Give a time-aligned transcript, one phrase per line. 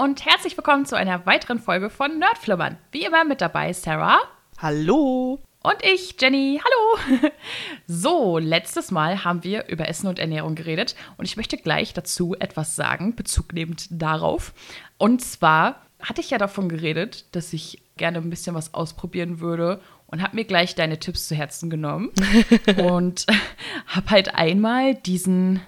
[0.00, 2.78] und herzlich willkommen zu einer weiteren Folge von Nerdflimmern.
[2.90, 4.18] Wie immer mit dabei Sarah.
[4.56, 5.38] Hallo.
[5.62, 6.58] Und ich, Jenny.
[6.64, 7.30] Hallo.
[7.86, 12.34] So, letztes Mal haben wir über Essen und Ernährung geredet und ich möchte gleich dazu
[12.38, 14.54] etwas sagen, bezugnehmend darauf.
[14.96, 19.82] Und zwar hatte ich ja davon geredet, dass ich gerne ein bisschen was ausprobieren würde
[20.06, 22.10] und habe mir gleich deine Tipps zu Herzen genommen
[22.78, 23.26] und
[23.86, 25.60] habe halt einmal diesen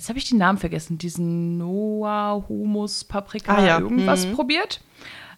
[0.00, 3.78] jetzt habe ich den Namen vergessen, diesen Noah Humus Paprika Ah, ja.
[3.78, 4.32] irgendwas Mhm.
[4.32, 4.80] probiert.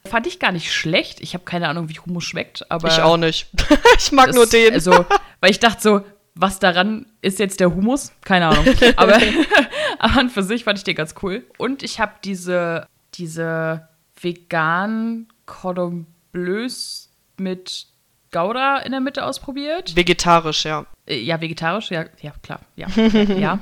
[0.05, 1.21] Fand ich gar nicht schlecht.
[1.21, 3.49] Ich habe keine Ahnung, wie Humus schmeckt, aber Ich auch nicht.
[3.99, 4.73] ich mag das- nur den.
[4.73, 5.05] Also,
[5.41, 6.01] weil ich dachte so,
[6.37, 8.13] was daran ist jetzt der Humus?
[8.25, 8.65] Keine Ahnung.
[8.97, 9.17] Aber,
[9.99, 11.45] aber an für sich fand ich den ganz cool.
[11.59, 13.89] Und ich habe diese, diese
[14.21, 17.87] veganen Cordon Bleus mit
[18.31, 19.95] Gouda in der Mitte ausprobiert.
[19.97, 20.87] Vegetarisch, ja.
[21.07, 22.87] Äh, Ja, vegetarisch, ja, ja, klar, ja.
[22.89, 23.59] ja.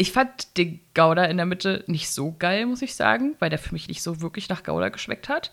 [0.00, 3.58] Ich fand den Gouda in der Mitte nicht so geil, muss ich sagen, weil der
[3.58, 5.50] für mich nicht so wirklich nach Gouda geschmeckt hat.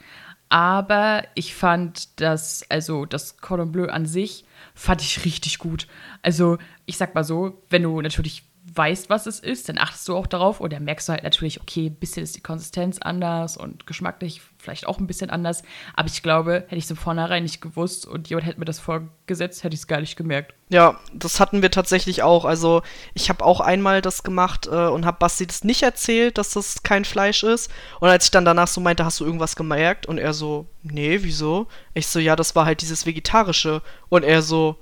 [0.50, 5.88] Aber ich fand das, also das Cordon Bleu an sich, fand ich richtig gut.
[6.22, 8.44] Also, ich sag mal so, wenn du natürlich
[8.74, 11.62] weißt, was es ist, dann achtest du auch darauf und dann merkst du halt natürlich,
[11.62, 15.62] okay, ein bisschen ist die Konsistenz anders und geschmacklich vielleicht auch ein bisschen anders.
[15.94, 18.80] Aber ich glaube, hätte ich es im Vornherein nicht gewusst und jemand hätte mir das
[18.80, 20.56] vorgesetzt, hätte ich es gar nicht gemerkt.
[20.70, 22.44] Ja, das hatten wir tatsächlich auch.
[22.44, 22.82] Also
[23.14, 26.82] ich habe auch einmal das gemacht äh, und habe Basti das nicht erzählt, dass das
[26.82, 27.70] kein Fleisch ist.
[28.00, 30.08] Und als ich dann danach so meinte, hast du irgendwas gemerkt?
[30.08, 31.68] Und er so, nee, wieso?
[31.94, 33.84] Ich so, ja, das war halt dieses Vegetarische.
[34.10, 34.78] Und er so,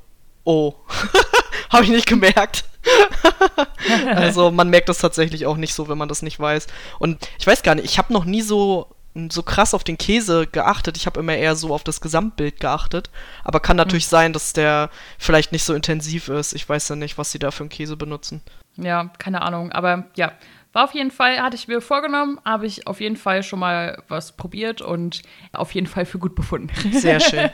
[0.46, 0.76] oh,
[1.70, 2.64] habe ich nicht gemerkt.
[4.16, 6.68] also man merkt das tatsächlich auch nicht so, wenn man das nicht weiß.
[7.00, 8.88] Und ich weiß gar nicht, ich habe noch nie so
[9.30, 10.98] so krass auf den Käse geachtet.
[10.98, 13.12] Ich habe immer eher so auf das Gesamtbild geachtet.
[13.44, 14.90] Aber kann natürlich sein, dass der
[15.20, 16.54] vielleicht nicht so intensiv ist.
[16.54, 18.42] Ich weiß ja nicht, was sie da für einen Käse benutzen.
[18.76, 19.72] Ja, keine Ahnung.
[19.72, 20.32] Aber ja,
[20.74, 24.02] war auf jeden Fall, hatte ich mir vorgenommen, habe ich auf jeden Fall schon mal
[24.08, 25.22] was probiert und
[25.54, 26.70] auf jeden Fall für gut befunden.
[26.92, 27.50] Sehr schön.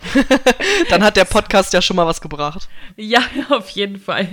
[0.89, 2.69] Dann hat der Podcast ja schon mal was gebracht.
[2.95, 4.29] ja, auf jeden Fall.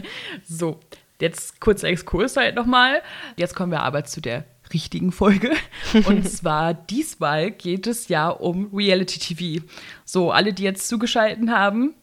[0.48, 0.80] So,
[1.20, 3.02] jetzt kurzer Exkurs halt nochmal.
[3.36, 5.52] Jetzt kommen wir aber zu der richtigen Folge.
[6.06, 9.64] Und zwar diesmal geht es ja um Reality TV.
[10.04, 11.94] So, alle, die jetzt zugeschaltet haben,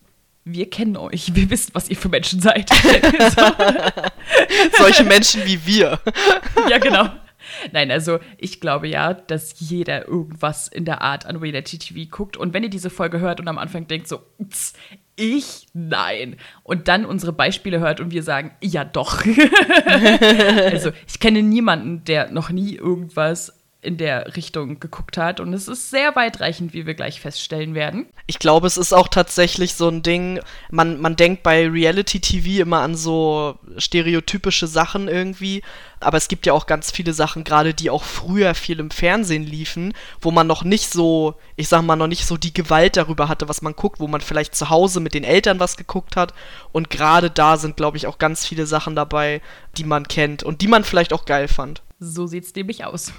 [0.45, 1.35] wir kennen euch.
[1.35, 2.69] Wir wissen, was ihr für Menschen seid.
[4.77, 5.99] Solche Menschen wie wir.
[6.69, 7.09] ja, genau.
[7.71, 12.37] Nein, also ich glaube ja, dass jeder irgendwas in der Art an Reality TV guckt.
[12.37, 14.73] Und wenn ihr diese Folge hört und am Anfang denkt so, "Tz,
[15.15, 15.67] ich?
[15.73, 16.37] Nein.
[16.63, 19.23] Und dann unsere Beispiele hört und wir sagen, ja doch.
[19.85, 25.39] also ich kenne niemanden, der noch nie irgendwas in der Richtung geguckt hat.
[25.39, 28.07] Und es ist sehr weitreichend, wie wir gleich feststellen werden.
[28.27, 30.39] Ich glaube, es ist auch tatsächlich so ein Ding,
[30.71, 35.61] man, man denkt bei Reality-TV immer an so stereotypische Sachen irgendwie,
[36.03, 39.43] aber es gibt ja auch ganz viele Sachen, gerade die auch früher viel im Fernsehen
[39.43, 43.27] liefen, wo man noch nicht so, ich sag mal, noch nicht so die Gewalt darüber
[43.29, 46.33] hatte, was man guckt, wo man vielleicht zu Hause mit den Eltern was geguckt hat.
[46.71, 49.41] Und gerade da sind, glaube ich, auch ganz viele Sachen dabei,
[49.77, 51.81] die man kennt und die man vielleicht auch geil fand.
[52.03, 53.13] So sieht es nämlich aus.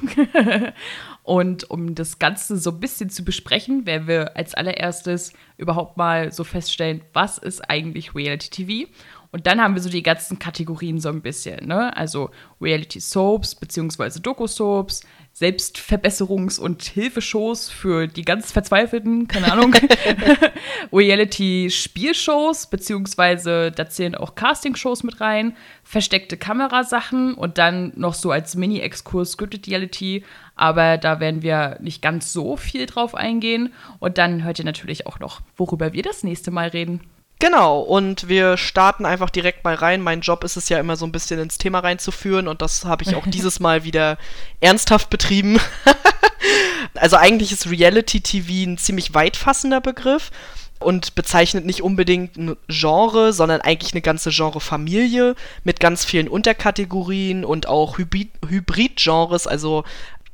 [1.23, 6.33] und um das Ganze so ein bisschen zu besprechen, werden wir als allererstes überhaupt mal
[6.33, 8.91] so feststellen, was ist eigentlich Reality TV?
[9.33, 11.97] Und dann haben wir so die ganzen Kategorien so ein bisschen, ne?
[11.97, 12.31] Also
[12.61, 15.01] Reality Soaps beziehungsweise Doku-Soaps,
[15.35, 19.75] Selbstverbesserungs- und Hilfeshows für die ganz Verzweifelten, keine Ahnung.
[20.93, 28.55] Reality-Spielshows, beziehungsweise da zählen auch Castingshows mit rein, versteckte Kamerasachen und dann noch so als
[28.55, 30.25] Mini-Exkurs Scripted Reality,
[30.55, 33.73] aber da werden wir nicht ganz so viel drauf eingehen.
[33.99, 37.01] Und dann hört ihr natürlich auch noch, worüber wir das nächste Mal reden.
[37.45, 40.01] Genau, und wir starten einfach direkt mal rein.
[40.01, 43.05] Mein Job ist es ja immer so ein bisschen ins Thema reinzuführen und das habe
[43.05, 44.17] ich auch dieses Mal wieder
[44.61, 45.61] ernsthaft betrieben.
[46.95, 50.31] also eigentlich ist Reality TV ein ziemlich weitfassender Begriff
[50.81, 55.35] und bezeichnet nicht unbedingt ein Genre, sondern eigentlich eine ganze Genrefamilie
[55.65, 59.85] mit ganz vielen Unterkategorien und auch Hybrid- Hybrid-Genres, also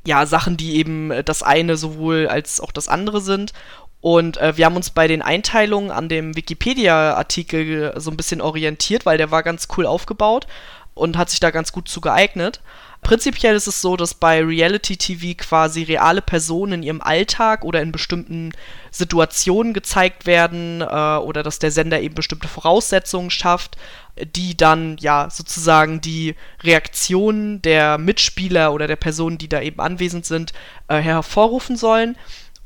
[0.06, 3.52] ja, Sachen, die eben äh, das eine sowohl als auch das andere sind.
[4.00, 9.04] Und äh, wir haben uns bei den Einteilungen an dem Wikipedia-Artikel so ein bisschen orientiert,
[9.04, 10.46] weil der war ganz cool aufgebaut
[10.94, 12.60] und hat sich da ganz gut zu geeignet.
[13.02, 17.80] Prinzipiell ist es so, dass bei Reality TV quasi reale Personen in ihrem Alltag oder
[17.80, 18.52] in bestimmten
[18.90, 23.78] Situationen gezeigt werden äh, oder dass der Sender eben bestimmte Voraussetzungen schafft,
[24.34, 30.26] die dann ja sozusagen die Reaktionen der Mitspieler oder der Personen, die da eben anwesend
[30.26, 30.52] sind,
[30.88, 32.16] äh, hervorrufen sollen.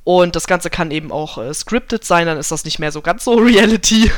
[0.04, 3.00] Und das Ganze kann eben auch äh, scripted sein, dann ist das nicht mehr so
[3.00, 4.10] ganz so Reality.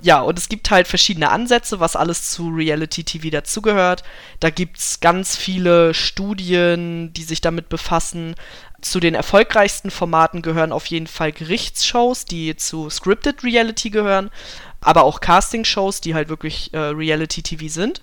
[0.00, 4.04] Ja, und es gibt halt verschiedene Ansätze, was alles zu Reality TV dazugehört.
[4.38, 8.36] Da gibt es ganz viele Studien, die sich damit befassen.
[8.80, 14.30] Zu den erfolgreichsten Formaten gehören auf jeden Fall Gerichtsshows, die zu Scripted Reality gehören,
[14.80, 18.00] aber auch Castingshows, die halt wirklich äh, Reality TV sind.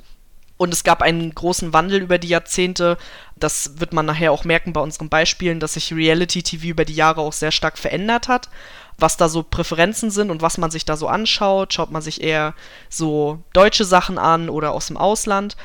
[0.57, 2.97] Und es gab einen großen Wandel über die Jahrzehnte.
[3.37, 6.95] Das wird man nachher auch merken bei unseren Beispielen, dass sich Reality TV über die
[6.95, 8.49] Jahre auch sehr stark verändert hat
[8.97, 11.73] was da so Präferenzen sind und was man sich da so anschaut.
[11.73, 12.53] Schaut man sich eher
[12.89, 15.57] so deutsche Sachen an oder aus dem Ausland.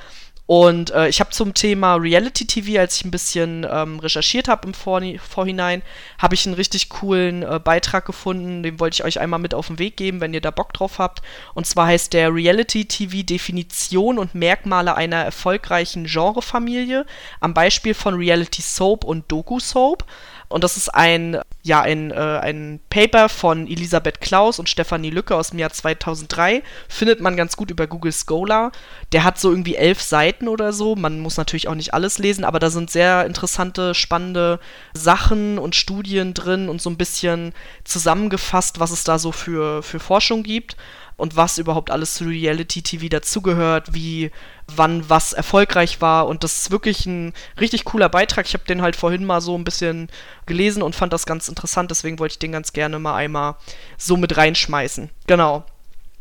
[0.51, 4.67] Und äh, ich habe zum Thema Reality TV, als ich ein bisschen ähm, recherchiert habe
[4.67, 5.81] im Vor Vorhinein,
[6.19, 8.65] habe ich einen richtig coolen äh, Beitrag gefunden.
[8.65, 10.99] Den wollte ich euch einmal mit auf den Weg geben, wenn ihr da Bock drauf
[10.99, 11.23] habt.
[11.55, 17.07] Und zwar heißt der Reality TV Definition und Merkmale einer erfolgreichen Genrefamilie
[17.39, 20.05] am Beispiel von Reality Soap und Doku Soap.
[20.51, 25.37] Und das ist ein, ja, ein, äh, ein Paper von Elisabeth Klaus und Stefanie Lücke
[25.37, 26.65] aus dem Jahr 2003.
[26.89, 28.73] Findet man ganz gut über Google Scholar.
[29.13, 30.97] Der hat so irgendwie elf Seiten oder so.
[30.97, 34.59] Man muss natürlich auch nicht alles lesen, aber da sind sehr interessante, spannende
[34.93, 37.53] Sachen und Studien drin und so ein bisschen
[37.85, 40.77] zusammengefasst, was es da so für, für Forschung gibt
[41.21, 44.31] und was überhaupt alles zu Reality TV dazugehört, wie
[44.67, 48.47] wann was erfolgreich war und das ist wirklich ein richtig cooler Beitrag.
[48.47, 50.09] Ich habe den halt vorhin mal so ein bisschen
[50.47, 53.57] gelesen und fand das ganz interessant, deswegen wollte ich den ganz gerne mal einmal
[53.99, 55.11] so mit reinschmeißen.
[55.27, 55.65] Genau.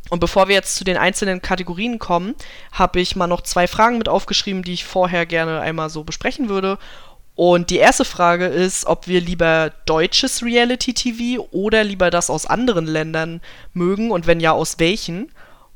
[0.10, 2.36] Und bevor wir jetzt zu den einzelnen Kategorien kommen,
[2.72, 6.50] habe ich mal noch zwei Fragen mit aufgeschrieben, die ich vorher gerne einmal so besprechen
[6.50, 6.80] würde.
[7.40, 12.86] Und die erste Frage ist, ob wir lieber deutsches Reality-TV oder lieber das aus anderen
[12.86, 13.40] Ländern
[13.72, 15.32] mögen und wenn ja, aus welchen.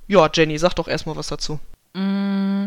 [0.10, 1.62] Ja, Jenny, sag doch erstmal was dazu.
[1.94, 2.65] Mm,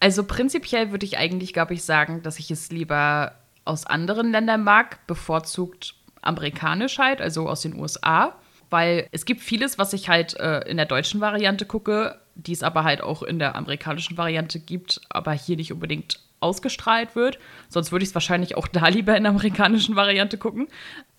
[0.00, 4.64] also prinzipiell würde ich eigentlich, glaube ich, sagen, dass ich es lieber aus anderen Ländern
[4.64, 8.34] mag, bevorzugt amerikanisch halt, also aus den USA.
[8.68, 12.64] Weil es gibt vieles, was ich halt äh, in der deutschen Variante gucke, die es
[12.64, 17.38] aber halt auch in der amerikanischen Variante gibt, aber hier nicht unbedingt ausgestrahlt wird.
[17.68, 20.68] Sonst würde ich es wahrscheinlich auch da lieber in der amerikanischen Variante gucken.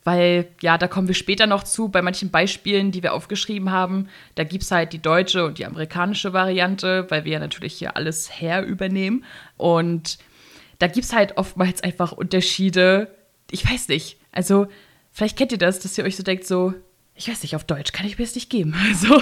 [0.04, 4.08] Weil, ja, da kommen wir später noch zu, bei manchen Beispielen, die wir aufgeschrieben haben,
[4.36, 7.98] da gibt es halt die deutsche und die amerikanische Variante, weil wir ja natürlich hier
[7.98, 9.26] alles her übernehmen.
[9.58, 10.18] Und
[10.80, 13.14] da gibt es halt oftmals einfach Unterschiede.
[13.52, 14.18] Ich weiß nicht.
[14.32, 14.68] Also,
[15.12, 16.74] vielleicht kennt ihr das, dass ihr euch so denkt, so,
[17.20, 18.74] ich weiß nicht, auf Deutsch kann ich mir das nicht geben.
[18.90, 19.22] Also.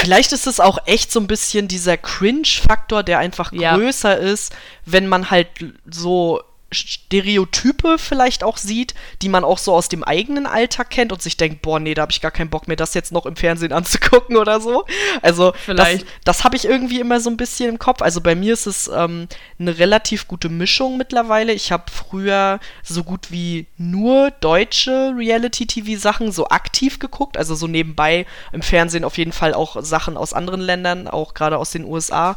[0.00, 3.76] Vielleicht ist es auch echt so ein bisschen dieser Cringe-Faktor, der einfach ja.
[3.76, 5.48] größer ist, wenn man halt
[5.90, 11.22] so Stereotype vielleicht auch sieht, die man auch so aus dem eigenen Alltag kennt und
[11.22, 13.36] sich denkt, boah, nee, da habe ich gar keinen Bock mehr, das jetzt noch im
[13.36, 14.84] Fernsehen anzugucken oder so.
[15.22, 16.02] Also vielleicht.
[16.02, 18.02] das, das habe ich irgendwie immer so ein bisschen im Kopf.
[18.02, 19.28] Also bei mir ist es ähm,
[19.58, 21.52] eine relativ gute Mischung mittlerweile.
[21.52, 28.26] Ich habe früher so gut wie nur deutsche Reality-TV-Sachen so aktiv geguckt, also so nebenbei
[28.52, 32.36] im Fernsehen auf jeden Fall auch Sachen aus anderen Ländern, auch gerade aus den USA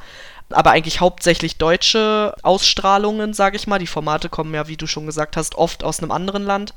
[0.52, 3.80] aber eigentlich hauptsächlich deutsche Ausstrahlungen, sage ich mal.
[3.80, 6.74] Die Formate kommen ja, wie du schon gesagt hast, oft aus einem anderen Land.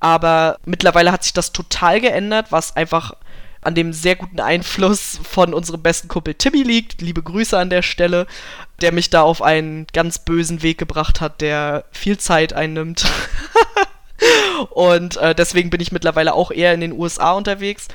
[0.00, 3.14] Aber mittlerweile hat sich das total geändert, was einfach
[3.60, 7.02] an dem sehr guten Einfluss von unserem besten Kumpel Timmy liegt.
[7.02, 8.26] Liebe Grüße an der Stelle,
[8.80, 13.04] der mich da auf einen ganz bösen Weg gebracht hat, der viel Zeit einnimmt.
[14.70, 17.88] Und äh, deswegen bin ich mittlerweile auch eher in den USA unterwegs.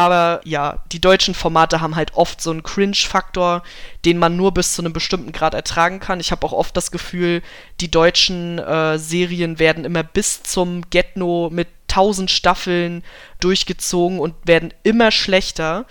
[0.00, 3.62] Aber ja, die deutschen Formate haben halt oft so einen Cringe-Faktor,
[4.06, 6.20] den man nur bis zu einem bestimmten Grad ertragen kann.
[6.20, 7.42] Ich habe auch oft das Gefühl,
[7.82, 13.04] die deutschen äh, Serien werden immer bis zum Getno mit tausend Staffeln
[13.40, 15.84] durchgezogen und werden immer schlechter.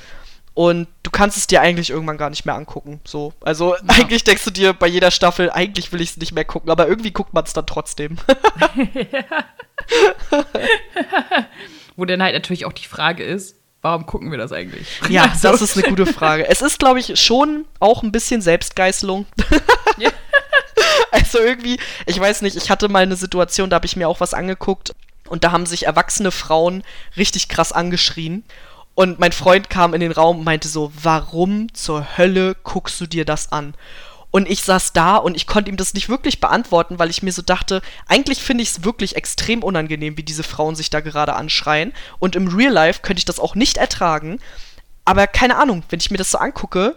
[0.55, 3.01] Und du kannst es dir eigentlich irgendwann gar nicht mehr angucken.
[3.05, 3.34] So.
[3.41, 3.81] Also ja.
[3.89, 6.88] eigentlich denkst du dir bei jeder Staffel, eigentlich will ich es nicht mehr gucken, aber
[6.88, 8.17] irgendwie guckt man es dann trotzdem.
[11.95, 14.88] Wo dann halt natürlich auch die Frage ist, warum gucken wir das eigentlich?
[15.09, 15.48] Ja, also.
[15.51, 16.48] das ist eine gute Frage.
[16.48, 19.25] Es ist, glaube ich, schon auch ein bisschen Selbstgeißelung.
[19.98, 20.12] Ja.
[21.12, 24.19] also irgendwie, ich weiß nicht, ich hatte mal eine Situation, da habe ich mir auch
[24.19, 24.93] was angeguckt
[25.27, 26.83] und da haben sich erwachsene Frauen
[27.17, 28.43] richtig krass angeschrien.
[28.95, 33.05] Und mein Freund kam in den Raum und meinte so, warum zur Hölle guckst du
[33.05, 33.74] dir das an?
[34.31, 37.31] Und ich saß da und ich konnte ihm das nicht wirklich beantworten, weil ich mir
[37.31, 41.36] so dachte, eigentlich finde ich es wirklich extrem unangenehm, wie diese Frauen sich da gerade
[41.36, 41.93] anschreien.
[42.19, 44.39] Und im Real Life könnte ich das auch nicht ertragen.
[45.03, 46.95] Aber keine Ahnung, wenn ich mir das so angucke,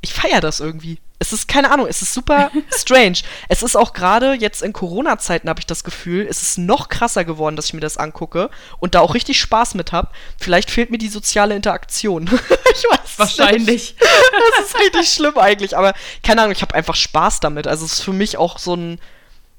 [0.00, 0.98] ich feiere das irgendwie.
[1.22, 3.18] Es ist keine Ahnung, es ist super strange.
[3.48, 7.24] es ist auch gerade jetzt in Corona-Zeiten, habe ich das Gefühl, es ist noch krasser
[7.24, 10.08] geworden, dass ich mir das angucke und da auch richtig Spaß mit habe.
[10.38, 12.24] Vielleicht fehlt mir die soziale Interaktion.
[12.74, 13.66] ich weiß Wahrscheinlich.
[13.66, 13.96] Nicht.
[14.00, 17.66] Das ist richtig schlimm eigentlich, aber keine Ahnung, ich habe einfach Spaß damit.
[17.66, 18.98] Also es ist für mich auch so ein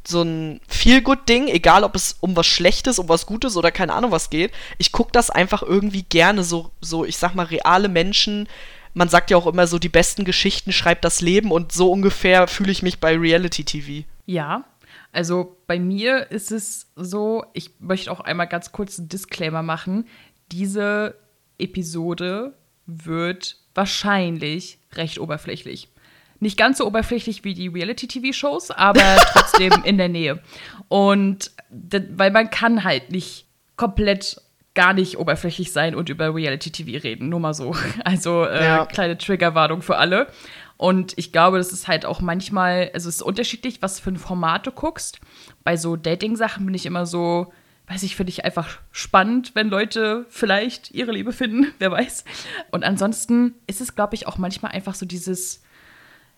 [0.08, 4.12] so ein Feel-Good-Ding, egal ob es um was Schlechtes, um was Gutes oder keine Ahnung
[4.12, 4.52] was geht.
[4.78, 8.48] Ich gucke das einfach irgendwie gerne, so, so, ich sag mal, reale Menschen.
[8.94, 12.48] Man sagt ja auch immer so, die besten Geschichten schreibt das Leben und so ungefähr
[12.48, 14.06] fühle ich mich bei Reality-TV.
[14.26, 14.66] Ja,
[15.12, 20.08] also bei mir ist es so, ich möchte auch einmal ganz kurz einen Disclaimer machen.
[20.52, 21.16] Diese
[21.58, 22.54] Episode
[22.86, 25.90] wird wahrscheinlich recht oberflächlich.
[26.40, 30.42] Nicht ganz so oberflächlich wie die Reality-TV-Shows, aber trotzdem in der Nähe.
[30.88, 33.46] Und weil man kann halt nicht
[33.76, 34.42] komplett
[34.74, 37.30] gar nicht oberflächlich sein und über Reality-TV reden.
[37.30, 37.76] Nur mal so.
[38.04, 38.86] Also äh, ja.
[38.86, 40.28] kleine Triggerwarnung für alle.
[40.78, 44.18] Und ich glaube, das ist halt auch manchmal, also es ist unterschiedlich, was für ein
[44.18, 45.20] Format du guckst.
[45.64, 47.54] Bei so Dating-Sachen bin ich immer so,
[47.88, 52.24] weiß ich, finde ich einfach spannend, wenn Leute vielleicht ihre Liebe finden, wer weiß.
[52.72, 55.62] Und ansonsten ist es, glaube ich, auch manchmal einfach so dieses,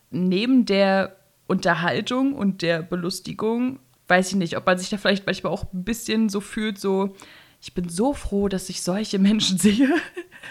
[0.10, 1.16] neben der
[1.48, 5.84] Unterhaltung und der Belustigung, weiß ich nicht, ob man sich da vielleicht manchmal auch ein
[5.84, 7.16] bisschen so fühlt, so,
[7.64, 9.88] ich bin so froh, dass ich solche Menschen sehe.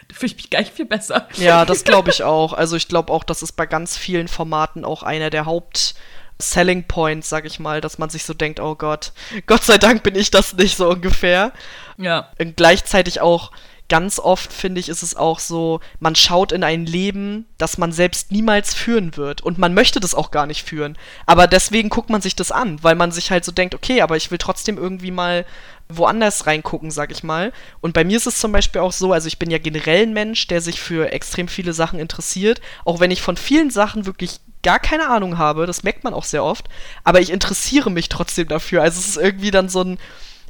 [0.09, 1.29] da fühle ich mich gleich viel besser.
[1.37, 2.55] Ja, das glaube ich auch.
[2.55, 5.95] Also ich glaube auch, das ist bei ganz vielen Formaten auch einer der Haupt-
[6.39, 9.13] Selling Points, sag ich mal, dass man sich so denkt, oh Gott,
[9.47, 11.53] Gott sei Dank bin ich das nicht so ungefähr.
[11.99, 12.31] Ja.
[12.41, 13.53] Und gleichzeitig auch
[13.93, 17.93] ganz oft, finde ich, ist es auch so, man schaut in ein Leben, das man
[17.93, 19.43] selbst niemals führen wird.
[19.43, 20.97] Und man möchte das auch gar nicht führen.
[21.27, 24.17] Aber deswegen guckt man sich das an, weil man sich halt so denkt, okay, aber
[24.17, 25.45] ich will trotzdem irgendwie mal
[25.91, 27.53] woanders reingucken, sag ich mal.
[27.83, 30.15] Und bei mir ist es zum Beispiel auch so, also ich bin ja generell ein
[30.15, 34.41] Mensch, der sich für extrem viele Sachen interessiert, auch wenn ich von vielen Sachen wirklich
[34.63, 36.71] gar keine Ahnung habe, das merkt man auch sehr oft,
[37.05, 38.81] aber ich interessiere mich trotzdem dafür.
[38.81, 39.99] Also es ist irgendwie dann so ein,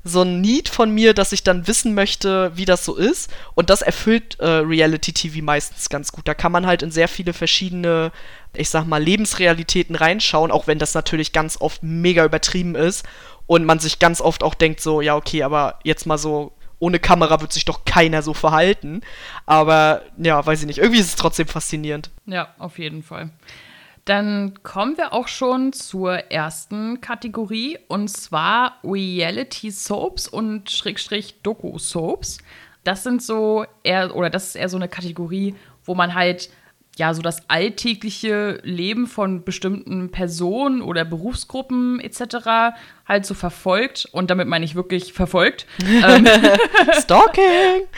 [0.04, 3.30] so ein Need von mir, dass ich dann wissen möchte, wie das so ist.
[3.54, 6.26] Und das erfüllt äh, Reality TV meistens ganz gut.
[6.26, 8.10] Da kann man halt in sehr viele verschiedene,
[8.54, 13.06] ich sag mal, Lebensrealitäten reinschauen, auch wenn das natürlich ganz oft mega übertrieben ist.
[13.46, 16.98] Und man sich ganz oft auch denkt, so, ja, okay, aber jetzt mal so ohne
[16.98, 19.02] Kamera wird sich doch keiner so verhalten.
[19.46, 20.78] Aber ja, weiß ich nicht.
[20.78, 22.10] Irgendwie ist es trotzdem faszinierend.
[22.26, 23.30] Ja, auf jeden Fall.
[24.04, 31.78] Dann kommen wir auch schon zur ersten Kategorie und zwar Reality Soaps und Schrägstrich Doku
[31.78, 32.38] Soaps.
[32.82, 35.54] Das sind so eher, oder das ist eher so eine Kategorie,
[35.84, 36.50] wo man halt
[36.98, 42.74] ja, so das alltägliche Leben von bestimmten Personen oder Berufsgruppen etc.
[43.08, 44.08] halt so verfolgt.
[44.12, 45.66] Und damit meine ich wirklich verfolgt.
[45.80, 46.28] Ähm,
[47.00, 47.88] Stalking!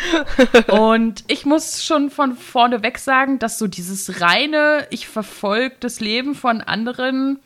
[0.68, 5.98] und ich muss schon von vorne weg sagen, dass so dieses reine, ich verfolge das
[5.98, 7.40] Leben von anderen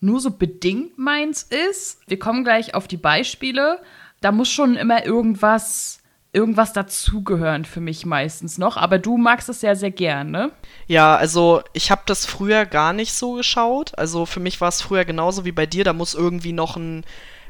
[0.00, 2.00] nur so bedingt meins ist.
[2.06, 3.80] Wir kommen gleich auf die Beispiele.
[4.20, 5.97] Da muss schon immer irgendwas
[6.32, 8.76] irgendwas dazugehören für mich meistens noch.
[8.76, 10.50] Aber du magst es ja sehr gern, ne?
[10.86, 13.96] Ja, also ich habe das früher gar nicht so geschaut.
[13.98, 15.84] Also für mich war es früher genauso wie bei dir.
[15.84, 17.04] Da muss irgendwie noch ein,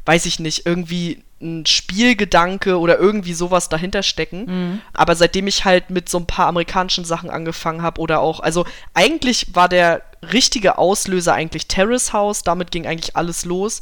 [0.06, 4.44] weiß ich nicht, irgendwie ein Spielgedanke oder irgendwie sowas dahinter stecken.
[4.46, 4.80] Mhm.
[4.92, 8.64] Aber seitdem ich halt mit so ein paar amerikanischen Sachen angefangen habe oder auch, also
[8.94, 12.42] eigentlich war der richtige Auslöser eigentlich Terrace House.
[12.42, 13.80] Damit ging eigentlich alles los.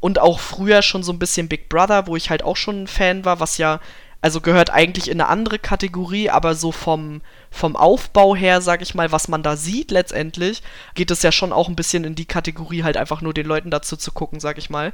[0.00, 2.86] Und auch früher schon so ein bisschen Big Brother, wo ich halt auch schon ein
[2.88, 3.78] Fan war, was ja
[4.22, 8.94] also gehört eigentlich in eine andere Kategorie, aber so vom, vom Aufbau her, sag ich
[8.94, 10.62] mal, was man da sieht letztendlich,
[10.94, 13.70] geht es ja schon auch ein bisschen in die Kategorie, halt einfach nur den Leuten
[13.70, 14.92] dazu zu gucken, sag ich mal.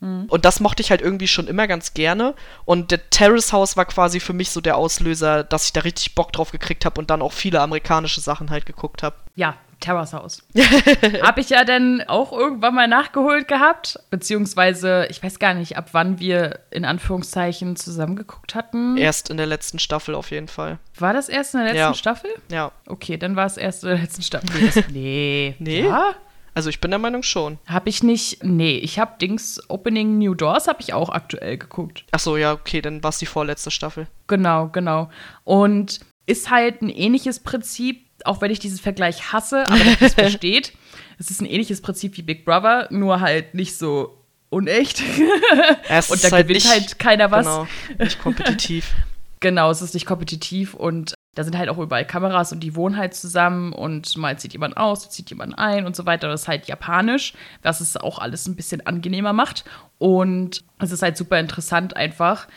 [0.00, 0.26] Mhm.
[0.28, 2.34] Und das mochte ich halt irgendwie schon immer ganz gerne.
[2.66, 6.14] Und der Terrace House war quasi für mich so der Auslöser, dass ich da richtig
[6.14, 9.16] Bock drauf gekriegt habe und dann auch viele amerikanische Sachen halt geguckt habe.
[9.34, 10.42] Ja, Terrace House.
[11.22, 13.98] Habe ich ja dann auch irgendwann mal nachgeholt gehabt.
[14.10, 18.96] Beziehungsweise, ich weiß gar nicht, ab wann wir in Anführungszeichen zusammengeguckt hatten.
[18.96, 20.78] Erst in der letzten Staffel auf jeden Fall.
[20.98, 21.94] War das erst in der letzten ja.
[21.94, 22.30] Staffel?
[22.50, 22.72] Ja.
[22.86, 24.84] Okay, dann war es erst in der letzten Staffel.
[24.90, 25.54] Nee.
[25.58, 25.82] nee.
[25.86, 26.14] Ja?
[26.56, 27.58] Also ich bin der Meinung schon.
[27.66, 28.42] Habe ich nicht.
[28.42, 32.04] Nee, ich habe Dings Opening New Doors habe ich auch aktuell geguckt.
[32.12, 34.06] Ach so, ja, okay, dann war es die vorletzte Staffel.
[34.26, 35.10] Genau, genau.
[35.44, 40.72] Und ist halt ein ähnliches Prinzip auch wenn ich diesen Vergleich hasse, aber das versteht.
[41.18, 45.02] Es ist ein ähnliches Prinzip wie Big Brother, nur halt nicht so unecht.
[45.88, 47.46] Es und da halt gewinnt nicht, halt keiner was.
[47.46, 47.68] Genau,
[47.98, 48.94] nicht kompetitiv.
[49.40, 52.96] genau, es ist nicht kompetitiv und da sind halt auch überall Kameras und die wohnen
[52.96, 56.28] halt zusammen und mal zieht jemand aus, zieht jemand ein und so weiter.
[56.28, 59.64] Das ist halt japanisch, was es auch alles ein bisschen angenehmer macht.
[59.98, 62.48] Und es ist halt super interessant einfach.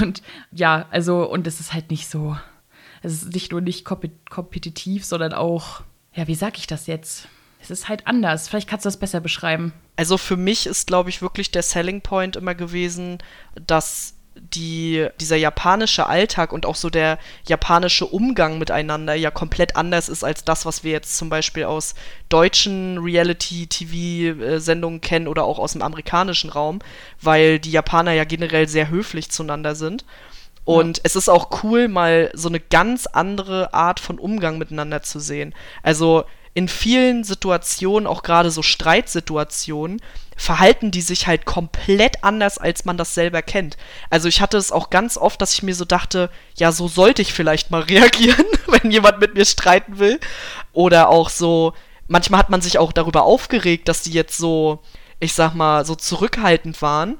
[0.00, 2.36] Und ja, also, und es ist halt nicht so
[3.04, 5.82] es ist nicht nur nicht kompetitiv, sondern auch,
[6.14, 7.28] ja, wie sag ich das jetzt?
[7.60, 8.48] Es ist halt anders.
[8.48, 9.72] Vielleicht kannst du das besser beschreiben.
[9.96, 13.18] Also für mich ist, glaube ich, wirklich der Selling Point immer gewesen,
[13.54, 20.08] dass die, dieser japanische Alltag und auch so der japanische Umgang miteinander ja komplett anders
[20.08, 21.94] ist als das, was wir jetzt zum Beispiel aus
[22.28, 26.80] deutschen Reality-TV-Sendungen kennen oder auch aus dem amerikanischen Raum,
[27.20, 30.04] weil die Japaner ja generell sehr höflich zueinander sind.
[30.64, 31.02] Und ja.
[31.04, 35.54] es ist auch cool, mal so eine ganz andere Art von Umgang miteinander zu sehen.
[35.82, 40.00] Also in vielen Situationen, auch gerade so Streitsituationen,
[40.36, 43.76] verhalten die sich halt komplett anders, als man das selber kennt.
[44.08, 47.22] Also ich hatte es auch ganz oft, dass ich mir so dachte, ja, so sollte
[47.22, 50.20] ich vielleicht mal reagieren, wenn jemand mit mir streiten will.
[50.72, 51.74] Oder auch so,
[52.06, 54.80] manchmal hat man sich auch darüber aufgeregt, dass die jetzt so,
[55.18, 57.18] ich sag mal, so zurückhaltend waren.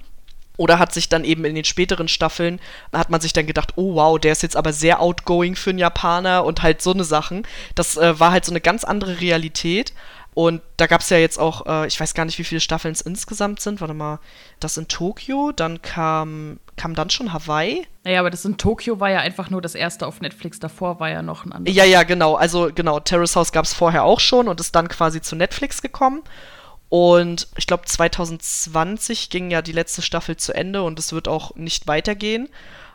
[0.56, 2.60] Oder hat sich dann eben in den späteren Staffeln,
[2.92, 5.80] hat man sich dann gedacht, oh wow, der ist jetzt aber sehr outgoing für einen
[5.80, 7.46] Japaner und halt so eine Sachen.
[7.74, 9.92] Das äh, war halt so eine ganz andere Realität.
[10.34, 12.92] Und da gab es ja jetzt auch, äh, ich weiß gar nicht, wie viele Staffeln
[12.92, 13.80] es insgesamt sind.
[13.80, 14.18] Warte mal,
[14.58, 17.86] das in Tokio, dann kam, kam dann schon Hawaii.
[18.02, 20.58] Naja, aber das in Tokio war ja einfach nur das erste auf Netflix.
[20.58, 21.76] Davor war ja noch ein anderes.
[21.76, 22.34] Ja, ja, genau.
[22.34, 25.82] Also genau, Terrace House gab es vorher auch schon und ist dann quasi zu Netflix
[25.82, 26.22] gekommen.
[26.94, 31.56] Und ich glaube, 2020 ging ja die letzte Staffel zu Ende und es wird auch
[31.56, 32.48] nicht weitergehen,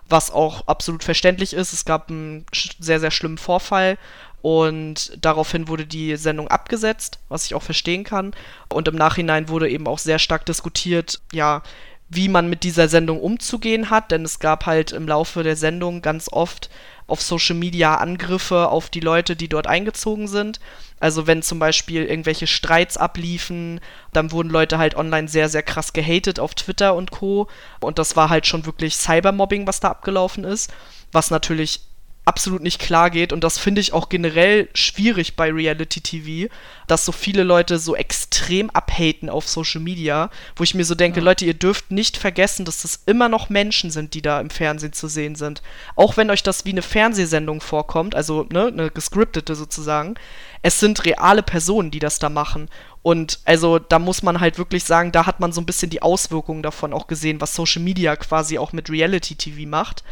[0.08, 1.74] was auch absolut verständlich ist.
[1.74, 2.46] Es gab einen
[2.80, 3.98] sehr, sehr schlimmen Vorfall
[4.42, 8.34] und daraufhin wurde die Sendung abgesetzt, was ich auch verstehen kann.
[8.70, 11.62] Und im Nachhinein wurde eben auch sehr stark diskutiert, ja,
[12.10, 16.02] wie man mit dieser Sendung umzugehen hat, denn es gab halt im Laufe der Sendung
[16.02, 16.70] ganz oft
[17.06, 20.60] auf Social Media Angriffe auf die Leute, die dort eingezogen sind.
[21.00, 23.80] Also wenn zum Beispiel irgendwelche Streits abliefen,
[24.14, 27.48] dann wurden Leute halt online sehr, sehr krass gehatet auf Twitter und Co.
[27.80, 30.72] Und das war halt schon wirklich Cybermobbing, was da abgelaufen ist.
[31.12, 31.82] Was natürlich
[32.30, 33.34] absolut nicht klar geht.
[33.34, 36.54] Und das finde ich auch generell schwierig bei Reality TV,
[36.88, 41.20] dass so viele Leute so extrem abhaten auf Social Media, wo ich mir so denke,
[41.20, 41.26] ja.
[41.26, 44.94] Leute, ihr dürft nicht vergessen, dass das immer noch Menschen sind, die da im Fernsehen
[44.94, 45.64] zu sehen sind.
[45.96, 50.14] Auch wenn euch das wie eine Fernsehsendung vorkommt, also ne, eine gescriptete sozusagen,
[50.62, 52.70] es sind reale Personen, die das da machen.
[53.02, 56.04] Und also da muss man halt wirklich sagen, da hat man so ein bisschen die
[56.04, 60.04] Auswirkungen davon auch gesehen, was Social Media quasi auch mit Reality TV macht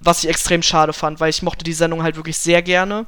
[0.00, 3.06] was ich extrem schade fand, weil ich mochte die Sendung halt wirklich sehr gerne.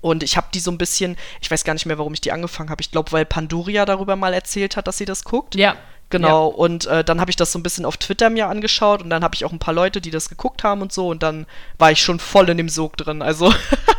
[0.00, 2.32] Und ich habe die so ein bisschen, ich weiß gar nicht mehr, warum ich die
[2.32, 2.82] angefangen habe.
[2.82, 5.54] Ich glaube, weil Pandoria darüber mal erzählt hat, dass sie das guckt.
[5.54, 5.76] Ja.
[6.10, 6.56] Genau, ja.
[6.56, 9.24] und äh, dann habe ich das so ein bisschen auf Twitter mir angeschaut und dann
[9.24, 11.46] habe ich auch ein paar Leute, die das geguckt haben und so und dann
[11.78, 13.22] war ich schon voll in dem Sog drin.
[13.22, 13.52] Also,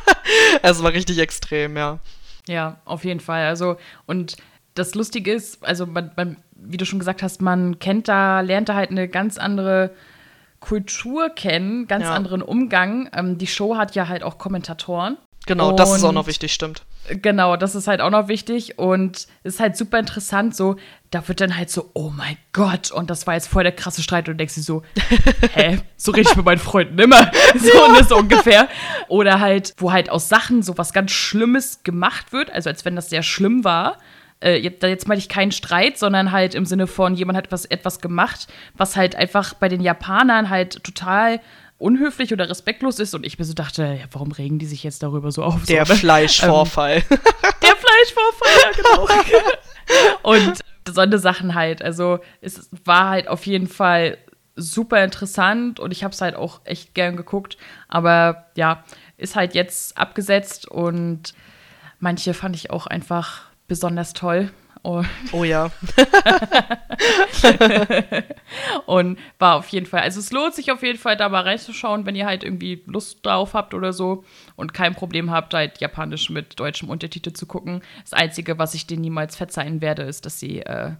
[0.61, 1.99] es war richtig extrem, ja.
[2.47, 3.47] Ja, auf jeden Fall.
[3.47, 4.37] Also, und
[4.75, 8.69] das Lustige ist, also, man, man, wie du schon gesagt hast, man kennt da, lernt
[8.69, 9.91] da halt eine ganz andere
[10.59, 12.13] Kultur kennen, ganz ja.
[12.13, 13.09] anderen Umgang.
[13.13, 15.17] Ähm, die Show hat ja halt auch Kommentatoren.
[15.45, 16.83] Genau, und das ist auch noch wichtig, stimmt.
[17.07, 20.75] Genau, das ist halt auch noch wichtig und es ist halt super interessant, so,
[21.11, 24.01] da wird dann halt so, oh mein Gott, und das war jetzt voll der krasse
[24.01, 24.81] Streit und du denkst dir so,
[25.53, 27.91] hä, so rede ich mit meinen Freunden immer, so, ja.
[27.91, 28.67] Ne, so ungefähr.
[29.07, 32.95] Oder halt, wo halt aus Sachen so was ganz Schlimmes gemacht wird, also als wenn
[32.95, 33.99] das sehr schlimm war
[34.45, 37.65] äh, jetzt, jetzt meine ich keinen Streit, sondern halt im Sinne von, jemand hat etwas,
[37.65, 41.41] etwas gemacht, was halt einfach bei den Japanern halt total
[41.77, 45.03] unhöflich oder respektlos ist und ich mir so dachte, ja, warum regen die sich jetzt
[45.03, 45.65] darüber so auf?
[45.65, 45.99] Der so, ne?
[45.99, 46.97] Fleischvorfall.
[46.97, 47.19] Ähm,
[47.61, 49.07] der Fleischvorfall, ja, genau.
[50.23, 51.81] und so eine Sachen halt.
[51.81, 54.19] Also es war halt auf jeden Fall
[54.55, 57.57] super interessant und ich habe es halt auch echt gern geguckt.
[57.89, 58.83] Aber ja,
[59.17, 61.33] ist halt jetzt abgesetzt und
[61.99, 64.51] manche fand ich auch einfach besonders toll.
[64.87, 65.71] Oh, oh ja.
[68.85, 72.05] und war auf jeden Fall, also es lohnt sich auf jeden Fall, da mal reinzuschauen,
[72.05, 74.23] wenn ihr halt irgendwie Lust drauf habt oder so
[74.55, 77.81] und kein Problem habt, halt Japanisch mit deutschem Untertitel zu gucken.
[78.03, 80.91] Das Einzige, was ich denen niemals verzeihen werde, ist, dass sie äh,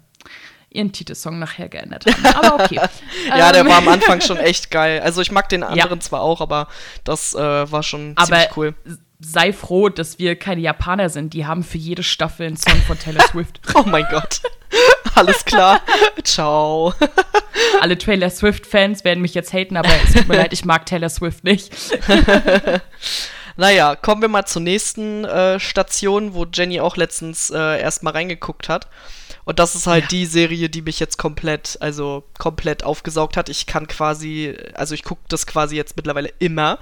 [0.71, 2.25] ihren Titelsong nachher geändert haben.
[2.25, 2.82] Aber okay.
[3.28, 4.99] ja, der war am Anfang schon echt geil.
[5.01, 5.99] Also ich mag den anderen ja.
[5.99, 6.69] zwar auch, aber
[7.04, 8.73] das äh, war schon aber ziemlich cool
[9.19, 11.34] sei froh, dass wir keine Japaner sind.
[11.34, 13.60] Die haben für jede Staffel einen Song von Taylor Swift.
[13.75, 14.41] oh mein Gott.
[15.15, 15.82] Alles klar.
[16.23, 16.93] Ciao.
[17.82, 21.10] Alle Taylor Swift-Fans werden mich jetzt haten, aber es tut mir leid, ich mag Taylor
[21.10, 21.71] Swift nicht.
[23.56, 28.67] naja, kommen wir mal zur nächsten äh, Station, wo Jenny auch letztens äh, erstmal reingeguckt
[28.67, 28.89] hat.
[29.45, 30.08] Und das ist halt ja.
[30.10, 33.47] die Serie, die mich jetzt komplett, also komplett aufgesaugt hat.
[33.47, 36.80] Ich kann quasi, also ich gucke das quasi jetzt mittlerweile immer.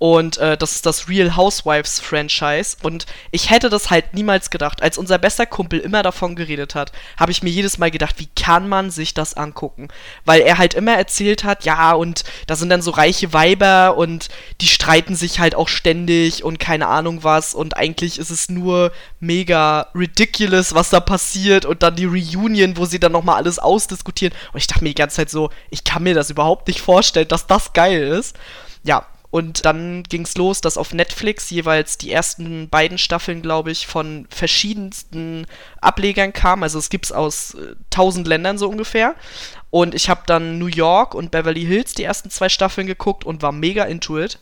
[0.00, 2.74] Und äh, das ist das Real Housewives Franchise.
[2.82, 4.82] Und ich hätte das halt niemals gedacht.
[4.82, 8.30] Als unser bester Kumpel immer davon geredet hat, habe ich mir jedes Mal gedacht, wie
[8.34, 9.88] kann man sich das angucken?
[10.24, 14.30] Weil er halt immer erzählt hat, ja, und da sind dann so reiche Weiber und
[14.62, 17.54] die streiten sich halt auch ständig und keine Ahnung was.
[17.54, 21.66] Und eigentlich ist es nur mega ridiculous, was da passiert.
[21.66, 24.34] Und dann die Reunion, wo sie dann nochmal alles ausdiskutieren.
[24.54, 27.28] Und ich dachte mir die ganze Zeit so, ich kann mir das überhaupt nicht vorstellen,
[27.28, 28.34] dass das geil ist.
[28.82, 33.70] Ja, und dann ging es los, dass auf Netflix jeweils die ersten beiden Staffeln, glaube
[33.70, 35.46] ich, von verschiedensten
[35.80, 36.64] Ablegern kamen.
[36.64, 39.14] Also es gibt es aus äh, tausend äh, Ländern so ungefähr.
[39.70, 43.40] Und ich habe dann New York und Beverly Hills die ersten zwei Staffeln geguckt und
[43.40, 44.40] war mega into it.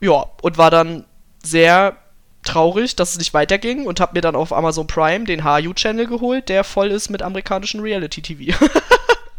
[0.00, 1.04] Ja, und war dann
[1.42, 1.98] sehr
[2.42, 6.48] traurig, dass es nicht weiterging und habe mir dann auf Amazon Prime den HU-Channel geholt,
[6.48, 8.56] der voll ist mit amerikanischen Reality-TV.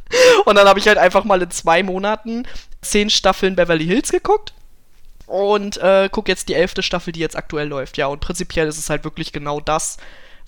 [0.45, 2.47] und dann habe ich halt einfach mal in zwei Monaten
[2.81, 4.53] zehn Staffeln Beverly Hills geguckt
[5.25, 7.97] und äh, gucke jetzt die elfte Staffel, die jetzt aktuell läuft.
[7.97, 9.97] Ja, und prinzipiell ist es halt wirklich genau das,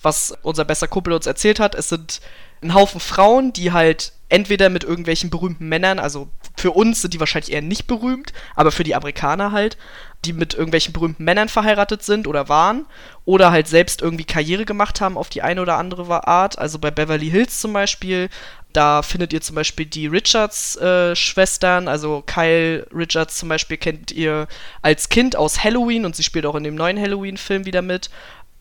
[0.00, 1.74] was unser bester Kumpel uns erzählt hat.
[1.74, 2.20] Es sind
[2.62, 7.20] ein Haufen Frauen, die halt entweder mit irgendwelchen berühmten Männern, also für uns sind die
[7.20, 9.78] wahrscheinlich eher nicht berühmt, aber für die Amerikaner halt,
[10.24, 12.86] die mit irgendwelchen berühmten Männern verheiratet sind oder waren
[13.24, 16.58] oder halt selbst irgendwie Karriere gemacht haben auf die eine oder andere Art.
[16.58, 18.28] Also bei Beverly Hills zum Beispiel,
[18.72, 24.46] da findet ihr zum Beispiel die Richards-Schwestern, äh, also Kyle Richards zum Beispiel kennt ihr
[24.82, 28.10] als Kind aus Halloween und sie spielt auch in dem neuen Halloween-Film wieder mit.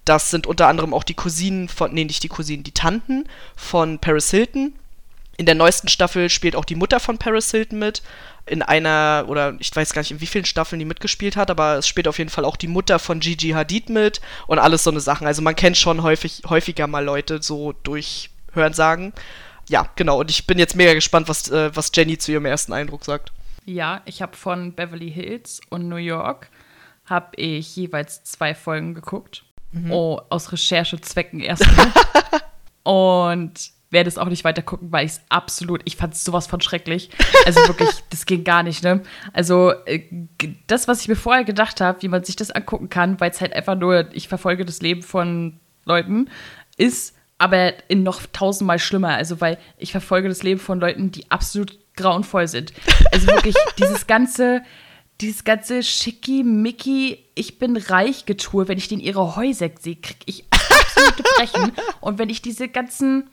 [0.05, 3.99] Das sind unter anderem auch die Cousinen von, nee, nicht die Cousinen, die Tanten von
[3.99, 4.73] Paris Hilton.
[5.35, 8.01] In der neuesten Staffel spielt auch die Mutter von Paris Hilton mit.
[8.45, 11.75] In einer, oder ich weiß gar nicht, in wie vielen Staffeln die mitgespielt hat, aber
[11.75, 14.89] es spielt auf jeden Fall auch die Mutter von Gigi Hadid mit und alles so
[14.89, 15.27] eine Sachen.
[15.27, 19.13] Also man kennt schon häufig, häufiger mal Leute so durch Hörensagen.
[19.67, 20.19] Ja, genau.
[20.19, 23.31] Und ich bin jetzt mega gespannt, was, äh, was Jenny zu ihrem ersten Eindruck sagt.
[23.65, 26.49] Ja, ich habe von Beverly Hills und New York
[27.05, 29.43] habe ich jeweils zwei Folgen geguckt.
[29.71, 29.91] Mhm.
[29.91, 31.91] Oh, aus Recherchezwecken erstmal.
[32.83, 36.47] und werde es auch nicht weiter gucken, weil ich es absolut, ich fand es sowas
[36.47, 37.09] von schrecklich.
[37.45, 39.01] Also wirklich, das ging gar nicht, ne?
[39.33, 40.03] Also äh,
[40.67, 43.39] das, was ich mir vorher gedacht habe, wie man sich das angucken kann, weil es
[43.39, 46.29] halt einfach nur, ich verfolge das Leben von Leuten,
[46.75, 49.15] ist aber in noch tausendmal schlimmer.
[49.15, 52.73] Also weil ich verfolge das Leben von Leuten, die absolut grauenvoll sind.
[53.11, 54.63] Also wirklich dieses ganze,
[55.21, 60.45] dieses ganze Schicki-Micki, ich bin reich Getue, wenn ich den ihre Häuser sehe, kriege ich
[60.51, 61.71] absolute Brechen.
[62.01, 63.29] Und wenn ich diese ganzen,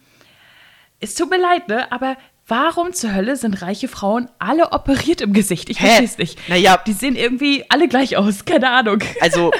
[1.00, 5.32] es tut mir leid, ne, aber warum zur Hölle sind reiche Frauen alle operiert im
[5.32, 5.70] Gesicht?
[5.70, 6.48] Ich verstehe es nicht.
[6.48, 6.80] Naja.
[6.86, 9.00] Die sehen irgendwie alle gleich aus, keine Ahnung.
[9.20, 9.50] Also,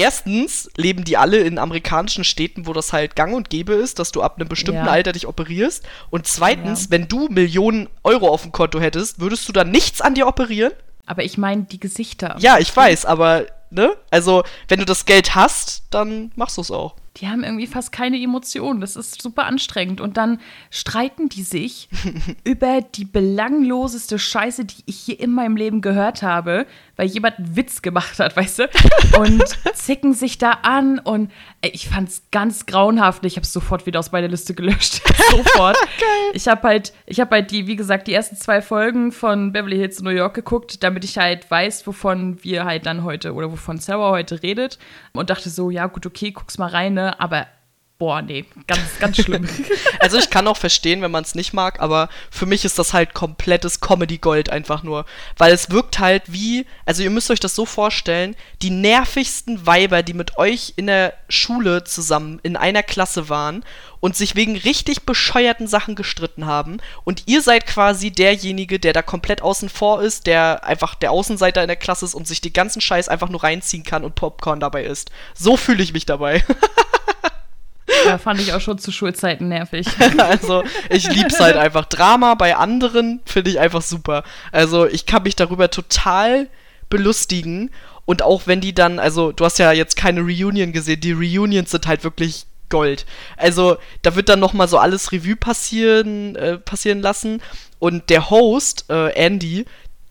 [0.00, 4.12] erstens leben die alle in amerikanischen Städten, wo das halt gang und gäbe ist, dass
[4.12, 4.90] du ab einem bestimmten ja.
[4.90, 5.86] Alter dich operierst.
[6.08, 6.90] Und zweitens, ja.
[6.92, 10.72] wenn du Millionen Euro auf dem Konto hättest, würdest du dann nichts an dir operieren?
[11.04, 12.36] Aber ich meine die Gesichter.
[12.38, 13.94] Ja, ich weiß, aber, ne?
[14.10, 17.92] Also, wenn du das Geld hast, dann machst du es auch die haben irgendwie fast
[17.92, 18.80] keine Emotionen.
[18.80, 20.00] Das ist super anstrengend.
[20.00, 21.88] Und dann streiten die sich
[22.44, 26.66] über die belangloseste Scheiße, die ich hier in meinem Leben gehört habe,
[27.00, 28.68] weil jemand einen Witz gemacht hat, weißt du?
[29.18, 30.98] Und zicken sich da an.
[30.98, 31.32] Und
[31.62, 33.24] ey, ich fand's ganz grauenhaft.
[33.24, 35.00] Ich habe es sofort wieder aus meiner Liste gelöscht.
[35.30, 35.78] sofort.
[35.98, 36.30] Geil.
[36.34, 39.76] Ich habe halt, ich habe halt die, wie gesagt, die ersten zwei Folgen von Beverly
[39.76, 43.78] Hills New York geguckt, damit ich halt weiß, wovon wir halt dann heute oder wovon
[43.78, 44.78] Sarah heute redet.
[45.14, 47.18] Und dachte so, ja gut, okay, guck's mal rein, ne?
[47.18, 47.46] Aber
[48.00, 49.46] boah, nee, ganz, ganz schlimm.
[50.00, 52.94] also ich kann auch verstehen, wenn man es nicht mag, aber für mich ist das
[52.94, 55.04] halt komplettes Comedy-Gold einfach nur.
[55.36, 60.02] Weil es wirkt halt wie, also ihr müsst euch das so vorstellen, die nervigsten Weiber,
[60.02, 63.66] die mit euch in der Schule zusammen in einer Klasse waren
[64.00, 66.78] und sich wegen richtig bescheuerten Sachen gestritten haben.
[67.04, 71.60] Und ihr seid quasi derjenige, der da komplett außen vor ist, der einfach der Außenseiter
[71.60, 74.58] in der Klasse ist und sich die ganzen Scheiß einfach nur reinziehen kann und Popcorn
[74.58, 75.10] dabei isst.
[75.34, 76.42] So fühle ich mich dabei.
[78.06, 79.86] Ja, fand ich auch schon zu Schulzeiten nervig.
[80.18, 81.86] also, ich lieb's halt einfach.
[81.86, 84.24] Drama bei anderen finde ich einfach super.
[84.52, 86.48] Also, ich kann mich darüber total
[86.88, 87.70] belustigen.
[88.04, 91.70] Und auch wenn die dann, also, du hast ja jetzt keine Reunion gesehen, die Reunions
[91.70, 93.04] sind halt wirklich Gold.
[93.36, 97.42] Also, da wird dann nochmal so alles Revue passieren, äh, passieren lassen.
[97.78, 99.64] Und der Host, äh, Andy,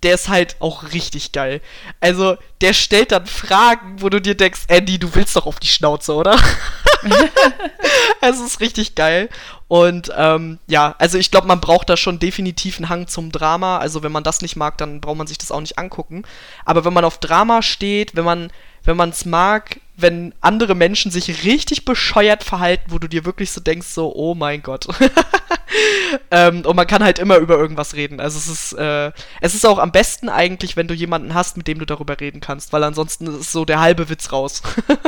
[0.03, 1.61] der ist halt auch richtig geil.
[1.99, 5.67] Also, der stellt dann Fragen, wo du dir denkst, Andy, du willst doch auf die
[5.67, 6.37] Schnauze, oder?
[8.21, 9.29] es ist richtig geil.
[9.67, 13.77] Und ähm, ja, also ich glaube, man braucht da schon definitiv einen Hang zum Drama.
[13.77, 16.23] Also wenn man das nicht mag, dann braucht man sich das auch nicht angucken.
[16.65, 18.51] Aber wenn man auf Drama steht, wenn man
[18.83, 23.51] wenn man es mag, wenn andere Menschen sich richtig bescheuert verhalten, wo du dir wirklich
[23.51, 24.87] so denkst, so, oh mein Gott.
[26.31, 28.19] ähm, und man kann halt immer über irgendwas reden.
[28.19, 31.67] Also es ist, äh, es ist auch am besten eigentlich, wenn du jemanden hast, mit
[31.67, 34.61] dem du darüber reden kannst, weil ansonsten ist so der halbe Witz raus.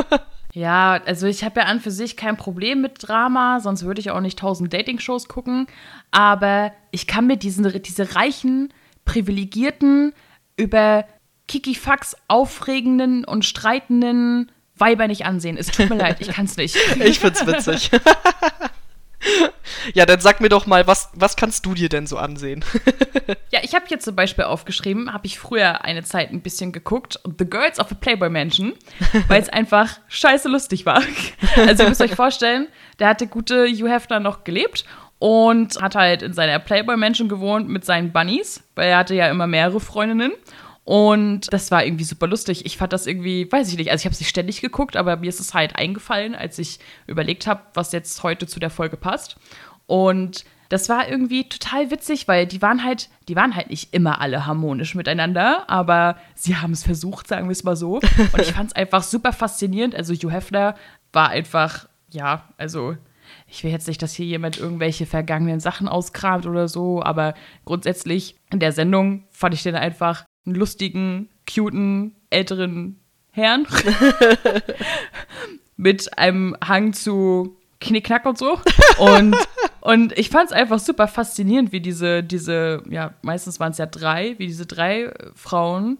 [0.52, 4.10] ja, also ich habe ja an für sich kein Problem mit Drama, sonst würde ich
[4.10, 5.66] auch nicht tausend Dating-Shows gucken.
[6.10, 8.72] Aber ich kann mir diesen, diese reichen,
[9.04, 10.12] privilegierten,
[10.56, 11.04] über
[11.48, 15.56] Kikifax aufregenden und streitenden Weiber nicht ansehen.
[15.56, 16.76] Es tut mir leid, ich kann es nicht.
[17.04, 17.90] Ich find's witzig.
[19.94, 22.64] ja, dann sag mir doch mal, was, was kannst du dir denn so ansehen?
[23.50, 27.20] ja, ich habe hier zum Beispiel aufgeschrieben, habe ich früher eine Zeit ein bisschen geguckt,
[27.38, 28.74] The Girls of a Playboy Mansion,
[29.28, 31.02] weil es einfach scheiße lustig war.
[31.56, 34.84] Also ihr müsst euch vorstellen, der hatte gute Hugh Hefner noch gelebt
[35.18, 39.28] und hat halt in seiner Playboy Mansion gewohnt mit seinen Bunnies, weil er hatte ja
[39.28, 40.32] immer mehrere Freundinnen.
[40.84, 42.66] Und das war irgendwie super lustig.
[42.66, 45.16] Ich fand das irgendwie, weiß ich nicht, also ich habe es nicht ständig geguckt, aber
[45.16, 48.96] mir ist es halt eingefallen, als ich überlegt habe, was jetzt heute zu der Folge
[48.96, 49.36] passt.
[49.86, 54.20] Und das war irgendwie total witzig, weil die waren halt, die waren halt nicht immer
[54.20, 57.96] alle harmonisch miteinander, aber sie haben es versucht, sagen wir es mal so.
[57.96, 59.94] Und ich fand es einfach super faszinierend.
[59.94, 60.74] Also Hugh Hefner
[61.12, 62.96] war einfach, ja, also
[63.46, 68.36] ich will jetzt nicht, dass hier jemand irgendwelche vergangenen Sachen auskramt oder so, aber grundsätzlich
[68.50, 72.98] in der Sendung fand ich den einfach einen lustigen, cuten, älteren
[73.30, 73.66] Herrn
[75.76, 78.58] mit einem Hang zu Knickknack und so.
[78.98, 79.36] Und,
[79.80, 83.86] und ich fand es einfach super faszinierend, wie diese, diese, ja, meistens waren es ja
[83.86, 85.98] drei, wie diese drei Frauen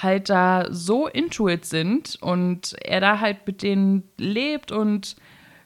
[0.00, 5.16] halt da so intuit sind und er da halt mit denen lebt und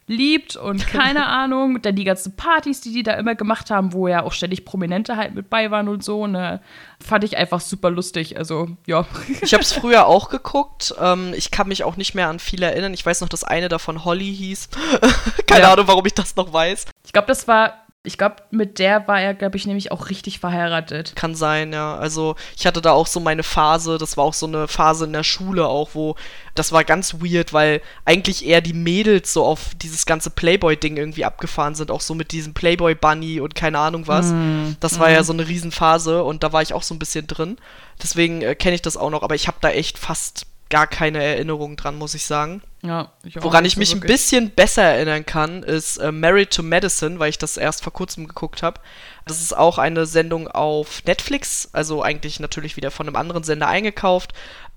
[0.07, 1.83] liebt und keine Ahnung.
[1.83, 5.17] Dann die ganzen Partys, die die da immer gemacht haben, wo ja auch ständig Prominente
[5.17, 6.61] halt mit bei waren und so, ne,
[7.05, 8.37] fand ich einfach super lustig.
[8.39, 9.07] Also, ja.
[9.43, 10.95] Ich habe es früher auch geguckt.
[11.01, 12.95] Ähm, ich kann mich auch nicht mehr an viel erinnern.
[12.95, 14.69] Ich weiß noch, dass eine davon Holly hieß.
[15.47, 15.73] keine ja.
[15.73, 16.87] Ahnung, warum ich das noch weiß.
[17.05, 20.39] Ich glaube, das war ich glaube, mit der war er, glaube ich, nämlich auch richtig
[20.39, 21.15] verheiratet.
[21.17, 21.97] Kann sein, ja.
[21.97, 25.13] Also ich hatte da auch so meine Phase, das war auch so eine Phase in
[25.13, 26.15] der Schule auch, wo
[26.55, 31.25] das war ganz weird, weil eigentlich eher die Mädels so auf dieses ganze Playboy-Ding irgendwie
[31.25, 34.27] abgefahren sind, auch so mit diesem Playboy-Bunny und keine Ahnung was.
[34.27, 35.13] Mm, das war mm.
[35.13, 37.59] ja so eine Riesenphase und da war ich auch so ein bisschen drin.
[38.03, 41.23] Deswegen äh, kenne ich das auch noch, aber ich habe da echt fast gar keine
[41.23, 42.63] Erinnerung dran, muss ich sagen.
[42.87, 46.63] Ja, ich Woran ich mich so ein bisschen besser erinnern kann, ist äh, Married to
[46.63, 48.81] Medicine, weil ich das erst vor kurzem geguckt habe.
[49.27, 53.69] Das ist auch eine Sendung auf Netflix, also eigentlich natürlich wieder von einem anderen Sender
[53.69, 54.33] eingekauft.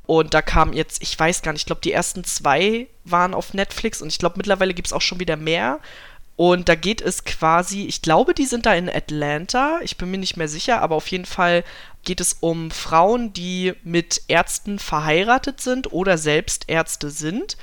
[0.06, 3.54] Und da kam jetzt, ich weiß gar nicht, ich glaube, die ersten zwei waren auf
[3.54, 5.80] Netflix und ich glaube, mittlerweile gibt es auch schon wieder mehr.
[6.36, 10.18] Und da geht es quasi, ich glaube, die sind da in Atlanta, ich bin mir
[10.18, 11.66] nicht mehr sicher, aber auf jeden Fall
[12.06, 17.58] geht es um Frauen, die mit Ärzten verheiratet sind oder selbst Ärzte sind.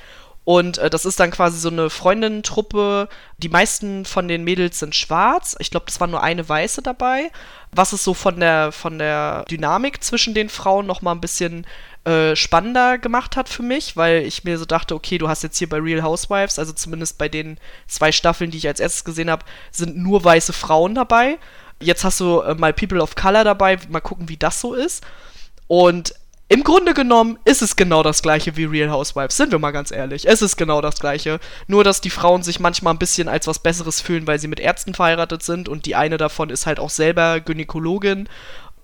[0.47, 3.09] Und äh, das ist dann quasi so eine Freundinnentruppe.
[3.37, 5.57] Die meisten von den Mädels sind schwarz.
[5.59, 7.31] Ich glaube, das war nur eine weiße dabei.
[7.73, 11.67] Was es so von der, von der Dynamik zwischen den Frauen noch mal ein bisschen
[12.05, 15.57] äh, spannender gemacht hat für mich, weil ich mir so dachte, okay, du hast jetzt
[15.57, 19.29] hier bei Real Housewives, also zumindest bei den zwei Staffeln, die ich als erstes gesehen
[19.29, 21.39] habe, sind nur weiße Frauen dabei.
[21.81, 25.05] Jetzt hast du äh, mal People of Color dabei, mal gucken, wie das so ist.
[25.67, 26.13] Und
[26.49, 29.91] im Grunde genommen ist es genau das gleiche wie Real Housewives, sind wir mal ganz
[29.91, 30.27] ehrlich.
[30.27, 31.39] Es ist genau das gleiche.
[31.67, 34.59] Nur, dass die Frauen sich manchmal ein bisschen als was Besseres fühlen, weil sie mit
[34.59, 38.29] Ärzten verheiratet sind und die eine davon ist halt auch selber Gynäkologin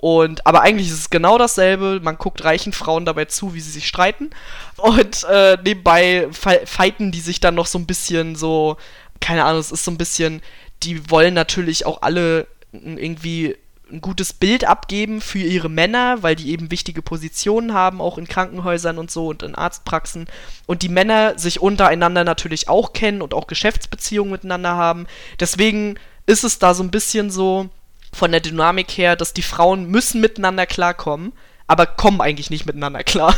[0.03, 2.01] und, aber eigentlich ist es genau dasselbe.
[2.03, 4.31] Man guckt reichen Frauen dabei zu, wie sie sich streiten.
[4.75, 8.75] Und äh, nebenbei fighten die sich dann noch so ein bisschen so,
[9.21, 10.41] keine Ahnung, es ist so ein bisschen,
[10.83, 13.55] die wollen natürlich auch alle irgendwie
[13.93, 18.27] ein gutes Bild abgeben für ihre Männer, weil die eben wichtige Positionen haben, auch in
[18.27, 20.27] Krankenhäusern und so und in Arztpraxen.
[20.65, 25.07] Und die Männer sich untereinander natürlich auch kennen und auch Geschäftsbeziehungen miteinander haben.
[25.39, 27.69] Deswegen ist es da so ein bisschen so,
[28.13, 31.33] von der Dynamik her, dass die Frauen müssen miteinander klarkommen,
[31.67, 33.35] aber kommen eigentlich nicht miteinander klar.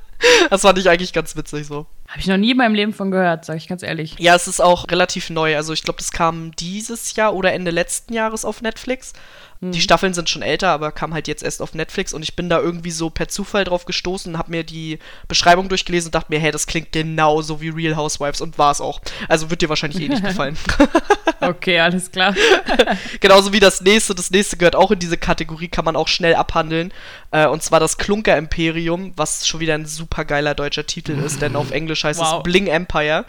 [0.50, 1.86] das fand ich eigentlich ganz witzig so.
[2.08, 4.16] Habe ich noch nie in meinem Leben von gehört, sage ich ganz ehrlich.
[4.18, 5.56] Ja, es ist auch relativ neu.
[5.56, 9.12] Also ich glaube, das kam dieses Jahr oder Ende letzten Jahres auf Netflix.
[9.60, 9.72] Mhm.
[9.72, 12.48] Die Staffeln sind schon älter, aber kam halt jetzt erst auf Netflix und ich bin
[12.48, 16.40] da irgendwie so per Zufall drauf gestoßen, habe mir die Beschreibung durchgelesen und dachte mir,
[16.40, 19.00] hey, das klingt genauso wie Real Housewives und war es auch.
[19.28, 20.56] Also wird dir wahrscheinlich eh nicht gefallen.
[21.40, 22.34] okay, alles klar.
[23.20, 24.14] Genauso wie das nächste.
[24.14, 26.92] Das nächste gehört auch in diese Kategorie, kann man auch schnell abhandeln.
[27.30, 31.42] Äh, und zwar das Klunker Imperium, was schon wieder ein super geiler deutscher Titel ist,
[31.42, 32.38] denn auf Englisch heißt wow.
[32.38, 33.26] es Bling Empire.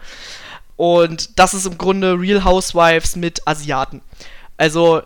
[0.77, 4.01] Und das ist im Grunde Real Housewives mit Asiaten.
[4.57, 5.01] Also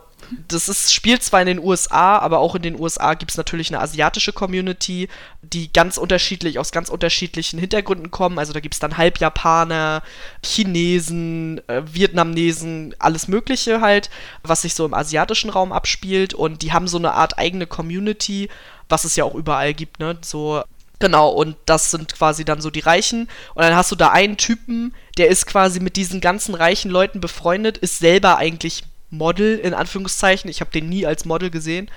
[0.47, 3.69] das ist, spielt zwar in den USA, aber auch in den USA gibt es natürlich
[3.69, 5.07] eine asiatische Community,
[5.41, 8.39] die ganz unterschiedlich, aus ganz unterschiedlichen Hintergründen kommen.
[8.39, 10.03] Also da gibt es dann Halbjapaner,
[10.43, 14.09] Chinesen, äh, Vietnamesen, alles Mögliche halt,
[14.43, 16.33] was sich so im asiatischen Raum abspielt.
[16.33, 18.49] Und die haben so eine Art eigene Community,
[18.89, 20.17] was es ja auch überall gibt, ne?
[20.21, 20.63] So
[20.99, 23.23] Genau, und das sind quasi dann so die Reichen.
[23.53, 27.19] Und dann hast du da einen Typen, der ist quasi mit diesen ganzen reichen Leuten
[27.19, 28.83] befreundet, ist selber eigentlich
[29.17, 30.49] Model, in Anführungszeichen.
[30.49, 31.89] Ich habe den nie als Model gesehen.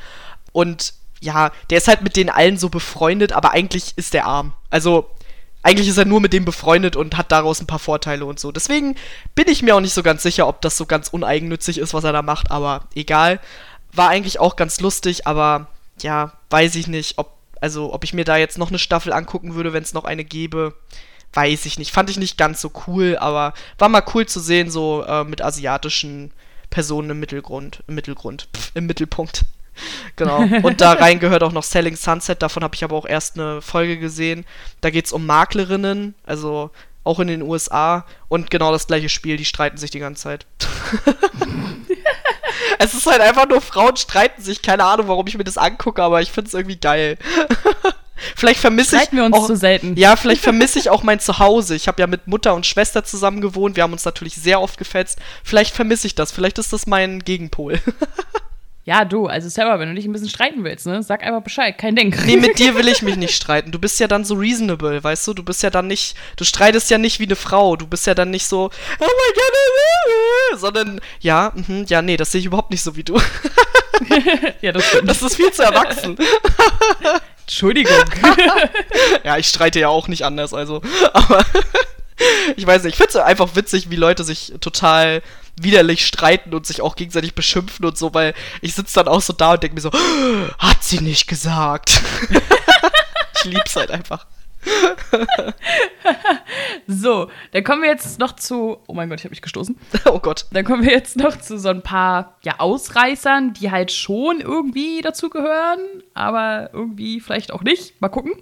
[0.52, 4.52] Und ja, der ist halt mit denen allen so befreundet, aber eigentlich ist der arm.
[4.70, 5.11] Also,
[5.62, 8.52] eigentlich ist er nur mit dem befreundet und hat daraus ein paar Vorteile und so.
[8.52, 8.94] Deswegen
[9.35, 12.04] bin ich mir auch nicht so ganz sicher, ob das so ganz uneigennützig ist, was
[12.04, 13.40] er da macht, aber egal.
[13.92, 15.66] War eigentlich auch ganz lustig, aber
[16.00, 19.54] ja, weiß ich nicht, ob, also, ob ich mir da jetzt noch eine Staffel angucken
[19.54, 20.74] würde, wenn es noch eine gäbe.
[21.35, 21.92] Weiß ich nicht.
[21.92, 25.42] Fand ich nicht ganz so cool, aber war mal cool zu sehen, so äh, mit
[25.42, 26.33] asiatischen
[26.70, 29.44] Personen im Mittelgrund, im Mittelgrund, pf, im Mittelpunkt.
[30.16, 30.38] Genau.
[30.38, 33.62] Und da rein gehört auch noch Selling Sunset, davon habe ich aber auch erst eine
[33.62, 34.44] Folge gesehen.
[34.81, 36.72] Da geht es um Maklerinnen, also
[37.04, 38.04] auch in den USA.
[38.28, 40.46] Und genau das gleiche Spiel, die streiten sich die ganze Zeit.
[42.78, 44.62] es ist halt einfach nur Frauen streiten sich.
[44.62, 47.16] Keine Ahnung, warum ich mir das angucke, aber ich finde es irgendwie geil.
[48.37, 49.12] Vielleicht vermisse ich.
[49.12, 49.96] wir uns auch, zu selten.
[49.96, 51.74] Ja, vielleicht vermisse ich auch mein Zuhause.
[51.74, 53.76] Ich habe ja mit Mutter und Schwester zusammen gewohnt.
[53.76, 55.18] Wir haben uns natürlich sehr oft gefetzt.
[55.44, 56.33] Vielleicht vermisse ich das.
[56.33, 57.81] Vielleicht ist das mein Gegenpol.
[58.88, 61.76] Ja, du, also Sarah, wenn du dich ein bisschen streiten willst, ne, sag einfach Bescheid,
[61.76, 62.16] kein Ding.
[62.24, 63.70] Nee, mit dir will ich mich nicht streiten.
[63.70, 65.35] Du bist ja dann so reasonable, weißt du?
[65.35, 67.76] Du bist ja dann nicht, du streitest ja nicht wie eine Frau.
[67.76, 72.33] Du bist ja dann nicht so, oh mein Gott, sondern, ja, mh, ja, nee, das
[72.33, 73.20] sehe ich überhaupt nicht so wie du.
[74.62, 75.11] ja, das stimmt.
[75.11, 76.16] Das ist viel zu erwachsen.
[77.48, 78.04] Entschuldigung.
[79.24, 80.82] ja, ich streite ja auch nicht anders, also.
[81.14, 81.42] Aber
[82.56, 85.22] ich weiß nicht, ich finde es einfach witzig, wie Leute sich total
[85.56, 89.32] widerlich streiten und sich auch gegenseitig beschimpfen und so, weil ich sitze dann auch so
[89.32, 89.90] da und denke mir so,
[90.58, 92.02] hat sie nicht gesagt.
[93.37, 94.26] ich lieb's halt einfach.
[96.87, 98.78] so, dann kommen wir jetzt noch zu.
[98.87, 99.78] Oh mein Gott, ich habe mich gestoßen.
[100.07, 100.46] Oh Gott.
[100.52, 105.02] Dann kommen wir jetzt noch zu so ein paar ja, Ausreißern, die halt schon irgendwie
[105.02, 105.81] dazugehören,
[106.14, 108.00] aber irgendwie vielleicht auch nicht.
[108.00, 108.33] Mal gucken.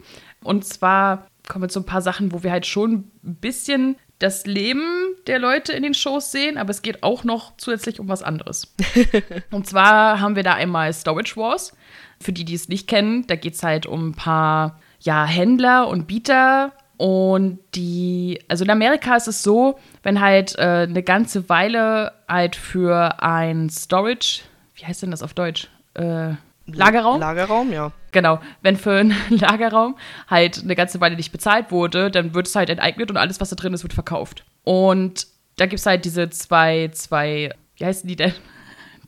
[0.43, 4.47] Und zwar kommen wir zu ein paar Sachen, wo wir halt schon ein bisschen das
[4.47, 8.23] Leben der Leute in den Shows sehen, aber es geht auch noch zusätzlich um was
[8.23, 8.75] anderes.
[9.51, 11.77] Und zwar haben wir da einmal Storage Wars.
[12.21, 15.89] Für die, die es nicht kennen, da geht es halt um ein paar ja, Händler
[15.89, 16.73] und Bieter.
[16.99, 22.57] Und die, also in Amerika ist es so, wenn halt äh, eine ganze Weile halt
[22.57, 24.43] für ein Storage,
[24.75, 25.69] wie heißt denn das auf Deutsch?
[25.95, 26.33] Äh,
[26.67, 27.21] Lagerraum?
[27.21, 27.93] Lagerraum, ja.
[28.13, 28.41] Genau.
[28.63, 29.97] Wenn für einen Lagerraum
[30.29, 33.51] halt eine ganze Weile nicht bezahlt wurde, dann wird es halt enteignet und alles, was
[33.51, 34.45] da drin ist, wird verkauft.
[34.65, 38.33] Und da gibt es halt diese zwei, zwei, wie heißen die denn?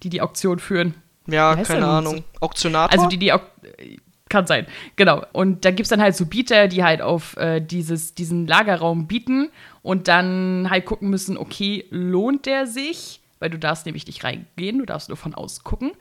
[0.03, 0.95] Die die Auktion führen.
[1.27, 2.25] Ja, keine Ahnung.
[2.41, 2.97] Auktionator?
[2.97, 3.43] Also die, die Auk
[4.29, 5.25] kann sein, genau.
[5.33, 9.07] Und da gibt es dann halt so Bieter, die halt auf äh, dieses, diesen Lagerraum
[9.07, 9.51] bieten
[9.83, 13.21] und dann halt gucken müssen, okay, lohnt der sich?
[13.41, 15.93] Weil du darfst nämlich nicht reingehen, du darfst nur von außen gucken.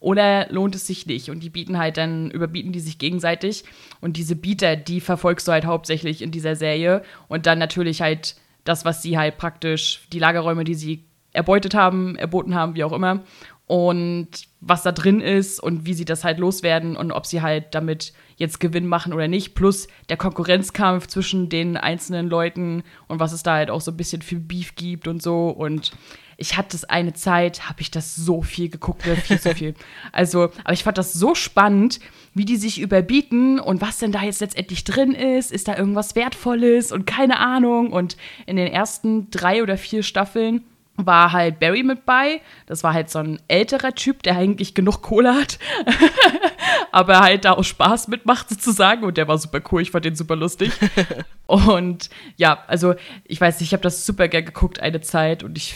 [0.00, 1.30] Oder lohnt es sich nicht?
[1.30, 3.64] Und die bieten halt dann, überbieten die sich gegenseitig.
[4.00, 7.02] Und diese Bieter, die verfolgst du halt hauptsächlich in dieser Serie.
[7.28, 12.16] Und dann natürlich halt das, was sie halt praktisch, die Lagerräume, die sie erbeutet haben,
[12.16, 13.22] erboten haben, wie auch immer
[13.66, 14.28] und
[14.68, 18.12] was da drin ist und wie sie das halt loswerden und ob sie halt damit
[18.36, 23.42] jetzt Gewinn machen oder nicht, plus der Konkurrenzkampf zwischen den einzelnen Leuten und was es
[23.42, 25.92] da halt auch so ein bisschen für Beef gibt und so und
[26.38, 29.74] ich hatte das eine Zeit, habe ich das so viel geguckt, viel zu viel.
[30.12, 31.98] Also, aber ich fand das so spannend,
[32.34, 35.50] wie die sich überbieten und was denn da jetzt letztendlich drin ist.
[35.50, 37.92] Ist da irgendwas Wertvolles und keine Ahnung.
[37.92, 40.64] Und in den ersten drei oder vier Staffeln
[40.96, 42.40] war halt Barry mit bei.
[42.66, 45.58] Das war halt so ein älterer Typ, der eigentlich genug Kohle hat,
[46.92, 49.04] aber halt da aus Spaß mitmacht sozusagen.
[49.04, 50.72] Und der war super cool, ich fand den super lustig.
[51.46, 55.56] und ja, also ich weiß nicht, ich habe das super gern geguckt eine Zeit und
[55.56, 55.74] ich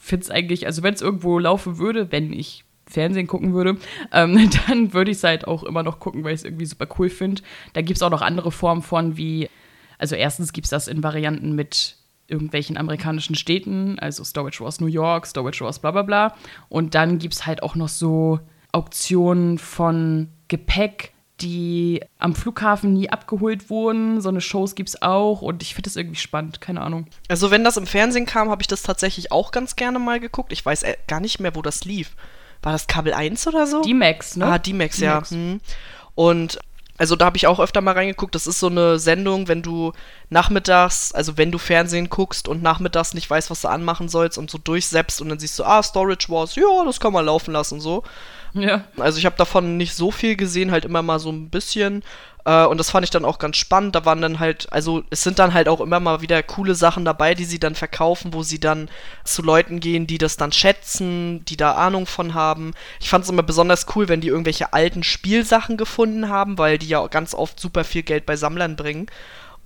[0.00, 3.76] finde es eigentlich, also wenn es irgendwo laufen würde, wenn ich Fernsehen gucken würde,
[4.12, 6.86] ähm, dann würde ich es halt auch immer noch gucken, weil ich es irgendwie super
[6.98, 7.42] cool finde.
[7.72, 9.48] Da gibt es auch noch andere Formen von wie,
[9.98, 11.95] also erstens gibt es das in Varianten mit
[12.28, 16.34] irgendwelchen amerikanischen Städten, also Storage Wars New York, Storage Wars bla bla bla.
[16.68, 18.40] Und dann gibt es halt auch noch so
[18.72, 24.20] Auktionen von Gepäck, die am Flughafen nie abgeholt wurden.
[24.20, 27.06] So eine Shows gibt es auch und ich finde das irgendwie spannend, keine Ahnung.
[27.28, 30.52] Also wenn das im Fernsehen kam, habe ich das tatsächlich auch ganz gerne mal geguckt.
[30.52, 32.16] Ich weiß äh, gar nicht mehr, wo das lief.
[32.62, 33.82] War das Kabel 1 oder so?
[33.82, 34.46] D-Max, ne?
[34.46, 35.22] Ah, D-Max, ja.
[35.28, 35.60] Hm.
[36.14, 36.58] Und
[36.98, 38.34] Also da habe ich auch öfter mal reingeguckt.
[38.34, 39.92] Das ist so eine Sendung, wenn du
[40.30, 44.50] nachmittags, also wenn du Fernsehen guckst und nachmittags nicht weißt, was du anmachen sollst und
[44.50, 47.80] so durchsetzt und dann siehst du, ah, Storage Wars, ja, das kann man laufen lassen
[47.80, 48.02] so.
[48.54, 48.84] Ja.
[48.96, 52.02] Also ich habe davon nicht so viel gesehen, halt immer mal so ein bisschen.
[52.46, 53.94] Äh, und das fand ich dann auch ganz spannend.
[53.94, 57.04] Da waren dann halt, also es sind dann halt auch immer mal wieder coole Sachen
[57.04, 58.88] dabei, die sie dann verkaufen, wo sie dann
[59.24, 62.72] zu Leuten gehen, die das dann schätzen, die da Ahnung von haben.
[63.00, 66.88] Ich fand es immer besonders cool, wenn die irgendwelche alten Spielsachen gefunden haben, weil die
[66.88, 69.06] ja ganz oft super viel Geld bei Sammlern bringen.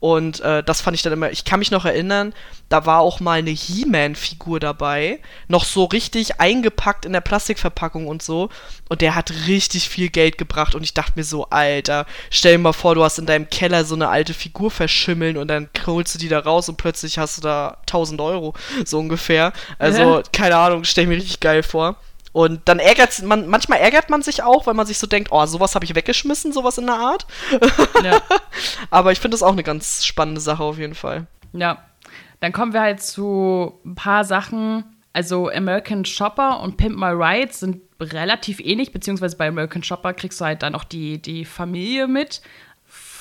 [0.01, 2.33] Und äh, das fand ich dann immer, ich kann mich noch erinnern,
[2.71, 8.23] da war auch mal eine He-Man-Figur dabei, noch so richtig eingepackt in der Plastikverpackung und
[8.23, 8.49] so.
[8.89, 10.75] Und der hat richtig viel Geld gebracht.
[10.75, 13.85] Und ich dachte mir so, Alter, stell dir mal vor, du hast in deinem Keller
[13.85, 17.37] so eine alte Figur verschimmeln und dann holst du die da raus und plötzlich hast
[17.37, 18.55] du da 1000 Euro,
[18.87, 19.53] so ungefähr.
[19.79, 21.97] Also, keine Ahnung, stell mir richtig geil vor.
[22.33, 25.45] Und dann ärgert man, manchmal ärgert man sich auch, weil man sich so denkt, oh,
[25.47, 27.27] sowas habe ich weggeschmissen, sowas in der Art.
[28.05, 28.21] Ja.
[28.91, 31.27] Aber ich finde das auch eine ganz spannende Sache auf jeden Fall.
[31.53, 31.85] Ja.
[32.39, 34.85] Dann kommen wir halt zu ein paar Sachen.
[35.13, 40.41] Also American Shopper und Pimp My Ride sind relativ ähnlich, beziehungsweise bei American Shopper kriegst
[40.41, 42.41] du halt dann auch die, die Familie mit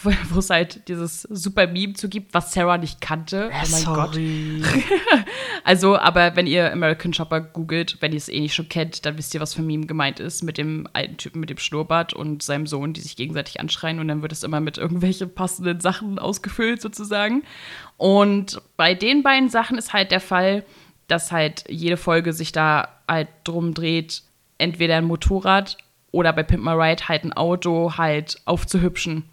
[0.03, 3.49] wo es halt dieses super Meme zu gibt, was Sarah nicht kannte.
[3.51, 4.61] oh mein sorry.
[4.61, 4.83] Gott.
[5.63, 9.17] also, aber wenn ihr American Shopper googelt, wenn ihr es eh nicht schon kennt, dann
[9.17, 12.43] wisst ihr, was für Meme gemeint ist mit dem alten Typen mit dem Schnurrbart und
[12.43, 16.19] seinem Sohn, die sich gegenseitig anschreien und dann wird es immer mit irgendwelchen passenden Sachen
[16.19, 17.43] ausgefüllt sozusagen.
[17.97, 20.63] Und bei den beiden Sachen ist halt der Fall,
[21.07, 24.23] dass halt jede Folge sich da halt drum dreht,
[24.57, 25.77] entweder ein Motorrad
[26.11, 29.25] oder bei Pimp My Ride halt ein Auto halt aufzuhübschen.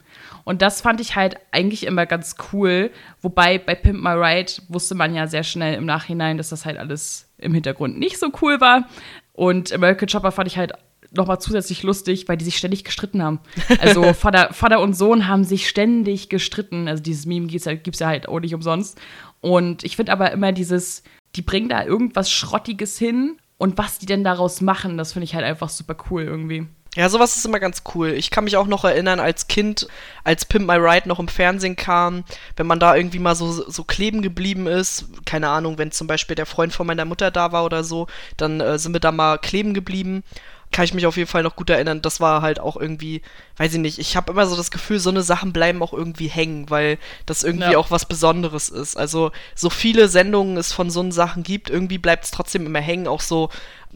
[0.46, 2.92] Und das fand ich halt eigentlich immer ganz cool.
[3.20, 6.78] Wobei bei Pimp My Ride wusste man ja sehr schnell im Nachhinein, dass das halt
[6.78, 8.88] alles im Hintergrund nicht so cool war.
[9.32, 10.72] Und American Chopper fand ich halt
[11.10, 13.40] nochmal zusätzlich lustig, weil die sich ständig gestritten haben.
[13.80, 16.86] Also Vater, Vater und Sohn haben sich ständig gestritten.
[16.86, 19.00] Also dieses Meme gibt es ja, gibt's ja halt auch nicht umsonst.
[19.40, 21.02] Und ich finde aber immer dieses,
[21.34, 25.34] die bringen da irgendwas Schrottiges hin und was die denn daraus machen, das finde ich
[25.34, 26.68] halt einfach super cool irgendwie.
[26.96, 28.12] Ja, sowas ist immer ganz cool.
[28.12, 29.86] Ich kann mich auch noch erinnern, als Kind,
[30.24, 32.24] als Pimp My Ride noch im Fernsehen kam,
[32.56, 36.36] wenn man da irgendwie mal so, so kleben geblieben ist, keine Ahnung, wenn zum Beispiel
[36.36, 38.06] der Freund von meiner Mutter da war oder so,
[38.38, 40.24] dann äh, sind wir da mal kleben geblieben.
[40.72, 42.02] Kann ich mich auf jeden Fall noch gut erinnern.
[42.02, 43.20] Das war halt auch irgendwie,
[43.58, 46.28] weiß ich nicht, ich habe immer so das Gefühl, so eine Sachen bleiben auch irgendwie
[46.28, 47.78] hängen, weil das irgendwie ja.
[47.78, 48.96] auch was Besonderes ist.
[48.96, 53.06] Also, so viele Sendungen es von so Sachen gibt, irgendwie bleibt es trotzdem immer hängen.
[53.06, 53.50] Auch so,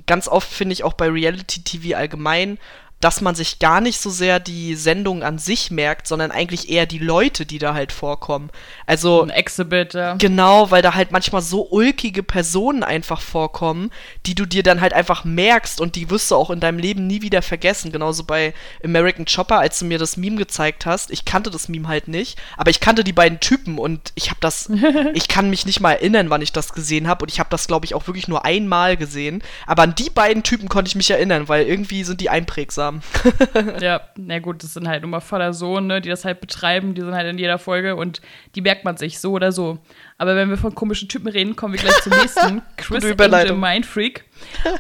[0.07, 2.59] ganz oft finde ich auch bei Reality TV allgemein,
[3.01, 6.85] dass man sich gar nicht so sehr die Sendung an sich merkt, sondern eigentlich eher
[6.85, 8.51] die Leute, die da halt vorkommen.
[8.87, 10.15] Also ein Exhibit, ja.
[10.15, 13.91] Genau, weil da halt manchmal so ulkige Personen einfach vorkommen,
[14.27, 17.07] die du dir dann halt einfach merkst und die wirst du auch in deinem Leben
[17.07, 17.91] nie wieder vergessen.
[17.91, 18.53] Genauso bei
[18.85, 21.11] American Chopper, als du mir das Meme gezeigt hast.
[21.11, 24.41] Ich kannte das Meme halt nicht, aber ich kannte die beiden Typen und ich habe
[24.41, 24.71] das,
[25.15, 27.67] ich kann mich nicht mal erinnern, wann ich das gesehen habe und ich habe das
[27.67, 29.43] glaube ich auch wirklich nur einmal gesehen.
[29.67, 33.03] Aber an die beiden Typen konnte ich mich erinnern, weil irgendwie sind die einprägsam haben.
[33.81, 37.01] ja, na gut, das sind halt immer Vater Sohn, ne, die das halt betreiben, die
[37.01, 38.21] sind halt in jeder Folge und
[38.55, 39.79] die merkt man sich so oder so.
[40.19, 42.63] Aber wenn wir von komischen Typen reden, kommen wir gleich zum nächsten.
[42.77, 44.25] Chris Angel Mindfreak.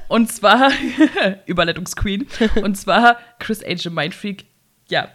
[0.09, 0.71] Und zwar
[1.47, 2.27] Überleitungsqueen.
[2.63, 4.45] Und zwar Chris Angel Mindfreak.
[4.89, 5.09] Ja,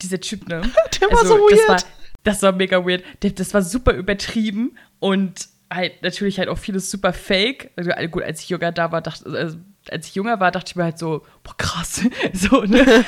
[0.00, 0.62] dieser Typ, ne?
[1.00, 1.60] Der war also, so weird.
[1.60, 1.90] Das war,
[2.24, 3.04] das war mega weird.
[3.20, 7.70] Das war super übertrieben und halt natürlich halt auch vieles super fake.
[7.76, 9.58] Also, gut, als ich jünger da war, dachte, also,
[9.90, 12.02] als ich jünger war, dachte ich mir halt so, boah, krass.
[12.32, 13.04] so, ne?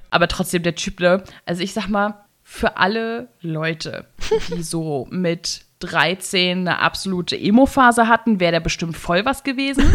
[0.10, 1.22] Aber trotzdem der Typ, ne?
[1.44, 4.06] Also ich sag mal, für alle Leute,
[4.54, 9.92] die so mit 13 eine absolute Emo-Phase hatten, wäre der bestimmt voll was gewesen.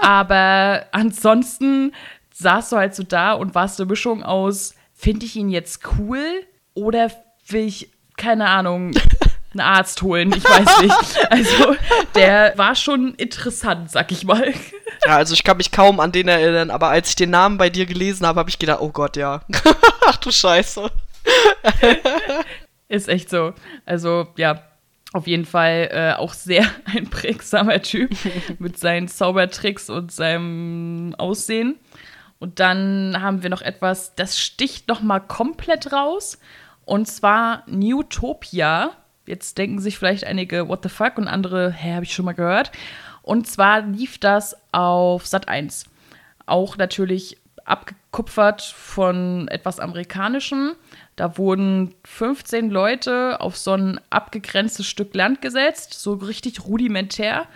[0.00, 1.92] Aber ansonsten
[2.32, 6.22] saß du halt so da und warst eine Mischung aus, finde ich ihn jetzt cool
[6.74, 7.10] oder
[7.48, 8.92] will ich, keine Ahnung,
[9.52, 11.30] einen Arzt holen, ich weiß nicht.
[11.30, 11.76] Also,
[12.14, 14.52] der war schon interessant, sag ich mal.
[15.06, 17.70] Ja, also ich kann mich kaum an den erinnern, aber als ich den Namen bei
[17.70, 19.42] dir gelesen habe, habe ich gedacht, oh Gott, ja.
[20.06, 20.90] Ach du Scheiße.
[22.88, 23.54] Ist echt so.
[23.86, 24.62] Also, ja,
[25.12, 28.10] auf jeden Fall äh, auch sehr ein prägsamer Typ
[28.58, 31.78] mit seinen Zaubertricks und seinem Aussehen.
[32.38, 36.38] Und dann haben wir noch etwas, das sticht noch mal komplett raus.
[36.84, 38.90] Und zwar Newtopia.
[39.32, 41.16] Jetzt denken sich vielleicht einige, what the fuck?
[41.16, 42.70] Und andere, hä, habe ich schon mal gehört.
[43.22, 45.86] Und zwar lief das auf Sat 1.
[46.44, 50.72] Auch natürlich abgekupfert von etwas Amerikanischem.
[51.16, 57.46] Da wurden 15 Leute auf so ein abgegrenztes Stück Land gesetzt, so richtig rudimentär,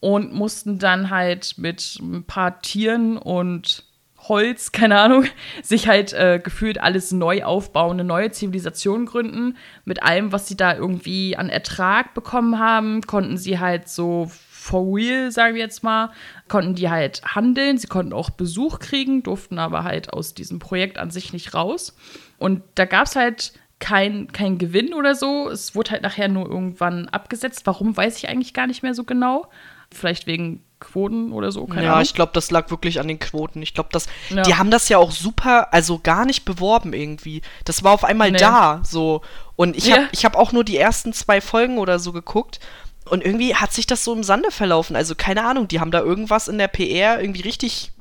[0.00, 3.84] und mussten dann halt mit ein paar Tieren und
[4.28, 5.24] Holz, keine Ahnung,
[5.62, 9.56] sich halt äh, gefühlt alles neu aufbauen, eine neue Zivilisation gründen.
[9.84, 14.30] Mit allem, was sie da irgendwie an Ertrag bekommen haben, konnten sie halt so
[14.66, 16.10] for real, sagen wir jetzt mal,
[16.48, 17.78] konnten die halt handeln.
[17.78, 21.96] Sie konnten auch Besuch kriegen, durften aber halt aus diesem Projekt an sich nicht raus.
[22.38, 25.48] Und da gab es halt kein, kein Gewinn oder so.
[25.48, 27.62] Es wurde halt nachher nur irgendwann abgesetzt.
[27.66, 29.48] Warum, weiß ich eigentlich gar nicht mehr so genau.
[29.96, 31.66] Vielleicht wegen Quoten oder so.
[31.66, 32.02] Keine ja, Ahnung.
[32.02, 33.62] ich glaube, das lag wirklich an den Quoten.
[33.62, 34.42] Ich glaube, das, ja.
[34.42, 37.42] die haben das ja auch super, also gar nicht beworben irgendwie.
[37.64, 38.38] Das war auf einmal nee.
[38.38, 39.22] da, so.
[39.56, 39.96] Und ich ja.
[39.96, 42.60] habe hab auch nur die ersten zwei Folgen oder so geguckt.
[43.08, 44.96] Und irgendwie hat sich das so im Sande verlaufen.
[44.96, 47.92] Also keine Ahnung, die haben da irgendwas in der PR irgendwie richtig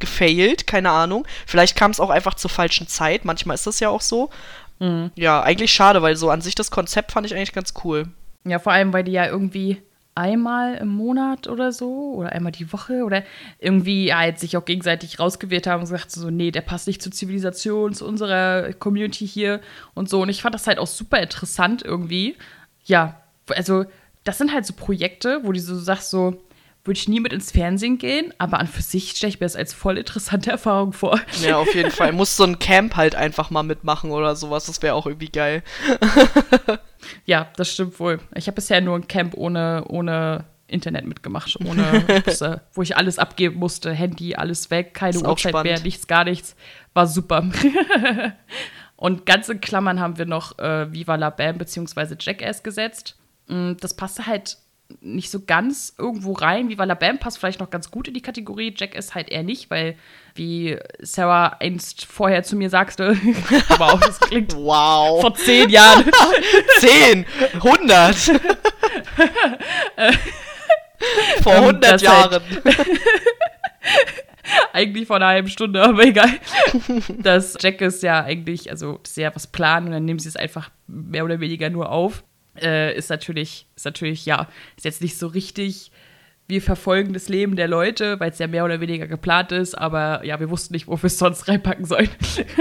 [0.00, 1.26] gefailt, keine Ahnung.
[1.46, 3.24] Vielleicht kam es auch einfach zur falschen Zeit.
[3.24, 4.30] Manchmal ist das ja auch so.
[4.80, 5.12] Mhm.
[5.14, 8.08] Ja, eigentlich schade, weil so an sich das Konzept fand ich eigentlich ganz cool.
[8.44, 9.82] Ja, vor allem, weil die ja irgendwie
[10.14, 13.24] einmal im Monat oder so oder einmal die Woche oder
[13.58, 17.12] irgendwie halt sich auch gegenseitig rausgewählt haben und gesagt so, nee, der passt nicht zur
[17.12, 19.60] Zivilisation, zu unserer Community hier
[19.94, 20.22] und so.
[20.22, 22.36] Und ich fand das halt auch super interessant irgendwie.
[22.84, 23.84] Ja, also
[24.22, 26.40] das sind halt so Projekte, wo du so sagst so,
[26.84, 29.56] würde ich nie mit ins Fernsehen gehen, aber an für sich stelle ich mir das
[29.56, 31.18] als voll interessante Erfahrung vor.
[31.42, 32.12] Ja, auf jeden Fall.
[32.12, 34.66] Muss so ein Camp halt einfach mal mitmachen oder sowas.
[34.66, 35.62] Das wäre auch irgendwie geil.
[37.24, 38.20] ja, das stimmt wohl.
[38.34, 43.18] Ich habe bisher nur ein Camp ohne, ohne Internet mitgemacht, ohne äh, wo ich alles
[43.18, 46.56] abgeben musste, Handy, alles weg, keine Uhrzeit mehr, nichts, gar nichts.
[46.92, 47.48] War super.
[48.96, 52.16] Und ganz in Klammern haben wir noch äh, Viva la Bam bzw.
[52.18, 53.16] Jackass gesetzt.
[53.48, 54.56] Mm, das passte halt
[55.00, 56.68] nicht so ganz irgendwo rein.
[56.68, 58.74] Wie Bam passt vielleicht noch ganz gut in die Kategorie.
[58.76, 59.96] Jack ist halt eher nicht, weil,
[60.34, 63.16] wie Sarah einst vorher zu mir sagte,
[63.78, 65.20] wow, das klingt wow.
[65.20, 66.04] vor zehn Jahren.
[66.78, 67.24] zehn,
[67.62, 68.16] hundert.
[71.42, 72.42] vor ähm, hundert halt Jahren.
[72.64, 72.76] Halt
[74.72, 76.30] eigentlich vor einer halben Stunde, aber egal.
[77.18, 80.70] dass Jack ist ja eigentlich, also sehr was planen und dann nehmen sie es einfach
[80.86, 82.22] mehr oder weniger nur auf
[82.60, 85.90] äh, ist natürlich, ist natürlich, ja, ist jetzt nicht so richtig,
[86.46, 90.24] wir verfolgen das Leben der Leute, weil es ja mehr oder weniger geplant ist, aber
[90.24, 92.10] ja, wir wussten nicht, wofür es sonst reinpacken sollen.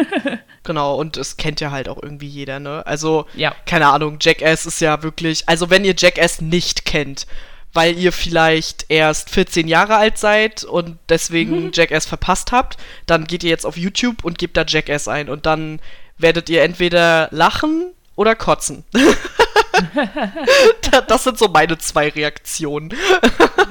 [0.63, 2.85] genau, und es kennt ja halt auch irgendwie jeder, ne?
[2.85, 3.53] Also, ja.
[3.65, 7.27] keine Ahnung, Jackass ist ja wirklich, also wenn ihr Jackass nicht kennt,
[7.73, 11.71] weil ihr vielleicht erst 14 Jahre alt seid und deswegen mhm.
[11.73, 15.45] Jackass verpasst habt, dann geht ihr jetzt auf YouTube und gebt da Jackass ein und
[15.45, 15.81] dann
[16.17, 18.85] werdet ihr entweder lachen oder kotzen.
[21.07, 22.93] das sind so meine zwei Reaktionen.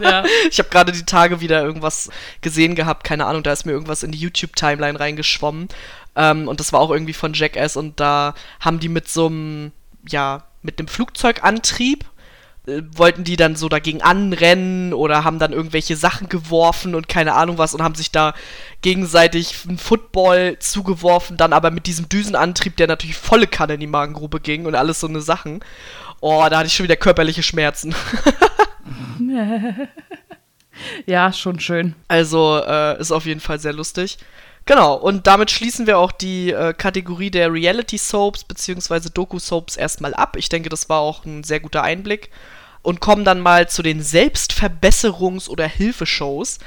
[0.00, 0.24] Ja.
[0.50, 4.02] Ich habe gerade die Tage wieder irgendwas gesehen gehabt, keine Ahnung, da ist mir irgendwas
[4.02, 5.68] in die YouTube-Timeline reingeschwommen.
[6.16, 9.72] Ähm, und das war auch irgendwie von Jackass und da haben die mit so einem,
[10.06, 12.04] ja, mit einem Flugzeugantrieb
[12.66, 17.34] äh, wollten die dann so dagegen anrennen oder haben dann irgendwelche Sachen geworfen und keine
[17.34, 18.34] Ahnung was und haben sich da
[18.82, 23.86] gegenseitig einen Football zugeworfen, dann aber mit diesem Düsenantrieb, der natürlich volle Kanne in die
[23.88, 25.60] Magengrube ging und alles so eine Sachen.
[26.20, 27.96] Oh, da hatte ich schon wieder körperliche Schmerzen.
[31.06, 31.96] ja, schon schön.
[32.06, 34.18] Also äh, ist auf jeden Fall sehr lustig.
[34.64, 39.08] Genau, und damit schließen wir auch die äh, Kategorie der Reality Soaps bzw.
[39.12, 40.36] Doku Soaps erstmal ab.
[40.36, 42.30] Ich denke, das war auch ein sehr guter Einblick.
[42.82, 46.58] Und kommen dann mal zu den Selbstverbesserungs- oder Hilfeshows.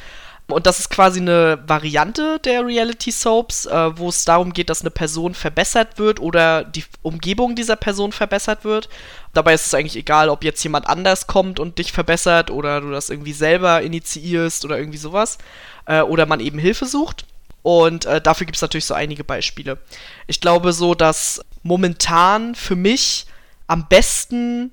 [0.48, 4.82] Und das ist quasi eine Variante der Reality Soaps, äh, wo es darum geht, dass
[4.82, 8.88] eine Person verbessert wird oder die Umgebung dieser Person verbessert wird.
[9.34, 12.92] Dabei ist es eigentlich egal, ob jetzt jemand anders kommt und dich verbessert oder du
[12.92, 15.38] das irgendwie selber initiierst oder irgendwie sowas.
[15.86, 17.26] Äh, oder man eben Hilfe sucht.
[17.66, 19.80] Und äh, dafür gibt es natürlich so einige Beispiele.
[20.28, 23.26] Ich glaube so, dass momentan für mich
[23.66, 24.70] am besten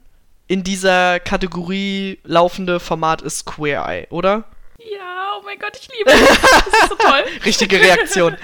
[0.47, 4.45] in dieser Kategorie laufende Format ist Queer Eye, oder?
[4.91, 6.41] Ja, oh mein Gott, ich liebe es.
[6.41, 7.25] Das ist so toll.
[7.45, 8.37] Richtige Reaktion.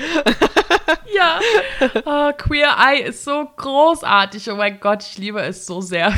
[1.15, 1.41] ja.
[2.05, 4.51] Oh, Queer Eye ist so großartig.
[4.51, 6.17] Oh mein Gott, ich liebe es so sehr.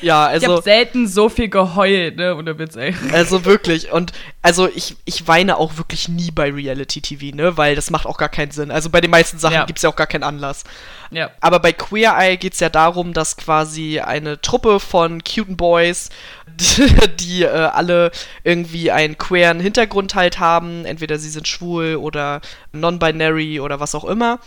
[0.00, 0.46] ja, also.
[0.46, 2.34] Ich habe selten so viel geheult, ne?
[2.34, 2.94] Ohne Witz, ey.
[3.12, 3.92] Also wirklich.
[3.92, 4.12] Und
[4.42, 7.56] also ich, ich weine auch wirklich nie bei Reality TV, ne?
[7.56, 8.70] Weil das macht auch gar keinen Sinn.
[8.70, 9.64] Also bei den meisten Sachen ja.
[9.66, 10.64] gibt es ja auch gar keinen Anlass.
[11.10, 11.30] Ja.
[11.40, 16.10] Aber bei Queer Eye geht es ja darum, dass quasi eine Truppe von cuten Boys,
[17.20, 18.10] die, äh, alle
[18.44, 22.40] irgendwie einen queeren Hintergrund halt haben, entweder sie sind schwul oder
[22.72, 24.40] non-binary oder was auch immer.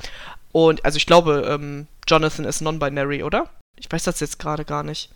[0.52, 3.50] Und also ich glaube, ähm, Jonathan ist non-binary, oder?
[3.78, 5.10] Ich weiß das jetzt gerade gar nicht.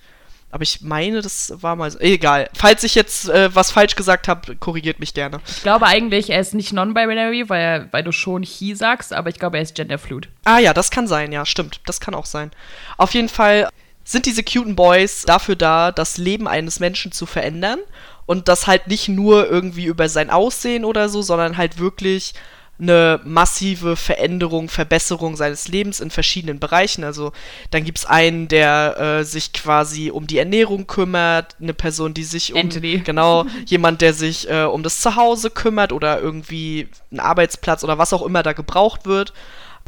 [0.53, 1.99] Aber ich meine, das war mal so.
[1.99, 2.47] Egal.
[2.53, 5.39] Falls ich jetzt äh, was falsch gesagt habe, korrigiert mich gerne.
[5.47, 9.39] Ich glaube eigentlich, er ist nicht non-binary, weil, weil du schon he sagst, aber ich
[9.39, 10.29] glaube, er ist genderfluid.
[10.45, 11.81] Ah ja, das kann sein, ja, stimmt.
[11.87, 12.51] Das kann auch sein.
[12.97, 13.67] Auf jeden Fall
[14.03, 17.79] sind diese cuten Boys dafür da, das Leben eines Menschen zu verändern
[18.25, 22.33] und das halt nicht nur irgendwie über sein Aussehen oder so, sondern halt wirklich
[22.79, 27.03] eine massive Veränderung, Verbesserung seines Lebens in verschiedenen Bereichen.
[27.03, 27.31] Also
[27.69, 32.23] dann gibt es einen, der äh, sich quasi um die Ernährung kümmert, eine Person, die
[32.23, 32.97] sich um Anthony.
[33.05, 38.11] genau jemand, der sich äh, um das Zuhause kümmert oder irgendwie einen Arbeitsplatz oder was
[38.11, 39.33] auch immer da gebraucht wird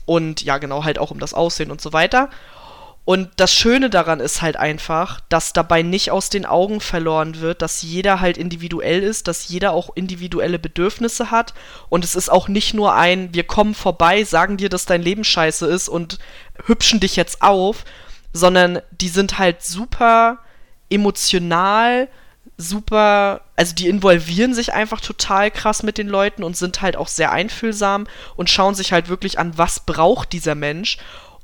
[0.05, 2.29] und ja genau halt auch um das Aussehen und so weiter.
[3.05, 7.61] Und das Schöne daran ist halt einfach, dass dabei nicht aus den Augen verloren wird,
[7.61, 11.53] dass jeder halt individuell ist, dass jeder auch individuelle Bedürfnisse hat.
[11.87, 15.23] Und es ist auch nicht nur ein, wir kommen vorbei, sagen dir, dass dein Leben
[15.23, 16.17] scheiße ist und
[16.65, 17.85] hübschen dich jetzt auf,
[18.33, 20.39] sondern die sind halt super
[20.89, 22.07] emotional,
[22.57, 27.07] super, also die involvieren sich einfach total krass mit den Leuten und sind halt auch
[27.07, 30.97] sehr einfühlsam und schauen sich halt wirklich an, was braucht dieser Mensch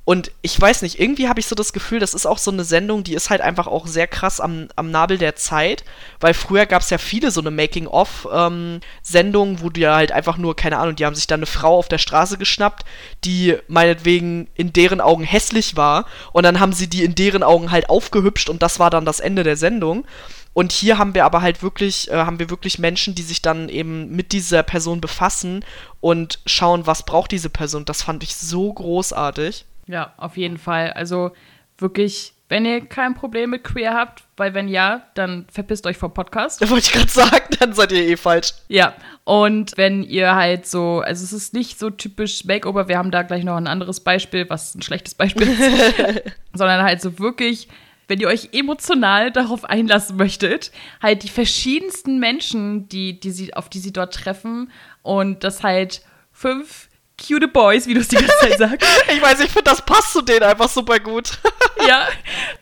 [0.04, 2.64] und ich weiß nicht, irgendwie habe ich so das Gefühl, das ist auch so eine
[2.64, 5.84] Sendung, die ist halt einfach auch sehr krass am, am Nabel der Zeit,
[6.20, 10.56] weil früher gab es ja viele so eine Making-of-Sendungen, ähm, wo die halt einfach nur,
[10.56, 12.84] keine Ahnung, die haben sich dann eine Frau auf der Straße geschnappt,
[13.24, 17.70] die meinetwegen in deren Augen hässlich war und dann haben sie die in deren Augen
[17.70, 20.08] halt aufgehübscht und das war dann das Ende der Sendung.
[20.54, 23.70] Und hier haben wir aber halt wirklich, äh, haben wir wirklich Menschen, die sich dann
[23.70, 25.64] eben mit dieser Person befassen
[26.02, 27.86] und schauen, was braucht diese Person.
[27.86, 29.66] Das fand ich so großartig.
[29.92, 30.92] Ja, auf jeden Fall.
[30.94, 31.32] Also
[31.78, 36.14] wirklich, wenn ihr kein Problem mit Queer habt, weil wenn ja, dann verpisst euch vom
[36.14, 36.62] Podcast.
[36.62, 38.54] Da wollte ich gerade sagen, dann seid ihr eh falsch.
[38.70, 38.94] Ja,
[39.26, 43.24] und wenn ihr halt so, also es ist nicht so typisch Makeover, wir haben da
[43.24, 46.24] gleich noch ein anderes Beispiel, was ein schlechtes Beispiel ist,
[46.54, 47.68] sondern halt so wirklich
[48.08, 53.70] wenn ihr euch emotional darauf einlassen möchtet, halt die verschiedensten Menschen, die, die sie, auf
[53.70, 54.70] die sie dort treffen
[55.02, 56.02] und das halt
[56.34, 56.90] fünf
[57.26, 58.88] cute Boys, wie du es die ganze Zeit sagst.
[59.14, 61.40] ich weiß, ich finde, das passt zu denen einfach super gut.
[61.88, 62.08] ja,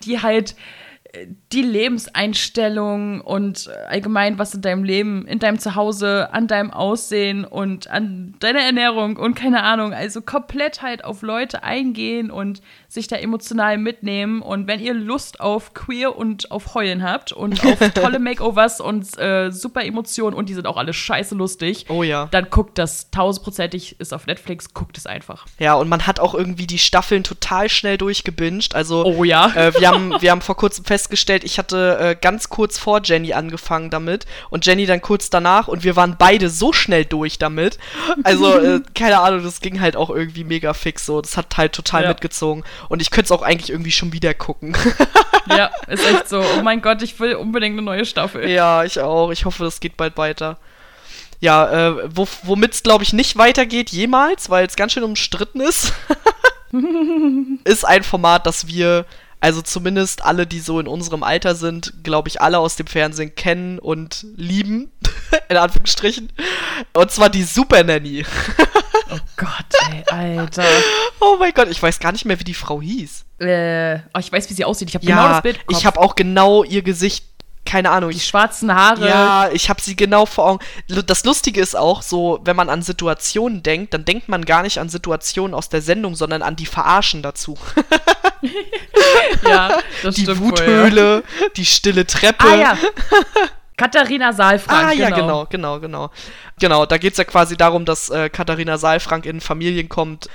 [0.03, 0.55] die halt
[1.51, 7.89] die Lebenseinstellung und allgemein was in deinem Leben, in deinem Zuhause, an deinem Aussehen und
[7.89, 13.15] an deiner Ernährung und keine Ahnung, also komplett halt auf Leute eingehen und sich da
[13.17, 14.41] emotional mitnehmen.
[14.41, 19.17] Und wenn ihr Lust auf Queer und auf Heulen habt und auf tolle Makeovers und
[19.19, 22.27] äh, super Emotionen und die sind auch alle scheiße lustig, oh ja.
[22.31, 25.45] dann guckt das tausendprozentig, ist auf Netflix, guckt es einfach.
[25.59, 28.73] Ja, und man hat auch irgendwie die Staffeln total schnell durchgebinged.
[28.73, 29.53] Also, oh ja.
[29.53, 33.33] Äh, wir, haben, wir haben vor kurzem festgestellt, ich hatte äh, ganz kurz vor Jenny
[33.33, 37.77] angefangen damit und Jenny dann kurz danach und wir waren beide so schnell durch damit.
[38.23, 41.21] Also, äh, keine Ahnung, das ging halt auch irgendwie mega fix so.
[41.21, 42.09] Das hat halt total ja.
[42.09, 42.63] mitgezogen.
[42.87, 44.75] Und ich könnte es auch eigentlich irgendwie schon wieder gucken.
[45.47, 46.41] ja, ist echt so.
[46.41, 48.49] Oh mein Gott, ich will unbedingt eine neue Staffel.
[48.49, 49.31] Ja, ich auch.
[49.31, 50.57] Ich hoffe, das geht bald weiter.
[51.41, 55.61] Ja, äh, wo, womit es, glaube ich, nicht weitergeht jemals, weil es ganz schön umstritten
[55.61, 55.93] ist,
[57.63, 59.05] ist ein Format, das wir
[59.41, 63.35] also zumindest alle, die so in unserem Alter sind, glaube ich, alle aus dem Fernsehen
[63.35, 64.91] kennen und lieben,
[65.49, 66.29] in Anführungsstrichen.
[66.93, 68.25] Und zwar die Super Nanny.
[69.41, 70.03] Oh Gott, ey,
[70.37, 70.63] Alter.
[71.19, 73.25] Oh mein Gott, ich weiß gar nicht mehr, wie die Frau hieß.
[73.39, 74.89] Äh, oh, ich weiß, wie sie aussieht.
[74.89, 75.59] Ich habe ja, genau das Bild.
[75.69, 77.25] Ich habe auch genau ihr Gesicht
[77.69, 78.09] keine Ahnung.
[78.09, 79.07] Die schwarzen Haare.
[79.07, 80.65] Ja, ich habe sie genau vor Augen.
[81.05, 84.79] Das Lustige ist auch so, wenn man an Situationen denkt, dann denkt man gar nicht
[84.79, 87.57] an Situationen aus der Sendung, sondern an die Verarschen dazu.
[89.43, 90.39] ja, das die stimmt.
[90.39, 91.47] Die Wuthöhle, wohl, ja.
[91.55, 92.45] die stille Treppe.
[92.45, 92.77] Ah, ja.
[93.79, 94.87] Katharina Saalfrank.
[94.89, 96.11] Ah, ja, genau, genau, genau.
[96.59, 100.27] Genau, da geht es ja quasi darum, dass äh, Katharina Saalfrank in Familien kommt,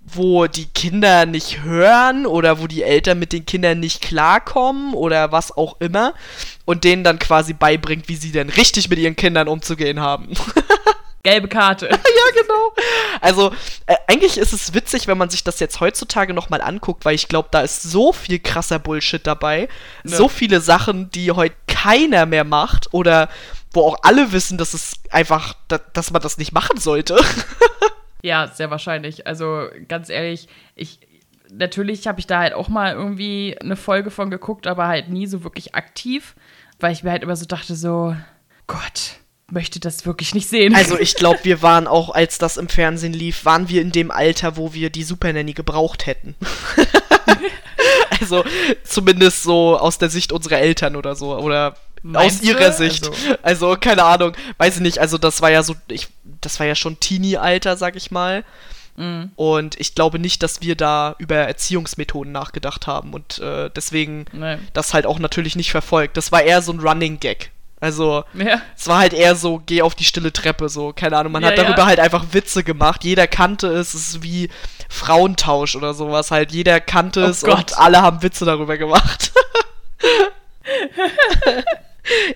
[0.00, 5.32] wo die Kinder nicht hören oder wo die Eltern mit den Kindern nicht klarkommen oder
[5.32, 6.14] was auch immer
[6.66, 10.28] und denen dann quasi beibringt, wie sie denn richtig mit ihren Kindern umzugehen haben.
[11.24, 11.86] Gelbe Karte.
[11.90, 12.72] ja, genau.
[13.22, 13.50] Also,
[13.86, 17.28] äh, eigentlich ist es witzig, wenn man sich das jetzt heutzutage nochmal anguckt, weil ich
[17.28, 19.68] glaube, da ist so viel krasser Bullshit dabei.
[20.04, 20.14] Ne.
[20.14, 23.28] So viele Sachen, die heute keiner mehr macht oder
[23.72, 25.54] wo auch alle wissen, dass es einfach,
[25.92, 27.16] dass man das nicht machen sollte.
[28.22, 29.26] Ja, sehr wahrscheinlich.
[29.26, 30.98] Also ganz ehrlich, ich
[31.52, 35.26] natürlich habe ich da halt auch mal irgendwie eine Folge von geguckt, aber halt nie
[35.26, 36.34] so wirklich aktiv,
[36.80, 38.16] weil ich mir halt immer so dachte so
[38.66, 39.18] Gott,
[39.50, 40.74] möchte das wirklich nicht sehen.
[40.74, 44.10] Also ich glaube, wir waren auch, als das im Fernsehen lief, waren wir in dem
[44.10, 46.34] Alter, wo wir die Super Nanny gebraucht hätten.
[48.32, 48.44] also
[48.84, 52.72] zumindest so aus der Sicht unserer Eltern oder so oder Meinst aus ihrer du?
[52.72, 53.06] Sicht.
[53.06, 53.36] Also.
[53.42, 53.76] also.
[53.76, 54.98] keine Ahnung, weiß ich nicht.
[54.98, 56.08] Also das war ja so, ich,
[56.40, 58.44] das war ja schon Teenie-Alter, sag ich mal.
[58.96, 59.32] Mhm.
[59.36, 64.58] Und ich glaube nicht, dass wir da über Erziehungsmethoden nachgedacht haben und äh, deswegen nee.
[64.72, 66.16] das halt auch natürlich nicht verfolgt.
[66.16, 67.50] Das war eher so ein Running Gag.
[67.84, 68.62] Also, Ja.
[68.74, 71.32] es war halt eher so, geh auf die stille Treppe, so, keine Ahnung.
[71.32, 71.86] Man Ja, hat darüber ja.
[71.86, 73.04] halt einfach Witze gemacht.
[73.04, 74.48] Jeder kannte es, es ist wie
[74.88, 76.50] Frauentausch oder sowas halt.
[76.50, 77.72] Jeder kannte Oh es Gott.
[77.72, 79.32] und alle haben Witze darüber gemacht.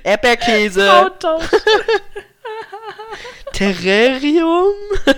[0.05, 1.45] Erdbeerkäse, Frauentausch.
[3.53, 4.73] Terrarium.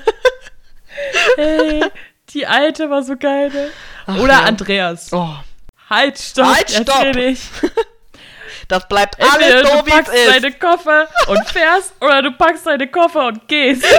[1.37, 1.85] Ey,
[2.31, 3.71] die alte war so geil, ne?
[4.21, 4.45] Oder.
[4.45, 5.13] Andreas.
[5.13, 5.35] Oh,
[5.89, 6.47] Halt, stopp.
[6.55, 7.05] Halt, stopp.
[8.71, 10.29] Das bleibt Entweder alles so, du wie es packst ist.
[10.35, 13.85] deine Koffer und fährst oder du packst deine Koffer und gehst.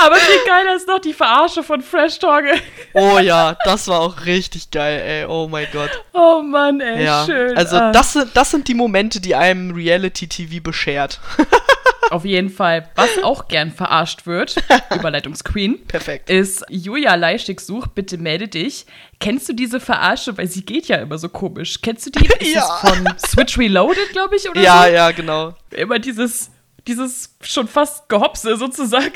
[0.00, 2.52] Aber viel geiler ist noch die Verarsche von Fresh Torge.
[2.94, 5.24] Oh ja, das war auch richtig geil, ey.
[5.26, 5.90] Oh mein Gott.
[6.12, 7.56] Oh Mann, ey, Ja, schön.
[7.56, 7.90] also Ah.
[7.90, 11.20] das, sind, das sind die Momente, die einem Reality-TV beschert.
[12.10, 12.88] Auf jeden Fall.
[12.94, 14.56] Was auch gern verarscht wird,
[14.94, 16.30] Überleitungsqueen, Perfekt.
[16.30, 18.86] ist Julia Leischig sucht, bitte melde dich.
[19.20, 20.36] Kennst du diese Verarsche?
[20.38, 21.80] Weil sie geht ja immer so komisch.
[21.82, 22.26] Kennst du die?
[22.40, 22.60] Ist Ja.
[22.60, 24.88] das von Switch Reloaded, glaube ich, oder Ja, so?
[24.92, 25.54] ja, genau.
[25.70, 26.50] Immer dieses,
[26.86, 29.12] dieses schon fast Gehopse sozusagen.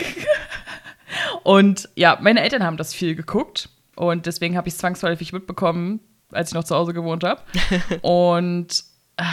[1.42, 3.68] Und ja, meine Eltern haben das viel geguckt.
[3.96, 6.00] Und deswegen habe ich es zwangsläufig mitbekommen,
[6.32, 7.42] als ich noch zu Hause gewohnt habe.
[8.02, 8.84] Und
[9.18, 9.24] ah,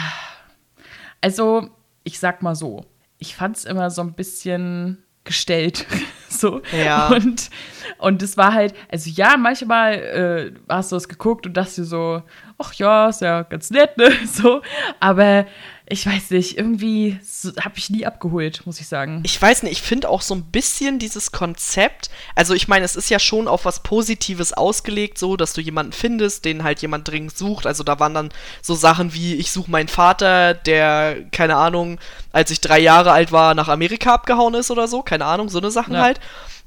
[1.20, 1.68] also,
[2.04, 2.84] ich sag mal so,
[3.20, 5.86] ich fand es immer so ein bisschen gestellt.
[6.28, 6.62] so.
[6.72, 7.08] Ja.
[7.08, 7.50] Und,
[7.98, 11.84] und es war halt, also ja, manchmal äh, hast du es geguckt und dachtest dir
[11.84, 12.22] so,
[12.58, 14.10] ach ja, ist ja ganz nett, ne?
[14.26, 14.62] So.
[14.98, 15.46] Aber
[15.92, 19.22] ich weiß nicht, irgendwie so, habe ich nie abgeholt, muss ich sagen.
[19.24, 22.94] Ich weiß nicht, ich finde auch so ein bisschen dieses Konzept, also ich meine, es
[22.94, 27.08] ist ja schon auf was Positives ausgelegt, so, dass du jemanden findest, den halt jemand
[27.08, 27.66] dringend sucht.
[27.66, 28.30] Also da waren dann
[28.62, 31.98] so Sachen wie, ich suche meinen Vater, der, keine Ahnung,
[32.30, 35.58] als ich drei Jahre alt war, nach Amerika abgehauen ist oder so, keine Ahnung, so
[35.58, 36.02] eine Sachen Ja.
[36.02, 36.20] halt.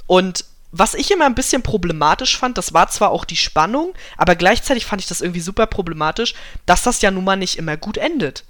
[0.05, 0.43] Und
[0.73, 4.85] was ich immer ein bisschen problematisch fand, das war zwar auch die Spannung, aber gleichzeitig
[4.85, 6.33] fand ich das irgendwie super problematisch,
[6.65, 8.43] dass das ja nun mal nicht immer gut endet.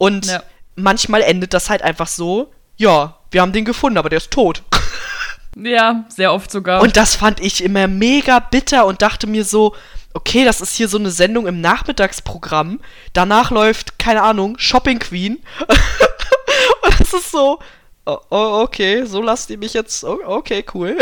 [0.00, 0.42] Und Ja.
[0.76, 4.62] manchmal endet das halt einfach so, ja, wir haben den gefunden, aber der ist tot.
[5.54, 6.80] Ja, sehr oft sogar.
[6.80, 9.76] Und das fand ich immer mega bitter und dachte mir so,
[10.14, 12.80] okay, das ist hier so eine Sendung im Nachmittagsprogramm.
[13.12, 15.36] Danach läuft, keine Ahnung, Shopping Queen.
[16.82, 17.58] und das ist so,
[18.06, 20.96] oh, oh, okay, so lasst ihr mich jetzt, oh, okay, cool.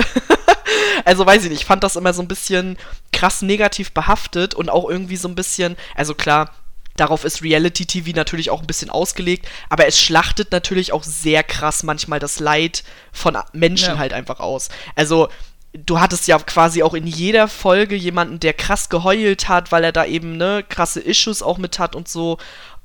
[1.05, 2.79] also weiß ich nicht, ich fand das immer so ein bisschen
[3.13, 6.51] krass negativ behaftet und auch irgendwie so ein bisschen, also klar,
[6.99, 11.43] Darauf ist Reality TV natürlich auch ein bisschen ausgelegt, aber es schlachtet natürlich auch sehr
[11.43, 13.99] krass manchmal das Leid von Menschen Ja.
[13.99, 14.69] halt einfach aus.
[14.95, 15.29] Also
[15.73, 19.93] du hattest ja quasi auch in jeder Folge jemanden, der krass geheult hat, weil er
[19.93, 22.39] da eben ne krasse Issues auch mit hat und so.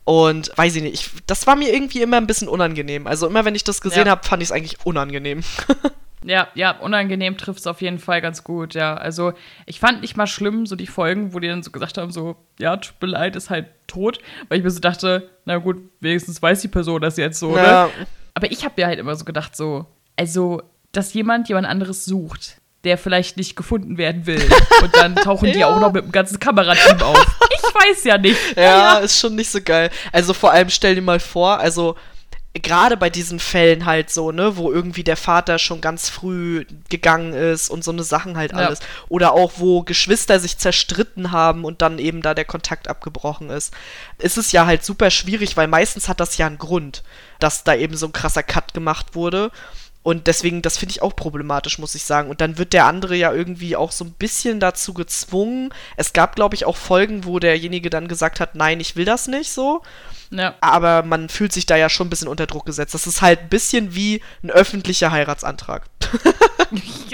[0.06, 3.08] Und weiß ich nicht, ich, das war mir irgendwie immer ein bisschen unangenehm.
[3.08, 4.12] Also immer wenn ich das gesehen Ja.
[4.12, 5.44] habe, fand ich es eigentlich unangenehm.
[6.26, 8.96] Ja, ja, unangenehm trifft es auf jeden Fall ganz gut, ja.
[8.96, 9.34] Also,
[9.66, 12.36] ich fand nicht mal schlimm, so die Folgen, wo die dann so gesagt haben, so,
[12.60, 14.20] ja, tut mir leid, ist halt tot.
[14.48, 17.88] Weil ich mir so dachte, na gut, wenigstens weiß die Person das jetzt so, Ja.
[17.88, 17.92] ne?
[18.36, 20.62] Aber ich habe mir halt immer so gedacht, so, also,
[20.92, 24.42] dass jemand jemand anderes sucht, der vielleicht nicht gefunden werden will.
[24.82, 25.68] Und dann tauchen die Ja.
[25.68, 27.40] auch noch mit dem ganzen Kamerateam auf.
[27.52, 28.38] Ich weiß ja nicht.
[28.58, 29.90] Ja, ist schon nicht so geil.
[30.12, 31.96] Also vor allem stell dir mal vor, also
[32.54, 37.34] gerade bei diesen Fällen halt so, ne, wo irgendwie der Vater schon ganz früh gegangen
[37.34, 38.60] ist und so eine Sachen halt Ja.
[38.60, 38.80] alles.
[39.10, 43.74] Oder auch wo Geschwister sich zerstritten haben und dann eben da der Kontakt abgebrochen ist.
[44.20, 47.04] Ist es ja halt super schwierig, weil meistens hat das ja einen Grund,
[47.40, 49.50] dass da eben so ein krasser Cut gemacht wurde.
[50.04, 52.30] Und deswegen, das finde ich auch problematisch, muss ich sagen.
[52.30, 55.74] Und dann wird der andere ja irgendwie auch so ein bisschen dazu gezwungen.
[55.96, 59.28] Es gab, glaube ich, auch Folgen, wo derjenige dann gesagt hat, nein, ich will das
[59.28, 59.82] nicht so.
[60.34, 60.56] Ja.
[60.62, 62.94] Aber man fühlt sich da ja schon ein bisschen unter Druck gesetzt.
[62.94, 65.84] Das ist halt ein bisschen wie ein öffentlicher Heiratsantrag.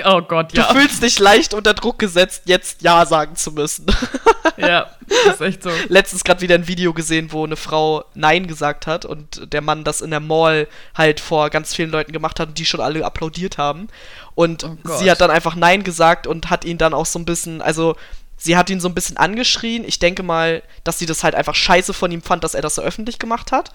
[0.06, 0.74] Oh Gott, Du ja.
[0.74, 3.86] fühlst dich leicht unter Druck gesetzt, jetzt Ja sagen zu müssen.
[4.58, 5.70] Ja, ist echt so.
[5.88, 9.86] Letztens gerade wieder ein Video gesehen, wo eine Frau Nein gesagt hat und der Mann
[9.86, 13.06] das in der Mall halt vor ganz vielen Leuten gemacht hat und die schon alle
[13.06, 13.88] applaudiert haben.
[14.36, 17.26] Und Oh sie hat dann einfach Nein gesagt und hat ihn dann auch so ein
[17.26, 17.96] bisschen, also
[18.40, 19.84] sie hat ihn so ein bisschen angeschrien.
[19.84, 22.76] Ich denke mal, dass sie das halt einfach scheiße von ihm fand, dass er das
[22.76, 23.72] so öffentlich gemacht hat.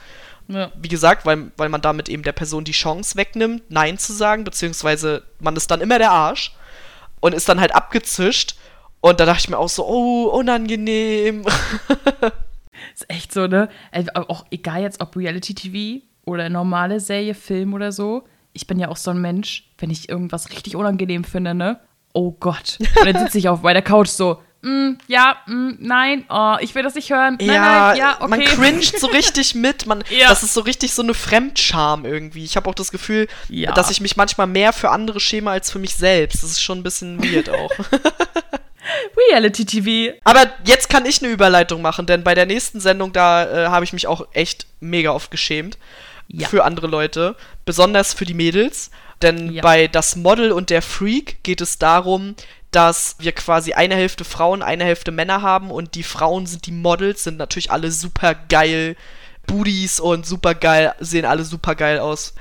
[0.48, 0.72] Ja.
[0.74, 4.44] Wie gesagt, weil, weil man damit eben der Person die Chance wegnimmt, Nein zu sagen,
[4.44, 6.54] beziehungsweise man ist dann immer der Arsch
[7.20, 8.56] und ist dann halt abgezischt.
[9.00, 11.44] Und da dachte ich mir auch so, oh, unangenehm.
[12.94, 13.68] Ist echt so, ne?
[13.92, 18.24] Also auch egal jetzt, ob Reality-TV oder normale Serie, Film oder so.
[18.52, 21.80] Ich bin ja auch so ein Mensch, wenn ich irgendwas richtig unangenehm finde, ne?
[22.14, 22.78] Oh Gott.
[22.80, 26.82] Und dann sitze ich auf meiner Couch so, mm, ja, mm, nein, oh, ich will
[26.82, 27.36] das nicht hören.
[27.40, 28.28] Nein, nein, ja, okay.
[28.28, 29.86] man cringet so richtig mit.
[29.86, 30.28] Man, Ja.
[30.28, 32.44] Das ist so richtig so eine Fremdscham irgendwie.
[32.44, 33.72] Ich habe auch das Gefühl, Ja.
[33.72, 36.42] dass ich mich manchmal mehr für andere schäme als für mich selbst.
[36.42, 37.70] Das ist schon ein bisschen weird auch.
[39.30, 40.16] Reality TV.
[40.24, 43.84] Aber jetzt kann ich eine Überleitung machen, denn bei der nächsten Sendung, da äh, habe
[43.84, 45.78] ich mich auch echt mega oft geschämt.
[46.28, 46.48] Ja.
[46.48, 47.36] Für andere Leute.
[47.64, 48.90] Besonders für die Mädels.
[49.22, 49.62] Denn ja.
[49.62, 52.34] bei Das Model und der Freak geht es darum,
[52.74, 56.72] dass wir quasi eine Hälfte Frauen, eine Hälfte Männer haben und die Frauen sind die
[56.72, 58.96] Models, sind natürlich alle super geil.
[59.46, 62.34] Booties und super geil, sehen alle super geil aus.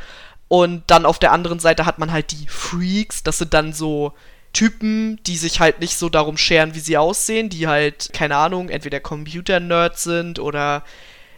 [0.47, 4.13] Und dann auf der anderen Seite hat man halt die Freaks, das sind dann so
[4.53, 8.69] Typen, die sich halt nicht so darum scheren, wie sie aussehen, die halt, keine Ahnung,
[8.69, 10.83] entweder Computer-Nerds sind oder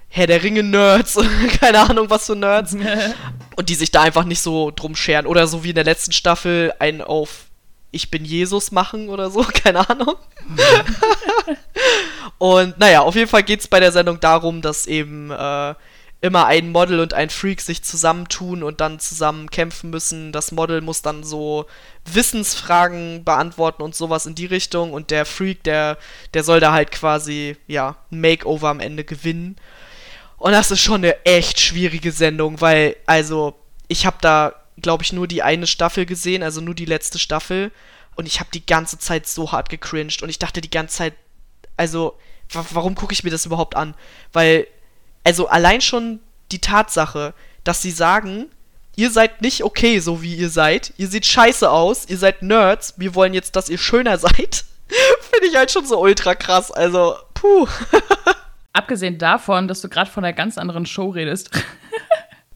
[0.09, 1.17] Herr der Ringe-Nerds,
[1.59, 2.75] keine Ahnung, was für Nerds.
[3.55, 5.25] und die sich da einfach nicht so drum scheren.
[5.25, 7.44] Oder so wie in der letzten Staffel einen auf
[7.95, 10.15] Ich bin Jesus machen oder so, keine Ahnung.
[12.37, 15.75] und naja, auf jeden Fall geht es bei der Sendung darum, dass eben äh,
[16.19, 20.33] immer ein Model und ein Freak sich zusammentun und dann zusammen kämpfen müssen.
[20.33, 21.67] Das Model muss dann so
[22.03, 25.97] Wissensfragen beantworten und sowas in die Richtung und der Freak, der,
[26.33, 29.55] der soll da halt quasi, ja, ein Makeover am Ende gewinnen.
[30.37, 33.55] Und das ist schon eine echt schwierige Sendung, weil, also,
[33.87, 37.71] ich habe da, glaube ich, nur die eine Staffel gesehen, also nur die letzte Staffel.
[38.15, 41.13] Und ich habe die ganze Zeit so hart gecringed und ich dachte die ganze Zeit,
[41.77, 42.17] also,
[42.51, 43.95] warum gucke ich mir das überhaupt an?
[44.31, 44.67] Weil
[45.25, 46.19] also allein schon
[46.51, 47.33] die Tatsache,
[47.65, 48.45] dass sie sagen,
[48.95, 52.93] ihr seid nicht okay, so wie ihr seid, ihr seht scheiße aus, ihr seid Nerds,
[52.97, 54.63] wir wollen jetzt, dass ihr schöner seid,
[55.19, 56.71] finde ich halt schon so ultra krass.
[56.71, 57.67] Also, puh.
[58.73, 61.49] Abgesehen davon, dass du gerade von einer ganz anderen Show redest.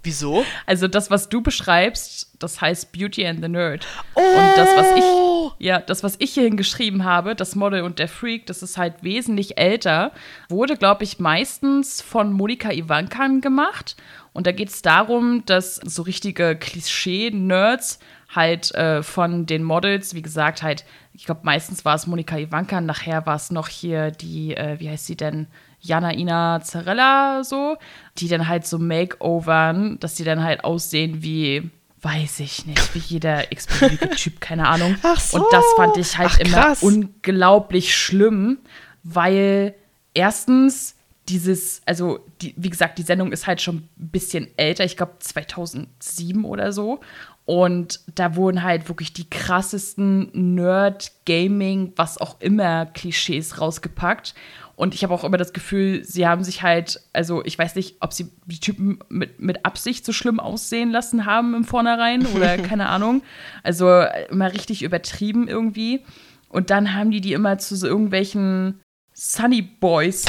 [0.10, 0.44] Wieso?
[0.66, 3.86] Also das, was du beschreibst, das heißt Beauty and the Nerd.
[4.16, 4.22] Oh.
[4.22, 5.52] Und das, was ich, oh!
[5.60, 9.04] ja, das, was ich hierhin geschrieben habe, das Model und der Freak, das ist halt
[9.04, 10.12] wesentlich älter,
[10.50, 13.98] wurde, glaube ich, meistens von Monika Ivankan gemacht.
[14.34, 18.00] Und da geht es darum, dass so richtige Klischee-Nerds
[18.34, 22.88] halt äh, von den Models, wie gesagt, halt, ich glaube, meistens war es Monika Ivankan,
[22.88, 25.46] nachher war es noch hier die, äh, wie heißt sie denn?
[25.82, 27.78] Jana Ina Zarella so,
[28.18, 31.70] die dann halt so Makeovern, dass die dann halt aussehen wie
[32.02, 34.96] weiß ich nicht, wie jeder x-beliebige Typ, keine Ahnung.
[35.04, 35.38] Ach so.
[35.38, 38.60] Und das fand ich halt Ach, immer unglaublich schlimm,
[39.04, 39.76] weil
[40.14, 40.96] erstens
[41.28, 45.14] dieses, also die, wie gesagt, die Sendung ist halt schon ein bisschen älter, ich glaube
[45.20, 47.00] 2007 oder so.
[47.46, 54.36] Und da wurden halt wirklich die krassesten Nerd, Gaming, was auch immer Klischees rausgepackt.
[54.80, 57.98] Und ich habe auch immer das Gefühl, sie haben sich halt, also ich weiß nicht,
[58.00, 62.58] ob sie die Typen mit, mit Absicht so schlimm aussehen lassen haben im Vornherein oder
[62.70, 63.22] keine Ahnung.
[63.62, 66.06] Also immer richtig übertrieben irgendwie.
[66.48, 68.80] Und dann haben die die immer zu so irgendwelchen
[69.14, 70.24] Sunny Boys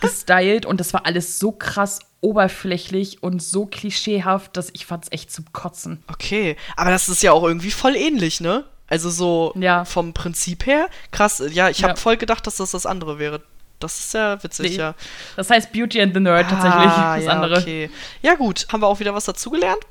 [0.00, 5.30] gestylt und das war alles so krass oberflächlich und so klischeehaft, dass ich fand's echt
[5.30, 6.02] zum Kotzen.
[6.08, 8.64] Okay, aber das ist ja auch irgendwie voll ähnlich, ne?
[8.88, 9.84] Also so ja.
[9.84, 10.88] vom Prinzip her.
[11.12, 11.96] Krass, ja, ich habe ja.
[11.96, 13.40] voll gedacht, dass das das andere wäre.
[13.84, 14.76] Das ist ja witzig, nee.
[14.78, 14.94] ja.
[15.36, 17.58] Das heißt Beauty and the Nerd tatsächlich, ah, das ja, andere.
[17.58, 17.90] Okay.
[18.22, 19.82] Ja, gut, haben wir auch wieder was dazugelernt.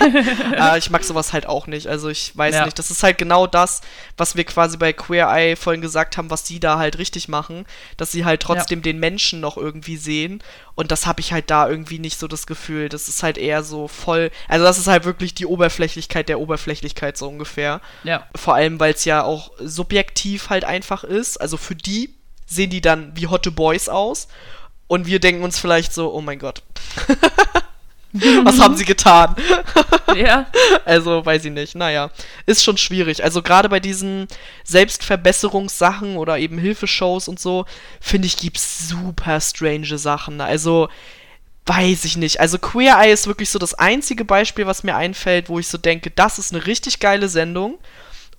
[0.00, 1.86] äh, ich mag sowas halt auch nicht.
[1.86, 2.64] Also ich weiß ja.
[2.64, 2.78] nicht.
[2.78, 3.82] Das ist halt genau das,
[4.16, 7.66] was wir quasi bei Queer Eye vorhin gesagt haben, was die da halt richtig machen,
[7.96, 8.84] dass sie halt trotzdem ja.
[8.84, 10.42] den Menschen noch irgendwie sehen.
[10.74, 12.88] Und das habe ich halt da irgendwie nicht so das Gefühl.
[12.88, 14.30] Das ist halt eher so voll.
[14.48, 17.80] Also das ist halt wirklich die Oberflächlichkeit der Oberflächlichkeit so ungefähr.
[18.02, 18.26] Ja.
[18.34, 21.40] Vor allem, weil es ja auch subjektiv halt einfach ist.
[21.40, 22.14] Also für die
[22.46, 24.28] sehen die dann wie Hotte Boys aus.
[24.86, 26.62] Und wir denken uns vielleicht so, oh mein Gott.
[28.44, 29.34] Was haben sie getan?
[30.14, 30.46] ja.
[30.84, 31.74] Also, weiß ich nicht.
[31.74, 32.10] Naja,
[32.46, 33.24] ist schon schwierig.
[33.24, 34.28] Also, gerade bei diesen
[34.62, 37.66] Selbstverbesserungssachen oder eben Hilfeshows und so,
[38.00, 40.40] finde ich, gibt es super strange Sachen.
[40.40, 40.88] Also,
[41.66, 42.38] weiß ich nicht.
[42.38, 45.78] Also, Queer Eye ist wirklich so das einzige Beispiel, was mir einfällt, wo ich so
[45.78, 47.78] denke, das ist eine richtig geile Sendung.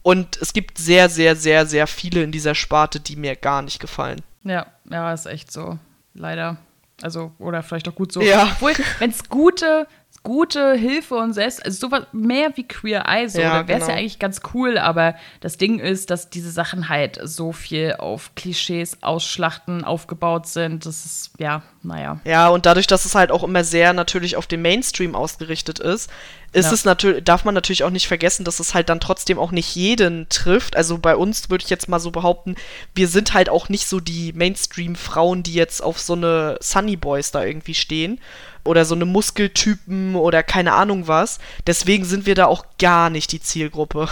[0.06, 3.80] Und es gibt sehr, sehr, sehr, sehr viele in dieser Sparte, die mir gar nicht
[3.80, 4.22] gefallen.
[4.44, 5.80] Ja, ja, ist echt so.
[6.14, 6.58] Leider.
[7.02, 8.22] Also, oder vielleicht auch gut so.
[8.22, 8.44] Ja.
[8.44, 9.88] Obwohl, wenn es gute
[10.26, 13.86] gute Hilfe und selbst, also sowas mehr wie Queer Eye, so, ja, da wäre es
[13.86, 13.96] genau.
[13.96, 18.34] ja eigentlich ganz cool, aber das Ding ist, dass diese Sachen halt so viel auf
[18.36, 22.20] Klischees, Ausschlachten aufgebaut sind, das ist, ja, naja.
[22.26, 26.10] Ja, und dadurch, dass es halt auch immer sehr natürlich auf den Mainstream ausgerichtet ist,
[26.52, 26.74] ist ja.
[26.74, 29.76] es natürlich, darf man natürlich auch nicht vergessen, dass es halt dann trotzdem auch nicht
[29.76, 30.76] jeden trifft.
[30.76, 32.56] Also bei uns würde ich jetzt mal so behaupten,
[32.94, 37.32] wir sind halt auch nicht so die Mainstream-Frauen, die jetzt auf so eine Sunny Boys
[37.32, 38.20] da irgendwie stehen
[38.64, 41.40] oder so eine Muskeltypen oder keine Ahnung was.
[41.68, 44.08] Deswegen sind wir da auch gar nicht die Zielgruppe.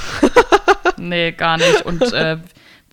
[0.98, 1.84] nee, gar nicht.
[1.86, 2.38] Und äh,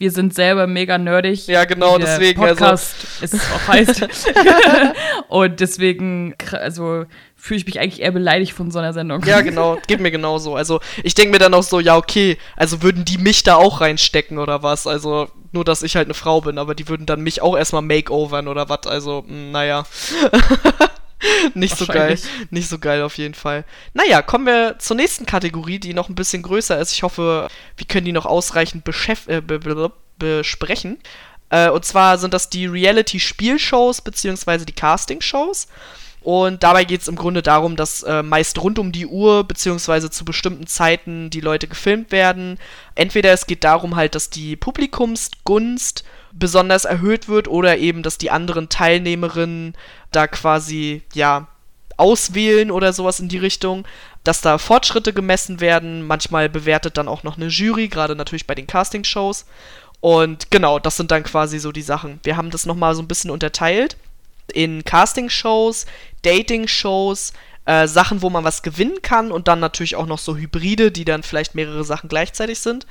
[0.00, 1.46] wir sind selber mega nerdig.
[1.46, 2.42] Ja, genau, deswegen.
[2.42, 3.24] Also Podcast also.
[3.24, 4.06] ist es auch heißt.
[5.28, 7.04] und deswegen, also
[7.36, 9.22] fühle ich mich eigentlich eher beleidigt von so einer Sendung.
[9.24, 10.56] Ja, genau, geht mir genauso.
[10.56, 13.80] Also ich denke mir dann auch so, ja, okay, also würden die mich da auch
[13.80, 14.86] reinstecken oder was?
[14.86, 17.82] Also nur, dass ich halt eine Frau bin, aber die würden dann mich auch erstmal
[17.82, 18.86] makeovern oder was?
[18.86, 19.84] Also, mh, hm, naja.
[21.54, 22.18] nicht so geil.
[22.50, 23.64] Nicht so geil auf jeden Fall.
[23.94, 26.92] Naja, kommen wir zur nächsten Kategorie, die noch ein bisschen größer ist.
[26.92, 28.84] Ich hoffe, wir können die noch ausreichend
[29.26, 29.42] äh,
[30.18, 30.98] besprechen.
[31.50, 35.68] Äh, und zwar sind das die Reality-Spielshows beziehungsweise die Casting-Shows.
[36.22, 40.10] Und dabei geht es im Grunde darum, dass äh, meist rund um die Uhr beziehungsweise
[40.10, 42.58] zu bestimmten Zeiten die Leute gefilmt werden.
[42.94, 48.30] Entweder es geht darum halt, dass die Publikumsgunst besonders erhöht wird oder eben, dass die
[48.30, 49.74] anderen Teilnehmerinnen
[50.12, 51.48] da quasi, ja,
[51.96, 53.86] auswählen oder sowas in die Richtung,
[54.24, 56.06] dass da Fortschritte gemessen werden.
[56.06, 59.44] Manchmal bewertet dann auch noch eine Jury, gerade natürlich bei den Castingshows.
[60.00, 62.20] Und genau, das sind dann quasi so die Sachen.
[62.22, 63.96] Wir haben das nochmal so ein bisschen unterteilt
[64.52, 65.86] in Castingshows,
[66.22, 67.32] Dating-Shows,
[67.66, 71.04] äh, Sachen, wo man was gewinnen kann und dann natürlich auch noch so Hybride, die
[71.04, 72.86] dann vielleicht mehrere Sachen gleichzeitig sind.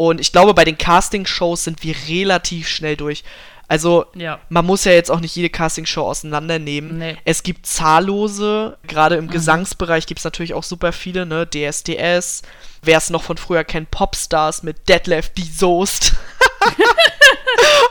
[0.00, 3.22] Und ich glaube, bei den Castingshows sind wir relativ schnell durch.
[3.68, 4.40] Also, ja.
[4.48, 6.96] man muss ja jetzt auch nicht jede Castingshow auseinandernehmen.
[6.96, 7.18] Nee.
[7.26, 9.30] Es gibt zahllose, gerade im mhm.
[9.30, 11.46] Gesangsbereich gibt es natürlich auch super viele, ne?
[11.46, 12.40] DSDS,
[12.80, 16.14] wer es noch von früher kennt, Popstars mit Detlef die Soest.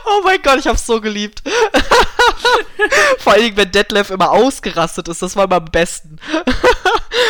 [0.06, 1.42] oh mein Gott, ich hab's so geliebt.
[3.18, 6.18] Vor allen Dingen, wenn Detlef immer ausgerastet ist, das war immer am besten.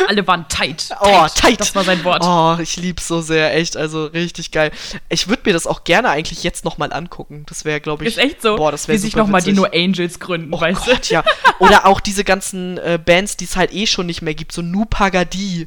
[0.08, 0.98] Alle waren tight, tight.
[1.00, 1.60] Oh, tight.
[1.60, 2.22] Das war sein Wort.
[2.24, 3.76] Oh, ich lieb's so sehr, echt.
[3.76, 4.70] Also richtig geil.
[5.08, 7.44] Ich würde mir das auch gerne eigentlich jetzt nochmal angucken.
[7.48, 8.10] Das wäre, glaube ich.
[8.16, 8.56] Ist echt so.
[8.56, 11.14] Boah, das wäre Wie sich nochmal die No Angels gründen, oh weißt Gott, du?
[11.14, 11.24] ja.
[11.58, 14.52] Oder auch diese ganzen äh, Bands, die es halt eh schon nicht mehr gibt.
[14.52, 15.66] So Nu Pagadi.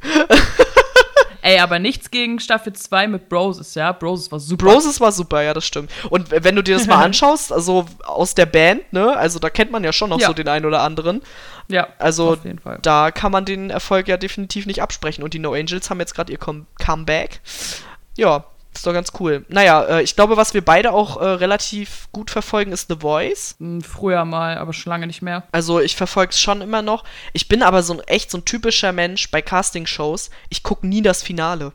[1.44, 3.91] Ey, aber nichts gegen Staffel 2 mit Broses, ja?
[3.91, 4.66] Broses war super.
[4.66, 5.91] Broses war super, ja, das stimmt.
[6.10, 9.18] Und wenn du dir das mal anschaust, also aus der Band, ne?
[9.18, 10.28] Also da kennt man ja schon noch ja.
[10.28, 11.22] so den einen oder anderen.
[11.68, 12.38] Ja, also
[12.82, 15.22] da kann man den Erfolg ja definitiv nicht absprechen.
[15.22, 17.41] Und die No Angels haben jetzt gerade ihr Comeback.
[18.16, 19.45] Ja, ist doch ganz cool.
[19.49, 23.55] Naja, äh, ich glaube, was wir beide auch äh, relativ gut verfolgen, ist The Voice.
[23.59, 25.43] Hm, früher mal, aber schon lange nicht mehr.
[25.51, 27.03] Also ich verfolge es schon immer noch.
[27.34, 30.30] Ich bin aber so ein echt so ein typischer Mensch bei Casting-Shows.
[30.49, 31.74] Ich gucke nie das Finale.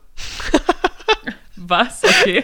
[1.55, 2.03] was?
[2.03, 2.43] Okay.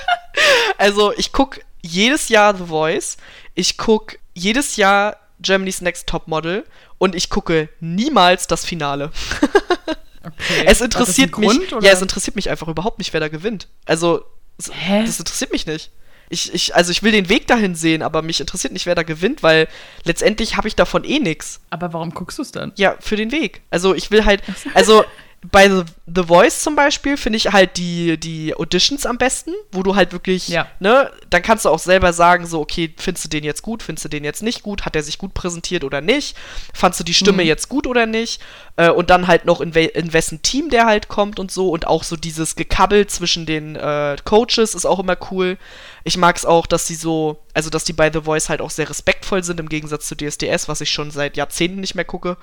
[0.78, 3.16] also ich gucke jedes Jahr The Voice.
[3.54, 6.64] Ich gucke jedes Jahr Germany's Next Top Model.
[6.98, 9.10] Und ich gucke niemals das Finale.
[10.40, 10.64] Okay.
[10.66, 11.68] Es interessiert mich.
[11.68, 13.68] Grund, ja, es interessiert mich einfach überhaupt nicht, wer da gewinnt.
[13.84, 14.24] Also,
[14.70, 15.04] Hä?
[15.04, 15.90] das interessiert mich nicht.
[16.32, 19.02] Ich, ich, also ich will den Weg dahin sehen, aber mich interessiert nicht, wer da
[19.02, 19.66] gewinnt, weil
[20.04, 21.60] letztendlich habe ich davon eh nichts.
[21.70, 22.72] Aber warum guckst du es dann?
[22.76, 23.62] Ja, für den Weg.
[23.70, 24.42] Also ich will halt,
[24.74, 25.04] also
[25.42, 29.82] bei The, The Voice zum Beispiel finde ich halt die, die Auditions am besten, wo
[29.82, 30.66] du halt wirklich, ja.
[30.80, 34.04] ne, dann kannst du auch selber sagen, so, okay, findest du den jetzt gut, findest
[34.04, 36.36] du den jetzt nicht gut, hat er sich gut präsentiert oder nicht,
[36.74, 37.48] fandst du die Stimme mhm.
[37.48, 38.42] jetzt gut oder nicht,
[38.76, 41.70] äh, und dann halt noch in, we in wessen Team der halt kommt und so,
[41.70, 45.56] und auch so dieses Gekabbel zwischen den äh, Coaches ist auch immer cool.
[46.04, 48.70] Ich mag es auch, dass die so, also dass die bei The Voice halt auch
[48.70, 52.36] sehr respektvoll sind, im Gegensatz zu DSDS, was ich schon seit Jahrzehnten nicht mehr gucke.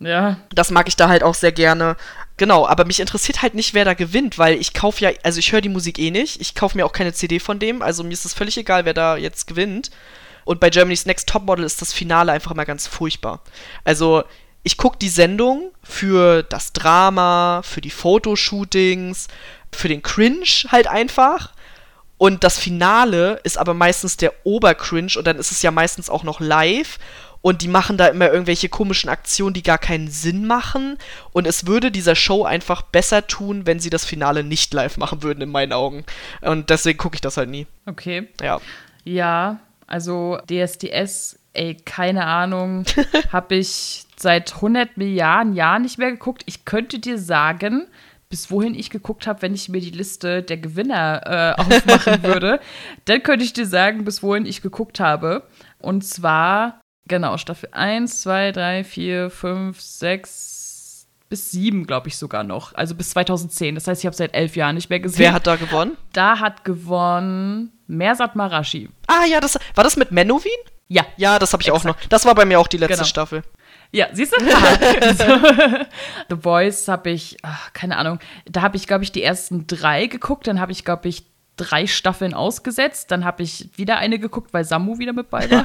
[0.00, 0.38] Ja.
[0.50, 1.96] Das mag ich da halt auch sehr gerne.
[2.36, 5.52] Genau, aber mich interessiert halt nicht, wer da gewinnt, weil ich kaufe ja, also ich
[5.52, 6.40] höre die Musik eh nicht.
[6.40, 8.94] Ich kaufe mir auch keine CD von dem, also mir ist es völlig egal, wer
[8.94, 9.90] da jetzt gewinnt.
[10.44, 13.42] Und bei Germany's Next Topmodel ist das Finale einfach immer ganz furchtbar.
[13.84, 14.24] Also,
[14.62, 19.28] ich gucke die Sendung für das Drama, für die Fotoshootings,
[19.74, 21.52] für den Cringe halt einfach.
[22.18, 26.24] Und das Finale ist aber meistens der Obercringe und dann ist es ja meistens auch
[26.24, 26.98] noch live
[27.40, 30.98] und die machen da immer irgendwelche komischen Aktionen, die gar keinen Sinn machen.
[31.32, 35.22] Und es würde dieser Show einfach besser tun, wenn sie das Finale nicht live machen
[35.22, 36.04] würden, in meinen Augen.
[36.40, 37.66] Und deswegen gucke ich das halt nie.
[37.86, 38.28] Okay.
[38.40, 38.60] Ja.
[39.04, 42.84] Ja, also DSDS, ey, keine Ahnung,
[43.32, 46.42] habe ich seit 100 Milliarden Jahren nicht mehr geguckt.
[46.46, 47.86] Ich könnte dir sagen,
[48.28, 52.60] bis wohin ich geguckt habe, wenn ich mir die Liste der Gewinner äh, aufmachen würde,
[53.06, 55.44] dann könnte ich dir sagen, bis wohin ich geguckt habe.
[55.78, 62.44] Und zwar Genau, Staffel 1, 2, 3, 4, 5, 6 bis 7, glaube ich sogar
[62.44, 62.74] noch.
[62.74, 63.74] Also bis 2010.
[63.74, 65.20] Das heißt, ich habe seit elf Jahren nicht mehr gesehen.
[65.20, 65.96] Wer hat da gewonnen?
[66.12, 68.90] Da hat gewonnen Mersat Marashi.
[69.06, 70.52] Ah ja, das war das mit Menowin?
[70.88, 71.04] Ja.
[71.16, 71.86] Ja, das habe ich Exakt.
[71.86, 71.96] auch noch.
[72.08, 73.06] Das war bei mir auch die letzte genau.
[73.06, 73.42] Staffel.
[73.90, 74.44] Ja, siehst du?
[76.28, 80.06] The Boys habe ich, ach, keine Ahnung, da habe ich, glaube ich, die ersten drei
[80.06, 80.46] geguckt.
[80.46, 81.24] Dann habe ich, glaube ich,
[81.56, 83.10] drei Staffeln ausgesetzt.
[83.10, 85.64] Dann habe ich wieder eine geguckt, weil Samu wieder mit bei war.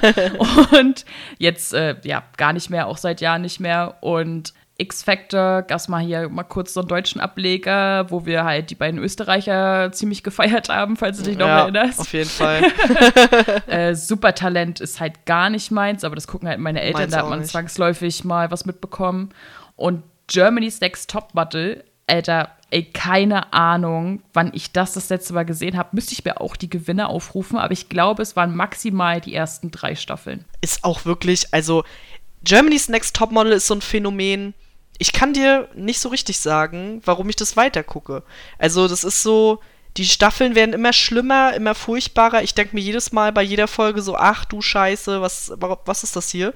[0.80, 1.05] und
[1.38, 3.97] jetzt, äh, ja, gar nicht mehr, auch seit Jahren nicht mehr.
[4.01, 8.71] Und X-Factor gab es mal hier mal kurz so einen deutschen Ableger, wo wir halt
[8.71, 11.99] die beiden Österreicher ziemlich gefeiert haben, falls du dich noch ja, erinnerst.
[11.99, 12.63] Auf jeden Fall.
[13.67, 17.19] äh, Supertalent ist halt gar nicht meins, aber das gucken halt meine Eltern, Meins da
[17.19, 17.51] hat man nicht.
[17.51, 19.30] zwangsläufig mal was mitbekommen.
[19.76, 25.78] Und Germany's Next Topmodel, Alter, ey, keine Ahnung, wann ich das das letzte Mal gesehen
[25.78, 25.89] habe.
[25.91, 29.69] Müsste ich mir auch die Gewinner aufrufen, aber ich glaube, es waren maximal die ersten
[29.69, 30.45] drei Staffeln.
[30.61, 31.84] ist auch wirklich, also
[32.43, 34.53] Germany's Next Topmodel ist so ein Phänomen.
[35.00, 38.24] Ich kann dir nicht so richtig sagen, warum ich das weitergucke.
[38.58, 39.60] Also, das ist so,
[39.98, 42.44] die Staffeln werden immer schlimmer, immer furchtbarer.
[42.44, 46.16] Ich denke mir jedes Mal bei jeder Folge so, ach du Scheiße, was, was ist
[46.16, 46.54] das hier?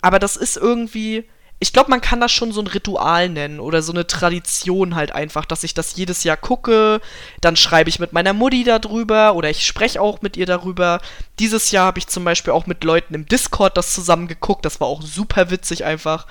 [0.00, 1.28] Aber das ist irgendwie,
[1.60, 5.12] ich glaube, man kann das schon so ein Ritual nennen oder so eine Tradition halt
[5.12, 7.00] einfach, dass ich das jedes Jahr gucke.
[7.40, 11.00] Dann schreibe ich mit meiner Mutti darüber oder ich spreche auch mit ihr darüber.
[11.40, 14.64] Dieses Jahr habe ich zum Beispiel auch mit Leuten im Discord das zusammen geguckt.
[14.64, 16.26] Das war auch super witzig einfach.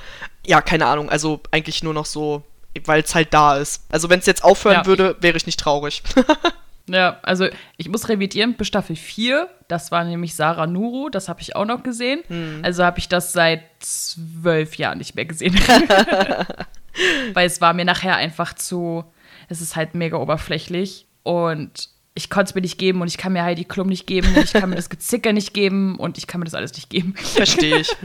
[0.45, 1.09] Ja, keine Ahnung.
[1.09, 2.43] Also eigentlich nur noch so,
[2.85, 3.83] weil es halt da ist.
[3.89, 6.03] Also wenn es jetzt aufhören Ja, würde, wäre ich nicht traurig.
[6.89, 11.41] Ja, also ich muss revidieren, bis Staffel 4, das war nämlich Sarah Nuru, das habe
[11.41, 12.21] ich auch noch gesehen.
[12.63, 15.53] Also habe ich das seit zwölf Jahren nicht mehr gesehen.
[17.33, 19.03] Weil es war mir nachher einfach zu,
[19.49, 23.31] es ist halt mega oberflächlich und ich konnte es mir nicht geben und ich kann
[23.31, 26.25] mir Heidi Klum nicht geben und ich kann mir das Gezicke nicht geben und ich
[26.25, 27.13] kann mir das alles nicht geben.
[27.15, 27.95] Verstehe ich.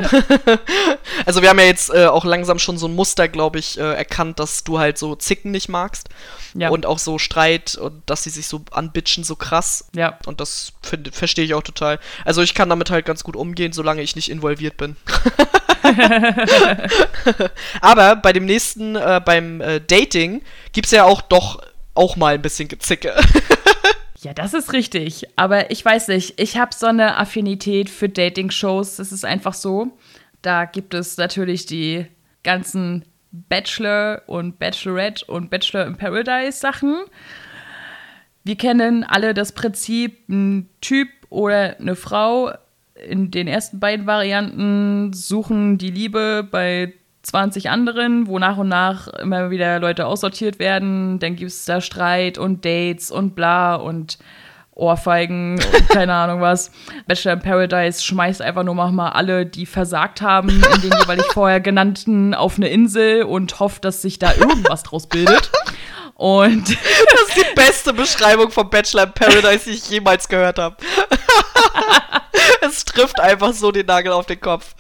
[1.26, 3.94] also wir haben ja jetzt äh, auch langsam schon so ein Muster, glaube ich, äh,
[3.94, 6.10] erkannt, dass du halt so Zicken nicht magst.
[6.54, 6.68] Ja.
[6.68, 9.88] Und auch so Streit und dass sie sich so anbitschen, so krass.
[9.94, 10.18] Ja.
[10.26, 10.74] Und das
[11.10, 11.98] verstehe ich auch total.
[12.26, 14.96] Also ich kann damit halt ganz gut umgehen, solange ich nicht involviert bin.
[17.80, 20.42] Aber bei dem nächsten, äh, beim äh, Dating,
[20.72, 21.62] gibt's ja auch doch
[21.94, 23.14] auch mal ein bisschen Gezicke.
[24.22, 25.24] Ja, das ist richtig.
[25.36, 28.96] Aber ich weiß nicht, ich habe so eine Affinität für Dating-Shows.
[28.96, 29.98] Das ist einfach so.
[30.42, 32.06] Da gibt es natürlich die
[32.44, 37.02] ganzen Bachelor und Bachelorette und Bachelor in Paradise Sachen.
[38.44, 42.52] Wir kennen alle das Prinzip, ein Typ oder eine Frau
[42.94, 49.08] in den ersten beiden Varianten suchen die Liebe bei 20 anderen, wo nach und nach
[49.08, 51.18] immer wieder Leute aussortiert werden.
[51.18, 54.18] Dann gibt es da Streit und Dates und bla und
[54.74, 56.72] Ohrfeigen und keine Ahnung was.
[57.06, 61.60] Bachelor in Paradise schmeißt einfach nur mal alle, die versagt haben, in den jeweilig vorher
[61.60, 65.50] genannten, auf eine Insel und hofft, dass sich da irgendwas draus bildet.
[66.14, 70.76] Und Das ist die beste Beschreibung von Bachelor in Paradise, die ich jemals gehört habe.
[72.60, 74.74] es trifft einfach so den Nagel auf den Kopf.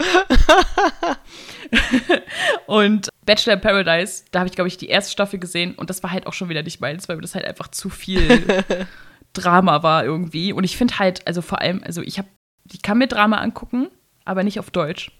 [2.66, 6.02] Und Bachelor in Paradise, da habe ich, glaube ich, die erste Staffel gesehen und das
[6.02, 8.44] war halt auch schon wieder nicht meins, weil mir das halt einfach zu viel
[9.32, 10.52] Drama war irgendwie.
[10.52, 12.28] Und ich finde halt, also vor allem, also ich habe,
[12.70, 13.88] ich kann mir Drama angucken,
[14.24, 15.12] aber nicht auf Deutsch.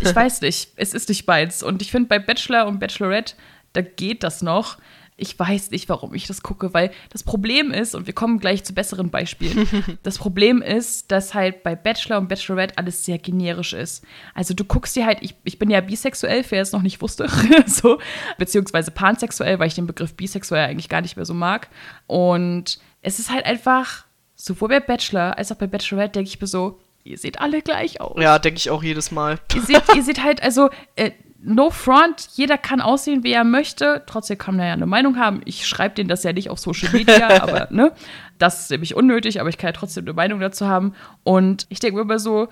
[0.00, 1.62] Ich weiß nicht, es ist nicht meins.
[1.62, 3.34] Und ich finde bei Bachelor und Bachelorette,
[3.72, 4.78] da geht das noch.
[5.20, 8.64] Ich weiß nicht, warum ich das gucke, weil das Problem ist, und wir kommen gleich
[8.64, 9.68] zu besseren Beispielen,
[10.02, 14.04] das Problem ist, dass halt bei Bachelor und Bachelorette alles sehr generisch ist.
[14.34, 17.28] Also du guckst dir halt, ich, ich bin ja bisexuell, wer es noch nicht wusste,
[17.66, 17.98] so,
[18.38, 21.68] beziehungsweise pansexuell, weil ich den Begriff bisexuell eigentlich gar nicht mehr so mag.
[22.06, 26.46] Und es ist halt einfach, sowohl bei Bachelor als auch bei Bachelorette denke ich mir
[26.46, 28.20] so, ihr seht alle gleich aus.
[28.20, 29.38] Ja, denke ich auch jedes Mal.
[29.54, 31.12] Ihr seht, ihr seht halt, also, äh,
[31.42, 34.02] no front, jeder kann aussehen, wie er möchte.
[34.06, 35.40] Trotzdem kann man ja eine Meinung haben.
[35.44, 37.92] Ich schreibe denen das ja nicht auf Social Media, aber ne,
[38.38, 40.94] das ist nämlich unnötig, aber ich kann ja trotzdem eine Meinung dazu haben.
[41.24, 42.48] Und ich denke mir immer so,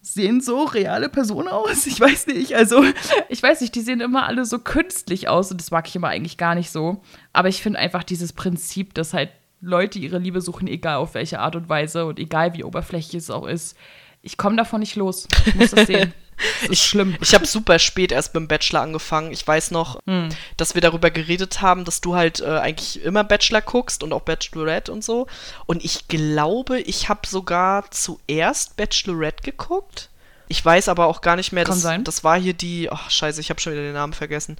[0.00, 1.86] sehen so reale Personen aus?
[1.86, 2.54] Ich weiß nicht.
[2.54, 2.84] Also,
[3.28, 6.08] ich weiß nicht, die sehen immer alle so künstlich aus und das mag ich immer
[6.08, 7.02] eigentlich gar nicht so.
[7.32, 9.30] Aber ich finde einfach dieses Prinzip, dass halt
[9.60, 13.30] Leute ihre Liebe suchen, egal auf welche Art und Weise und egal wie oberflächlich es
[13.30, 13.76] auch ist.
[14.22, 15.26] Ich komme davon nicht los.
[15.46, 16.12] Ich muss das sehen.
[16.68, 17.16] Ist schlimm.
[17.20, 19.32] Ich habe super spät erst beim Bachelor angefangen.
[19.32, 20.28] Ich weiß noch, Hm.
[20.56, 24.22] dass wir darüber geredet haben, dass du halt äh, eigentlich immer Bachelor guckst und auch
[24.22, 25.26] Bachelorette und so.
[25.66, 30.10] Und ich glaube, ich habe sogar zuerst Bachelorette geguckt.
[30.50, 32.04] Ich weiß aber auch gar nicht mehr, Kann das, sein.
[32.04, 34.56] das war hier die, ach scheiße, ich habe schon wieder den Namen vergessen.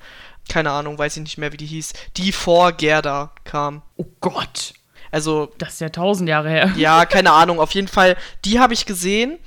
[0.49, 1.95] Keine Ahnung, weiß ich nicht mehr, wie die hieß.
[2.19, 3.81] Die vor Gerda kam.
[3.97, 4.75] Oh Gott.
[5.11, 6.73] Also Das ist ja tausend Jahre her.
[6.77, 7.59] ja, keine Ahnung.
[7.61, 9.39] Auf jeden Fall, die habe ich gesehen.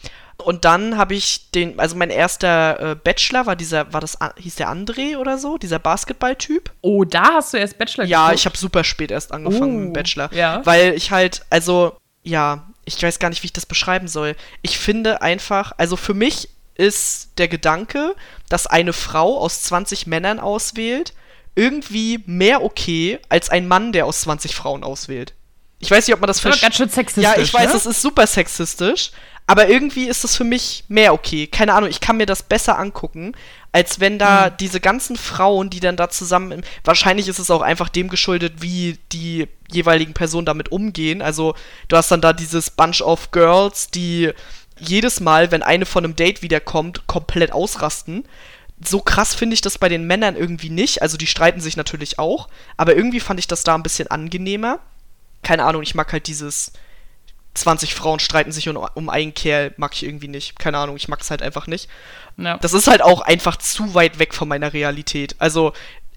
[0.42, 4.56] Und dann habe ich den, also mein erster äh, Bachelor war dieser, war das, hieß
[4.56, 6.72] der André oder so, dieser Basketball-Typ.
[6.82, 8.40] Oh, da hast du erst Bachelor Ja, geguckt?
[8.40, 10.34] ich habe super spät erst angefangen Oh, mit dem Bachelor.
[10.34, 10.62] ja.
[10.66, 14.36] Weil ich halt, also, ja, ich weiß gar nicht, wie ich das beschreiben soll.
[14.62, 18.16] Ich finde einfach, also für mich ist der Gedanke,
[18.50, 21.14] dass eine Frau aus 20 Männern auswählt,
[21.56, 25.34] irgendwie mehr okay als ein Mann, der aus 20 Frauen auswählt.
[25.80, 26.62] Ich weiß nicht, ob man das Das versteht.
[26.64, 27.24] ganz schön sexistisch.
[27.24, 27.76] Ja, ich weiß, ne?
[27.76, 29.12] es ist super sexistisch,
[29.52, 31.46] Aber irgendwie ist das für mich mehr okay.
[31.46, 33.34] Keine Ahnung, ich kann mir das besser angucken,
[33.74, 34.54] als wenn da mhm.
[34.62, 36.64] diese ganzen Frauen, die dann da zusammen.
[36.86, 41.22] Wahrscheinlich ist es auch einfach dem geschuldet, wie die jeweiligen Personen damit umgehen.
[41.22, 41.54] Also,
[41.90, 44.32] du hast dann da dieses Bunch of Girls, die
[44.80, 48.24] jedes Mal, wenn eine von einem Date wiederkommt, komplett ausrasten.
[48.82, 51.02] So krass finde ich das bei den Männern irgendwie nicht.
[51.02, 52.48] Also, die streiten sich natürlich auch.
[52.78, 54.80] Aber irgendwie fand ich das da ein bisschen angenehmer.
[55.44, 56.72] Keine Ahnung, ich mag halt dieses
[57.54, 60.58] 20 Frauen streiten sich um, um einen Kerl, mag ich irgendwie nicht.
[60.58, 61.90] Keine Ahnung, ich mag es halt einfach nicht.
[62.38, 62.58] Ja.
[62.58, 65.36] Das ist halt auch einfach zu weit weg von meiner Realität.
[65.40, 65.74] Also,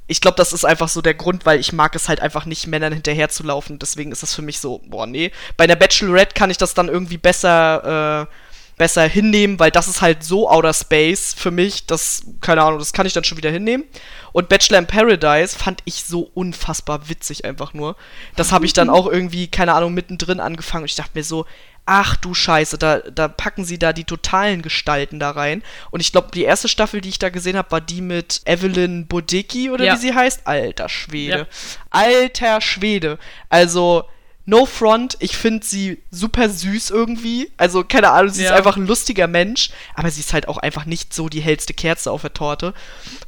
[0.06, 2.66] ich glaube, das ist einfach so der Grund, weil ich mag es halt einfach nicht,
[2.66, 3.78] Männern hinterherzulaufen.
[3.78, 5.32] Deswegen ist das für mich so, boah, nee.
[5.56, 8.34] Bei der Bachelorette kann ich das dann irgendwie besser, äh,
[8.76, 12.92] besser hinnehmen, weil das ist halt so Outer Space für mich, das, keine Ahnung, das
[12.92, 13.84] kann ich dann schon wieder hinnehmen.
[14.32, 17.96] Und Bachelor in Paradise fand ich so unfassbar witzig einfach nur.
[18.34, 21.46] Das habe ich dann auch irgendwie, keine Ahnung, mittendrin angefangen und ich dachte mir so,
[21.86, 25.62] ach du Scheiße, da, da packen sie da die totalen Gestalten da rein.
[25.90, 29.06] Und ich glaube, die erste Staffel, die ich da gesehen habe, war die mit Evelyn
[29.06, 29.94] Bodecki oder ja.
[29.94, 30.46] wie sie heißt.
[30.46, 31.38] Alter Schwede.
[31.38, 31.46] Ja.
[31.90, 33.18] Alter Schwede.
[33.50, 34.04] Also,
[34.46, 37.50] No Front, ich finde sie super süß irgendwie.
[37.56, 38.50] Also, keine Ahnung, sie ja.
[38.50, 41.72] ist einfach ein lustiger Mensch, aber sie ist halt auch einfach nicht so die hellste
[41.72, 42.74] Kerze auf der Torte.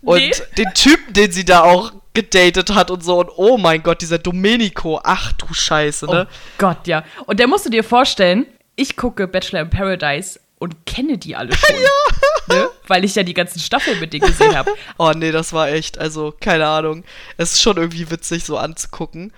[0.03, 0.33] Und nee.
[0.59, 4.19] den Typen, den sie da auch gedatet hat und so, und oh mein Gott, dieser
[4.19, 6.27] Domenico, ach du Scheiße, ne?
[6.29, 7.05] Oh Gott, ja.
[7.27, 11.55] Und der musst du dir vorstellen, ich gucke Bachelor in Paradise und kenne die alle
[11.55, 11.77] schon.
[11.81, 12.55] ja.
[12.55, 12.69] Ne?
[12.87, 14.73] Weil ich ja die ganzen Staffeln mit denen gesehen habe.
[14.99, 17.05] oh nee, das war echt, also keine Ahnung.
[17.37, 19.33] Es ist schon irgendwie witzig so anzugucken.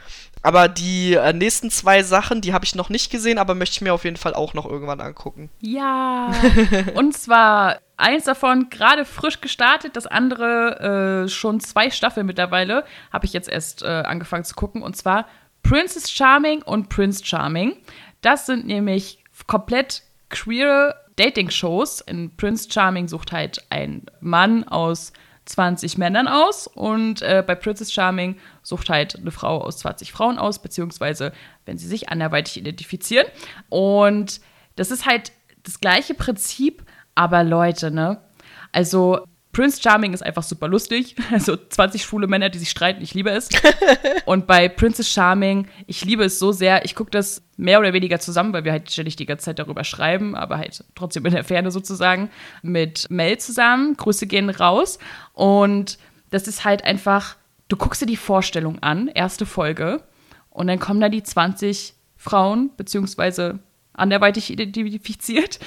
[0.48, 3.80] Aber die äh, nächsten zwei Sachen, die habe ich noch nicht gesehen, aber möchte ich
[3.82, 5.50] mir auf jeden Fall auch noch irgendwann angucken.
[5.60, 6.32] Ja.
[6.94, 13.26] und zwar eins davon gerade frisch gestartet, das andere äh, schon zwei Staffeln mittlerweile, habe
[13.26, 14.80] ich jetzt erst äh, angefangen zu gucken.
[14.80, 15.26] Und zwar
[15.62, 17.76] Princess Charming und Prince Charming.
[18.22, 22.00] Das sind nämlich komplett queere Dating-Shows.
[22.00, 25.12] In Prince Charming sucht halt ein Mann aus
[25.48, 30.38] 20 Männern aus und äh, bei Princess Charming sucht halt eine Frau aus 20 Frauen
[30.38, 31.32] aus, beziehungsweise
[31.64, 33.26] wenn sie sich anderweitig identifizieren.
[33.68, 34.40] Und
[34.76, 36.84] das ist halt das gleiche Prinzip,
[37.14, 38.20] aber Leute, ne?
[38.72, 39.26] Also
[39.58, 41.16] Prince Charming ist einfach super lustig.
[41.32, 43.48] Also 20 schwule Männer, die sich streiten, ich liebe es.
[44.24, 46.84] und bei Princess Charming, ich liebe es so sehr.
[46.84, 49.82] Ich gucke das mehr oder weniger zusammen, weil wir halt ständig die ganze Zeit darüber
[49.82, 52.30] schreiben, aber halt trotzdem in der Ferne sozusagen.
[52.62, 53.96] Mit Mel zusammen.
[53.96, 55.00] Grüße gehen raus.
[55.32, 55.98] Und
[56.30, 57.34] das ist halt einfach,
[57.66, 60.04] du guckst dir die Vorstellung an, erste Folge,
[60.50, 63.58] und dann kommen da die 20 Frauen, beziehungsweise
[63.92, 65.58] anderweitig identifiziert,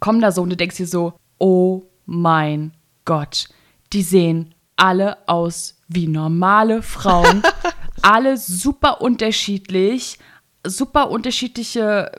[0.00, 2.72] kommen da so und du denkst dir so, oh mein
[3.08, 3.48] Gott,
[3.94, 7.42] die sehen alle aus wie normale Frauen,
[8.02, 10.18] alle super unterschiedlich,
[10.62, 12.12] super unterschiedliche,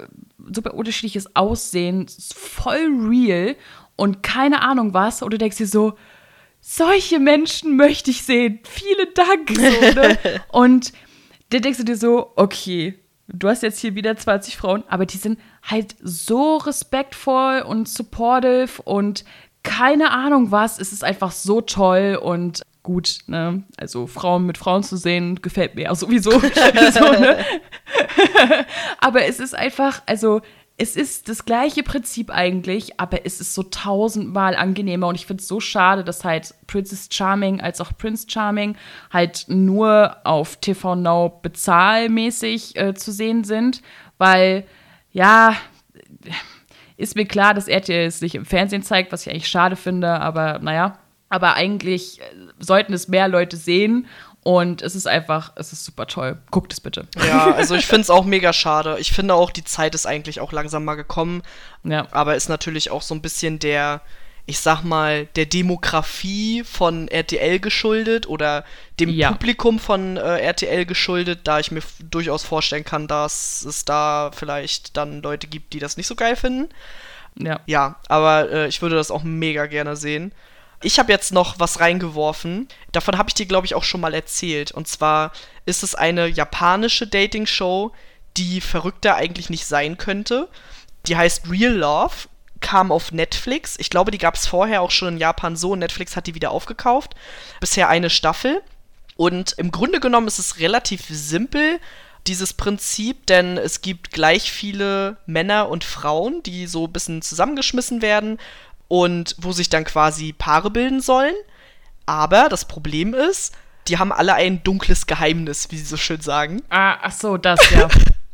[0.51, 3.55] super unterschiedliches Aussehen, voll real
[3.97, 5.21] und keine Ahnung was.
[5.21, 5.93] Und du denkst dir so,
[6.59, 8.59] solche Menschen möchte ich sehen.
[8.63, 9.47] Vielen Dank.
[9.51, 10.17] So, ne?
[10.51, 10.91] und
[11.51, 12.97] dann denkst du dir so, okay,
[13.27, 18.81] du hast jetzt hier wieder 20 Frauen, aber die sind halt so respektvoll und supportive
[18.85, 19.23] und
[19.63, 20.79] keine Ahnung was.
[20.79, 23.63] Es ist einfach so toll und gut, ne?
[23.77, 26.31] Also Frauen mit Frauen zu sehen, gefällt mir ja sowieso.
[26.31, 27.45] so, ne?
[28.99, 30.41] aber es ist einfach, also
[30.81, 35.41] es ist das gleiche Prinzip eigentlich, aber es ist so tausendmal angenehmer und ich finde
[35.41, 38.77] es so schade, dass halt Princess Charming als auch Prince Charming
[39.11, 43.81] halt nur auf TV Now bezahlmäßig äh, zu sehen sind,
[44.17, 44.65] weil
[45.11, 45.57] ja,
[46.99, 50.19] ist mir klar, dass RTL es nicht im Fernsehen zeigt, was ich eigentlich schade finde,
[50.19, 50.99] aber naja.
[51.29, 52.23] Aber eigentlich äh,
[52.59, 54.07] sollten es mehr Leute sehen
[54.43, 56.37] und es ist einfach, es ist super toll.
[56.51, 57.07] Guckt es bitte.
[57.25, 58.97] Ja, also ich finde es auch mega schade.
[58.99, 61.41] Ich finde auch, die Zeit ist eigentlich auch langsam mal gekommen.
[61.83, 62.07] Ja.
[62.11, 64.01] Aber ist natürlich auch so ein bisschen der,
[64.49, 68.65] ich sag mal, der Demografie von RTL geschuldet oder
[68.99, 69.31] dem ja.
[69.31, 74.97] Publikum von äh, RTL geschuldet, da ich mir durchaus vorstellen kann, dass es da vielleicht
[74.97, 76.67] dann Leute gibt, die das nicht so geil finden.
[77.39, 77.59] Ja.
[77.67, 80.33] Ja, aber äh, ich würde das auch mega gerne sehen.
[80.81, 82.69] Ich habe jetzt noch was reingeworfen.
[82.91, 84.71] Davon habe ich dir, glaube ich, auch schon mal erzählt.
[84.71, 85.31] Und zwar
[85.67, 87.91] ist es eine japanische Dating-Show,
[88.35, 90.49] die verrückter eigentlich nicht sein könnte.
[91.05, 92.29] Die heißt Real Love
[92.61, 93.75] kam auf Netflix.
[93.79, 95.75] Ich glaube, die gab es vorher auch schon in Japan so.
[95.75, 97.15] Netflix hat die wieder aufgekauft.
[97.59, 98.61] Bisher eine Staffel.
[99.15, 101.79] Und im Grunde genommen ist es relativ simpel,
[102.27, 108.01] dieses Prinzip, denn es gibt gleich viele Männer und Frauen, die so ein bisschen zusammengeschmissen
[108.01, 108.39] werden
[108.87, 111.35] und wo sich dann quasi Paare bilden sollen.
[112.05, 113.53] Aber das Problem ist,
[113.87, 116.61] die haben alle ein dunkles Geheimnis, wie sie so schön sagen.
[116.69, 117.87] Ah, ach so, das ja.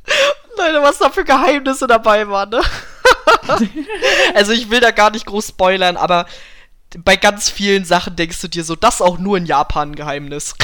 [0.58, 2.62] Leute, was da für Geheimnisse dabei waren, ne?
[4.34, 6.26] Also ich will da gar nicht groß spoilern, aber
[6.98, 10.56] bei ganz vielen Sachen denkst du dir so, das auch nur in Japan ein Geheimnis.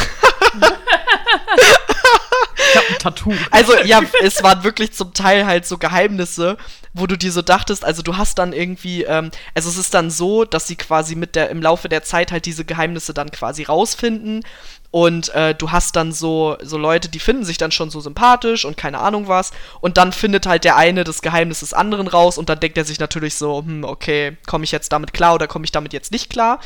[2.73, 3.33] Ich hab ein Tattoo.
[3.49, 6.57] Also ja, es waren wirklich zum Teil halt so Geheimnisse,
[6.93, 10.09] wo du dir so dachtest, also du hast dann irgendwie, ähm, also es ist dann
[10.09, 13.63] so, dass sie quasi mit der im Laufe der Zeit halt diese Geheimnisse dann quasi
[13.63, 14.43] rausfinden
[14.91, 18.65] und äh, du hast dann so, so Leute, die finden sich dann schon so sympathisch
[18.65, 19.51] und keine Ahnung was.
[19.79, 22.83] Und dann findet halt der eine das Geheimnis des anderen raus und dann denkt er
[22.83, 26.11] sich natürlich so, hm, okay, komme ich jetzt damit klar oder komme ich damit jetzt
[26.11, 26.59] nicht klar?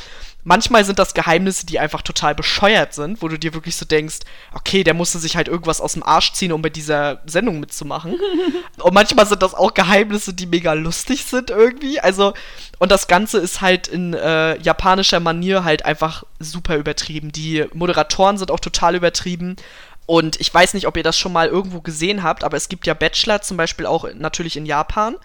[0.48, 4.20] Manchmal sind das Geheimnisse, die einfach total bescheuert sind, wo du dir wirklich so denkst,
[4.54, 8.20] okay, der musste sich halt irgendwas aus dem Arsch ziehen, um bei dieser Sendung mitzumachen.
[8.78, 12.00] und manchmal sind das auch Geheimnisse, die mega lustig sind irgendwie.
[12.00, 12.36] Also,
[12.78, 17.32] und das Ganze ist halt in äh, japanischer Manier halt einfach super übertrieben.
[17.32, 19.56] Die Moderatoren sind auch total übertrieben.
[20.06, 22.86] Und ich weiß nicht, ob ihr das schon mal irgendwo gesehen habt, aber es gibt
[22.86, 25.16] ja Bachelor zum Beispiel auch natürlich in Japan.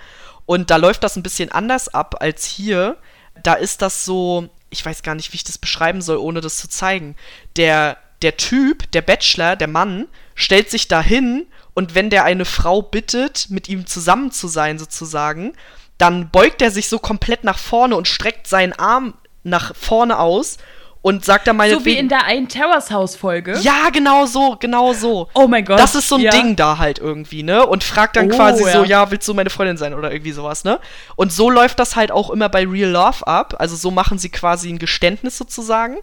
[0.46, 2.96] Und da läuft das ein bisschen anders ab als hier.
[3.42, 6.56] Da ist das so, ich weiß gar nicht, wie ich das beschreiben soll, ohne das
[6.56, 7.16] zu zeigen.
[7.56, 12.82] Der, der Typ, der Bachelor, der Mann, stellt sich dahin und wenn der eine Frau
[12.82, 15.54] bittet, mit ihm zusammen zu sein, sozusagen,
[15.98, 20.58] dann beugt er sich so komplett nach vorne und streckt seinen Arm nach vorne aus
[21.02, 23.58] und sagt dann meine So wie in der einen Terrace House Folge.
[23.62, 25.28] Ja, genau so, genau so.
[25.34, 25.78] Oh mein Gott.
[25.78, 26.30] Das ist so ein ja.
[26.30, 27.66] Ding da halt irgendwie, ne?
[27.66, 28.84] Und fragt dann Oh, quasi so, ja.
[28.84, 30.78] ja, willst du meine Freundin sein oder irgendwie sowas, ne?
[31.16, 33.54] Und so läuft das halt auch immer bei Real Love ab.
[33.58, 35.96] Also so machen sie quasi ein Geständnis sozusagen.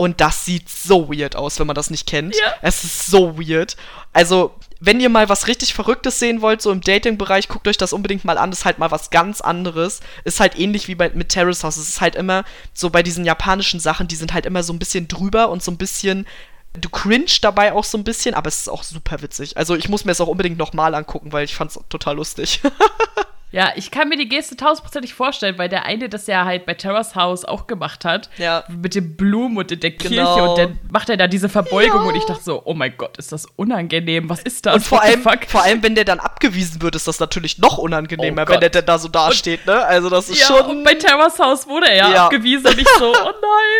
[0.00, 2.34] Und das sieht so weird aus, wenn man das nicht kennt.
[2.34, 2.54] Ja.
[2.62, 3.76] Es ist so weird.
[4.14, 7.92] Also, wenn ihr mal was richtig Verrücktes sehen wollt, so im Dating-Bereich, guckt euch das
[7.92, 8.48] unbedingt mal an.
[8.48, 10.00] Das ist halt mal was ganz anderes.
[10.24, 11.76] Ist halt ähnlich wie bei, mit Terrace House.
[11.76, 14.78] Es ist halt immer so bei diesen japanischen Sachen, die sind halt immer so ein
[14.78, 16.26] bisschen drüber und so ein bisschen.
[16.72, 19.58] Du cringe dabei auch so ein bisschen, aber es ist auch super witzig.
[19.58, 22.62] Also ich muss mir es auch unbedingt nochmal angucken, weil ich fand es total lustig.
[23.52, 26.74] Ja, ich kann mir die Geste tausendprozentig vorstellen, weil der eine das ja halt bei
[26.74, 28.30] Terrace House auch gemacht hat.
[28.38, 28.62] Ja.
[28.68, 30.50] Mit den Blumen und in der Kirche Genau.
[30.52, 32.08] und dann macht er da diese Verbeugung Ja.
[32.10, 34.74] und ich dachte so, oh mein Gott, ist das unangenehm, was ist das?
[34.76, 38.44] Und vor allem, vor allem, wenn der dann abgewiesen wird, ist das natürlich noch unangenehmer,
[38.46, 39.84] Oh wenn der denn da so dasteht, ne?
[39.84, 40.66] Also das ist ja, schon.
[40.66, 42.24] und bei Terrace House wurde er ja, Ja.
[42.26, 43.32] abgewiesen und ich so, oh nein.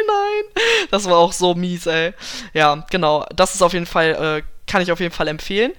[0.08, 2.12] Nein, das war auch so mies, ey.
[2.54, 3.24] Ja, genau.
[3.36, 5.72] Das ist auf jeden Fall, äh, kann ich auf jeden Fall empfehlen.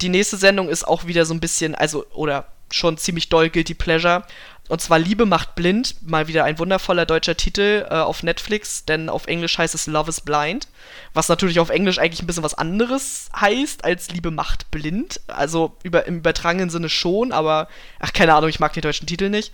[0.00, 3.74] Die nächste Sendung ist auch wieder so ein bisschen, also, oder schon ziemlich doll Guilty
[3.74, 4.24] Pleasure.
[4.68, 9.08] Und zwar Liebe macht blind, mal wieder ein wundervoller deutscher Titel äh, auf Netflix, denn
[9.08, 10.68] auf Englisch heißt es Love is Blind,
[11.14, 15.20] was natürlich auf Englisch eigentlich ein bisschen was anderes heißt als Liebe macht blind.
[15.26, 17.68] Also über, im übertragenen Sinne schon, aber
[17.98, 19.52] ach, keine Ahnung, ich mag den deutschen Titel nicht.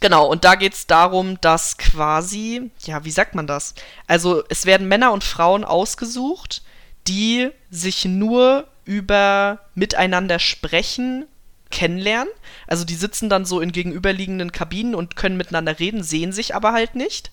[0.00, 3.74] Genau, und da geht es darum, dass quasi, ja, wie sagt man das?
[4.06, 6.62] Also es werden Männer und Frauen ausgesucht,
[7.06, 11.26] die sich nur über miteinander sprechen
[11.70, 12.32] kennenlernen.
[12.66, 16.72] Also die sitzen dann so in gegenüberliegenden Kabinen und können miteinander reden, sehen sich aber
[16.72, 17.30] halt nicht.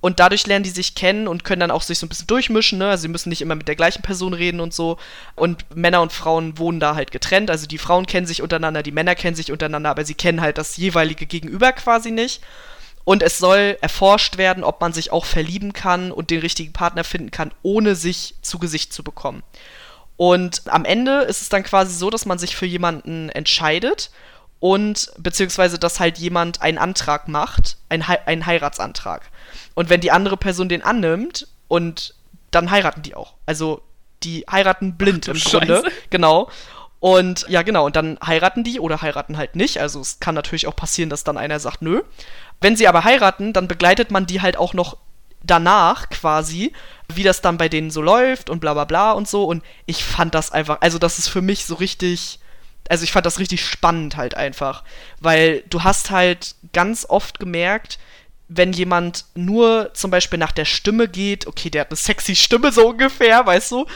[0.00, 2.78] Und dadurch lernen die sich kennen und können dann auch sich so ein bisschen durchmischen,
[2.78, 2.90] ne?
[2.90, 4.98] Also sie müssen nicht immer mit der gleichen Person reden und so.
[5.34, 7.50] Und Männer und Frauen wohnen da halt getrennt.
[7.50, 10.58] Also die Frauen kennen sich untereinander, die Männer kennen sich untereinander, aber sie kennen halt
[10.58, 12.42] das jeweilige Gegenüber quasi nicht.
[13.04, 17.04] Und es soll erforscht werden, ob man sich auch verlieben kann und den richtigen Partner
[17.04, 19.42] finden kann, ohne sich zu Gesicht zu bekommen.
[20.16, 24.10] Und am Ende ist es dann quasi so, dass man sich für jemanden entscheidet
[24.60, 29.30] und beziehungsweise dass halt jemand einen Antrag macht, ein Hei- einen Heiratsantrag.
[29.74, 32.14] Und wenn die andere Person den annimmt und
[32.50, 33.34] dann heiraten die auch.
[33.44, 33.82] Also
[34.22, 35.76] die heiraten blind Ach im du Grunde.
[35.82, 35.92] Scheiße.
[36.08, 36.48] Genau.
[36.98, 39.78] Und ja, genau, und dann heiraten die oder heiraten halt nicht.
[39.78, 42.02] Also es kann natürlich auch passieren, dass dann einer sagt, nö.
[42.62, 44.96] Wenn sie aber heiraten, dann begleitet man die halt auch noch
[45.42, 46.72] danach quasi,
[47.12, 49.44] wie das dann bei denen so läuft und bla bla bla und so.
[49.44, 52.40] Und ich fand das einfach, also das ist für mich so richtig,
[52.88, 54.84] also ich fand das richtig spannend halt einfach.
[55.20, 57.98] Weil du hast halt ganz oft gemerkt,
[58.48, 62.70] wenn jemand nur zum Beispiel nach der Stimme geht, okay, der hat eine sexy Stimme
[62.70, 63.86] so ungefähr, weißt du?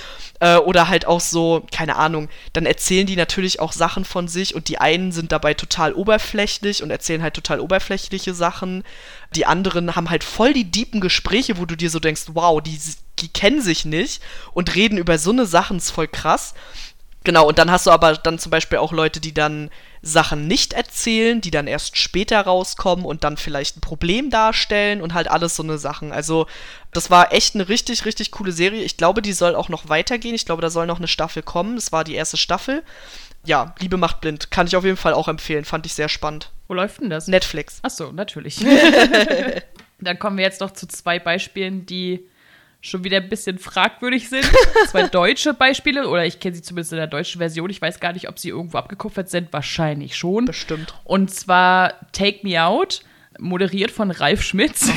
[0.40, 4.55] Äh, oder halt auch so, keine Ahnung, dann erzählen die natürlich auch Sachen von sich
[4.56, 8.82] und die einen sind dabei total oberflächlich und erzählen halt total oberflächliche Sachen.
[9.36, 12.78] Die anderen haben halt voll die deepen Gespräche, wo du dir so denkst, wow, die,
[13.20, 14.20] die kennen sich nicht
[14.52, 16.55] und reden über so eine Sachen, ist voll krass.
[17.22, 19.70] Genau, und dann hast du aber dann zum Beispiel auch Leute, die dann
[20.01, 25.12] Sachen nicht erzählen, die dann erst später rauskommen und dann vielleicht ein Problem darstellen und
[25.12, 26.12] halt alles so eine Sachen.
[26.12, 26.47] Also,
[26.92, 28.82] das war echt eine richtig, richtig coole Serie.
[28.82, 30.34] Ich glaube, die soll auch noch weitergehen.
[30.34, 31.74] Ich glaube, da soll noch eine Staffel kommen.
[31.74, 32.82] Das war die erste Staffel.
[33.44, 34.51] Ja, Liebe macht blind.
[34.51, 35.66] Kann ich auf jeden Fall auch empfehlen.
[35.66, 36.51] Fand ich sehr spannend.
[36.68, 37.26] Wo läuft denn das?
[37.26, 37.80] Netflix.
[37.82, 38.59] Ach so, natürlich.
[40.01, 42.26] Dann kommen wir jetzt noch zu zwei Beispielen, die
[42.81, 44.44] schon wieder ein bisschen fragwürdig sind.
[44.89, 47.70] Zwei deutsche Beispiele, oder ich kenne sie zumindest in der deutschen Version.
[47.70, 49.52] Ich weiß gar nicht, ob sie irgendwo abgekupfert sind.
[49.52, 50.47] Wahrscheinlich schon.
[50.47, 50.94] Bestimmt.
[51.05, 53.02] Und zwar Take Me Out,
[53.39, 54.90] moderiert von Ralf Schmitz.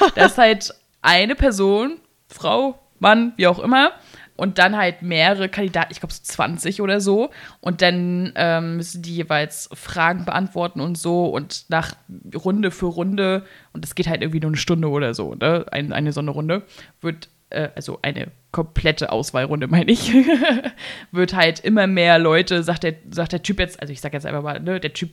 [0.00, 1.98] Oh das ist halt eine Person,
[2.28, 3.92] Frau, Mann, wie auch immer,
[4.36, 7.30] und dann halt mehrere Kandidaten, ich glaube so 20 oder so.
[7.60, 11.26] Und dann ähm, müssen die jeweils Fragen beantworten und so.
[11.26, 11.94] Und nach
[12.34, 15.66] Runde für Runde, und das geht halt irgendwie nur eine Stunde oder so, ne?
[15.70, 16.62] Ein, eine so eine Runde,
[17.00, 20.12] wird, äh, also eine komplette Auswahlrunde, meine ich,
[21.10, 24.24] wird halt immer mehr Leute, sagt der, sagt der Typ jetzt, also ich sag jetzt
[24.26, 25.10] einfach mal, ne, der Typ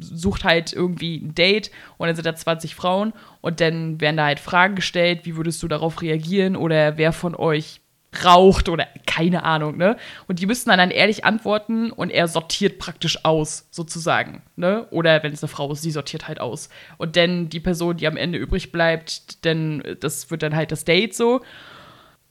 [0.00, 4.24] sucht halt irgendwie ein Date und dann sind da 20 Frauen und dann werden da
[4.24, 7.80] halt Fragen gestellt, wie würdest du darauf reagieren oder wer von euch
[8.24, 9.96] raucht oder keine Ahnung, ne?
[10.28, 14.86] Und die müssten dann, dann ehrlich antworten und er sortiert praktisch aus, sozusagen, ne?
[14.90, 16.68] Oder wenn es eine Frau ist, sie sortiert halt aus.
[16.98, 20.84] Und dann die Person, die am Ende übrig bleibt, denn das wird dann halt das
[20.84, 21.42] Date so.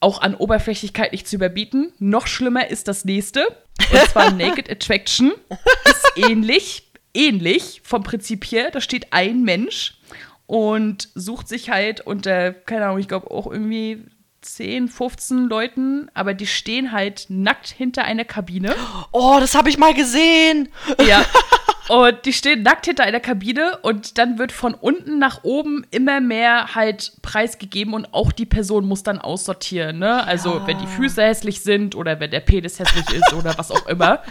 [0.00, 1.92] Auch an Oberflächlichkeit nicht zu überbieten.
[1.98, 3.46] Noch schlimmer ist das nächste.
[3.90, 5.32] Und zwar Naked Attraction.
[5.84, 8.70] Ist ähnlich, ähnlich vom Prinzip her.
[8.70, 9.98] Da steht ein Mensch
[10.46, 14.04] und sucht sich halt unter, keine Ahnung, ich glaube auch irgendwie
[14.46, 18.74] 10, 15 Leuten, aber die stehen halt nackt hinter einer Kabine.
[19.12, 20.68] Oh, das habe ich mal gesehen.
[21.06, 21.24] Ja.
[21.88, 26.20] Und die stehen nackt hinter einer Kabine und dann wird von unten nach oben immer
[26.20, 30.24] mehr halt preisgegeben und auch die Person muss dann aussortieren, ne?
[30.24, 30.66] Also, ja.
[30.66, 34.24] wenn die Füße hässlich sind oder wenn der Penis hässlich ist oder was auch immer.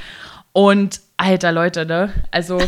[0.51, 2.13] Und alter Leute, ne?
[2.31, 2.61] Also,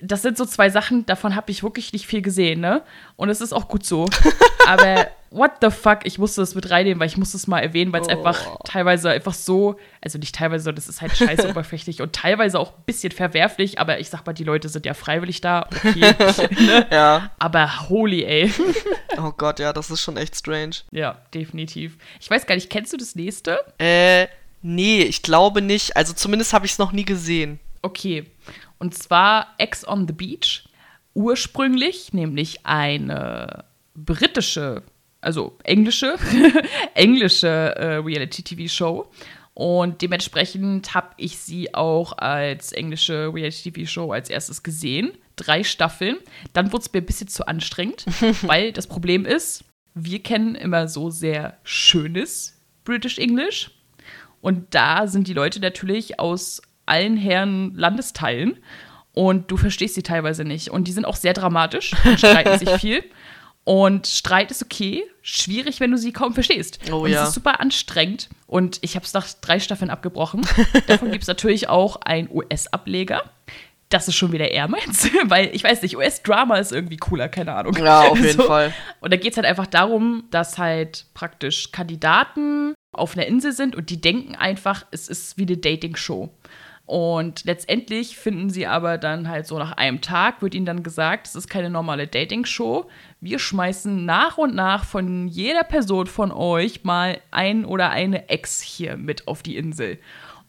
[0.00, 2.82] das sind so zwei Sachen, davon habe ich wirklich nicht viel gesehen, ne?
[3.16, 4.08] Und es ist auch gut so.
[4.66, 7.92] Aber what the fuck, ich musste das mit reinnehmen, weil ich musste es mal erwähnen,
[7.92, 8.10] weil es oh.
[8.10, 12.76] einfach teilweise einfach so, also nicht teilweise, das ist halt scheiße oberflächlich und teilweise auch
[12.76, 16.14] ein bisschen verwerflich, aber ich sag mal, die Leute sind ja freiwillig da, okay.
[16.58, 16.86] ne?
[16.90, 17.30] Ja.
[17.38, 18.52] Aber holy, ey.
[19.18, 20.76] oh Gott, ja, das ist schon echt strange.
[20.90, 21.96] Ja, definitiv.
[22.20, 23.60] Ich weiß gar nicht, kennst du das nächste?
[23.78, 24.26] Äh,
[24.62, 25.96] nee, ich glaube nicht.
[25.96, 27.60] Also zumindest habe ich es noch nie gesehen.
[27.82, 28.26] Okay.
[28.78, 30.64] Und zwar Ex on the Beach.
[31.14, 34.82] Ursprünglich nämlich eine britische
[35.20, 36.16] also englische,
[36.94, 39.10] englische äh, Reality-TV-Show.
[39.54, 45.12] Und dementsprechend habe ich sie auch als englische Reality-TV-Show als erstes gesehen.
[45.36, 46.16] Drei Staffeln.
[46.52, 48.06] Dann wurde es mir ein bisschen zu anstrengend,
[48.42, 49.64] weil das Problem ist,
[49.94, 53.70] wir kennen immer so sehr schönes British English.
[54.40, 58.58] Und da sind die Leute natürlich aus allen Herren Landesteilen.
[59.12, 60.70] Und du verstehst sie teilweise nicht.
[60.70, 63.04] Und die sind auch sehr dramatisch streiten sich viel.
[63.64, 66.78] Und Streit ist okay, schwierig, wenn du sie kaum verstehst.
[66.90, 67.22] Oh, und ja.
[67.22, 68.28] es ist super anstrengend.
[68.46, 70.46] Und ich habe es nach drei Staffeln abgebrochen.
[70.86, 73.22] Davon gibt es natürlich auch einen US-Ableger.
[73.90, 77.54] Das ist schon wieder eher meins, weil ich weiß nicht, US-Drama ist irgendwie cooler, keine
[77.54, 77.76] Ahnung.
[77.76, 78.44] Ja, auf jeden so.
[78.44, 78.72] Fall.
[79.00, 83.76] Und da geht es halt einfach darum, dass halt praktisch Kandidaten auf einer Insel sind
[83.76, 86.30] und die denken einfach, es ist wie eine Dating-Show.
[86.90, 91.28] Und letztendlich finden sie aber dann halt so nach einem Tag, wird ihnen dann gesagt,
[91.28, 92.90] es ist keine normale Dating-Show.
[93.20, 98.62] Wir schmeißen nach und nach von jeder Person von euch mal ein oder eine Ex
[98.62, 99.98] hier mit auf die Insel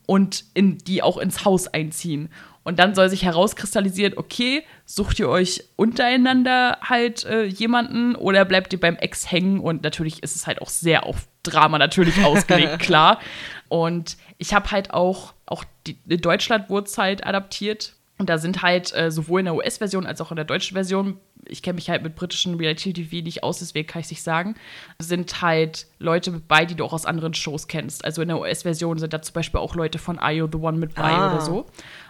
[0.05, 2.29] und in, die auch ins Haus einziehen.
[2.63, 8.71] Und dann soll sich herauskristallisieren, okay, sucht ihr euch untereinander halt äh, jemanden oder bleibt
[8.71, 9.59] ihr beim Ex hängen?
[9.59, 13.19] Und natürlich ist es halt auch sehr auf Drama natürlich ausgelegt, klar.
[13.67, 17.95] Und ich habe halt auch, auch die, Deutschland wurde halt adaptiert.
[18.21, 21.17] Und da sind halt äh, sowohl in der US-Version als auch in der deutschen Version,
[21.43, 24.53] ich kenne mich halt mit britischen Reality-TV nicht aus, deswegen kann ich es nicht sagen,
[24.99, 28.05] sind halt Leute mit bei, die du auch aus anderen Shows kennst.
[28.05, 30.93] Also in der US-Version sind da zum Beispiel auch Leute von Are The One mit
[30.93, 31.33] bei ah.
[31.33, 31.65] oder so.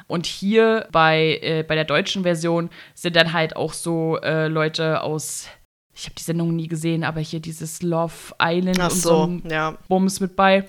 [0.07, 5.03] Und hier bei, äh, bei der deutschen Version sind dann halt auch so äh, Leute
[5.03, 5.47] aus
[5.93, 9.77] ich habe die Sendung nie gesehen, aber hier dieses Love Island Ach und so, ja.
[9.87, 10.65] Bums mit bei.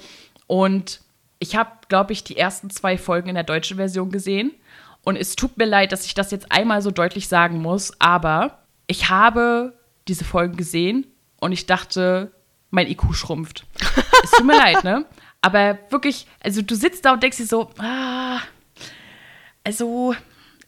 [0.46, 1.00] Und
[1.40, 4.52] ich habe, glaube ich, die ersten zwei Folgen in der deutschen Version gesehen.
[5.04, 8.62] Und es tut mir leid, dass ich das jetzt einmal so deutlich sagen muss, aber
[8.86, 9.74] ich habe
[10.08, 11.06] diese Folgen gesehen
[11.40, 12.32] und ich dachte,
[12.70, 13.66] mein IQ schrumpft.
[14.22, 15.04] es tut mir leid, ne?
[15.40, 18.38] Aber wirklich, also du sitzt da und denkst dir so, ah,
[19.64, 20.14] also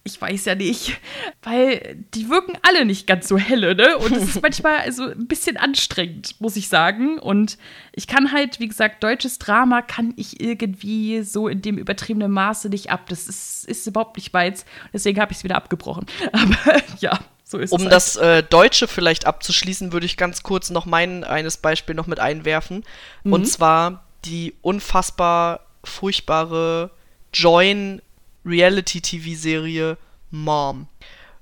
[0.07, 1.01] ich weiß ja nicht,
[1.43, 3.97] weil die wirken alle nicht ganz so helle, ne?
[3.97, 7.19] Und es ist manchmal also ein bisschen anstrengend, muss ich sagen.
[7.19, 7.57] Und
[7.93, 12.69] ich kann halt, wie gesagt, deutsches Drama kann ich irgendwie so in dem übertriebenen Maße
[12.69, 13.09] nicht ab.
[13.09, 14.67] Das ist, ist überhaupt nicht meins.
[14.93, 16.05] Deswegen habe ich es wieder abgebrochen.
[16.33, 17.19] Aber ja.
[17.43, 17.93] So ist um es halt.
[17.93, 22.21] das äh, Deutsche vielleicht abzuschließen, würde ich ganz kurz noch mein eines Beispiel noch mit
[22.21, 22.85] einwerfen.
[23.23, 23.33] Mhm.
[23.33, 26.91] Und zwar die unfassbar furchtbare
[27.33, 28.03] Join
[28.45, 29.97] Reality-TV-Serie
[30.31, 30.89] Mom.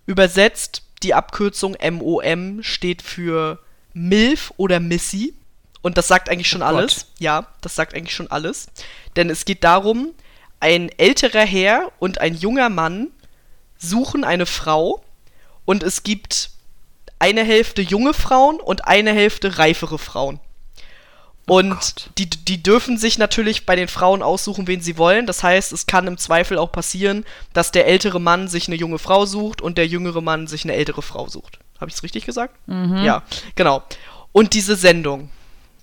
[0.07, 3.59] Übersetzt, die Abkürzung MOM steht für
[3.95, 5.35] MILF oder Missy.
[5.83, 6.95] Und das sagt eigentlich schon Oh alles.
[6.95, 7.07] Gott.
[7.19, 8.67] Ja, das sagt eigentlich schon alles.
[9.17, 10.13] Denn es geht darum,
[10.61, 13.11] ein älterer Herr und ein junger Mann
[13.79, 15.03] suchen eine Frau
[15.65, 16.51] und es gibt
[17.19, 20.39] eine Hälfte junge Frauen und eine Hälfte reifere Frauen.
[21.47, 22.11] Und Gott.
[22.19, 25.27] die, die dürfen sich natürlich bei den Frauen aussuchen, wen sie wollen.
[25.27, 28.99] Das heißt, es kann im Zweifel auch passieren, dass der ältere Mann sich eine junge
[28.99, 31.59] Frau sucht und der jüngere Mann sich eine ältere Frau sucht.
[31.81, 32.55] Habe ich es richtig gesagt?
[33.05, 33.23] Ja,
[33.57, 33.83] genau.
[34.31, 35.31] Und diese Sendung,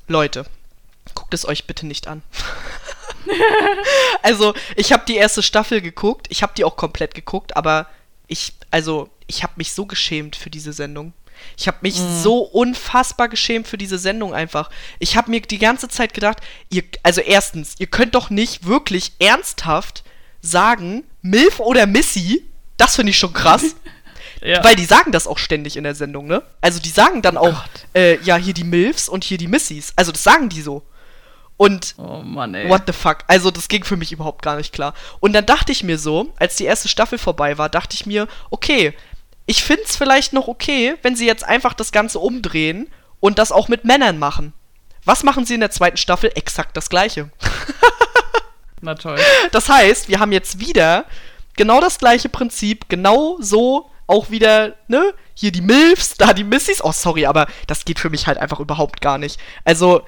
[0.08, 0.46] Leute,
[1.14, 2.24] guckt es euch bitte nicht an.
[4.24, 7.88] also, ich habe die erste Staffel geguckt, ich habe die auch komplett geguckt, aber
[8.28, 11.14] ich, also, ich habe mich so geschämt für diese Sendung.
[11.58, 14.70] Ich habe mich so unfassbar geschämt für diese Sendung einfach.
[15.00, 16.40] Ich habe mir die ganze Zeit gedacht,
[16.70, 20.04] ihr, also erstens, ihr könnt doch nicht wirklich ernsthaft
[20.42, 22.46] sagen, Milf oder Missy,
[22.78, 23.64] das finde ich schon krass.
[24.42, 24.64] Ja.
[24.64, 26.42] Weil die sagen das auch ständig in der Sendung, ne?
[26.62, 27.64] Also die sagen dann auch,
[27.94, 29.92] äh, ja, hier die Milfs und hier die Missys.
[29.98, 30.82] Also das sagen die so.
[31.58, 32.70] Und oh Mann, ey.
[32.70, 33.18] what the fuck?
[33.28, 34.94] Also das ging für mich überhaupt gar nicht klar.
[35.20, 38.30] Und dann dachte ich mir so, als die erste Staffel vorbei war, dachte ich mir,
[38.50, 38.94] okay,
[39.50, 42.88] ich find's vielleicht noch okay, wenn sie jetzt einfach das Ganze umdrehen
[43.20, 44.54] und das auch mit Männern machen.
[45.06, 46.32] Was machen sie in der zweiten Staffel?
[46.36, 47.32] Exakt das gleiche.
[48.82, 49.18] Na toll.
[49.52, 51.06] Das heißt, wir haben jetzt wieder
[51.56, 55.16] genau das gleiche Prinzip, genau so auch wieder, ne?
[55.34, 56.84] Hier die Milfs, da die Missys.
[56.84, 59.40] Oh, sorry, aber das geht für mich halt einfach überhaupt gar nicht.
[59.66, 60.04] Also,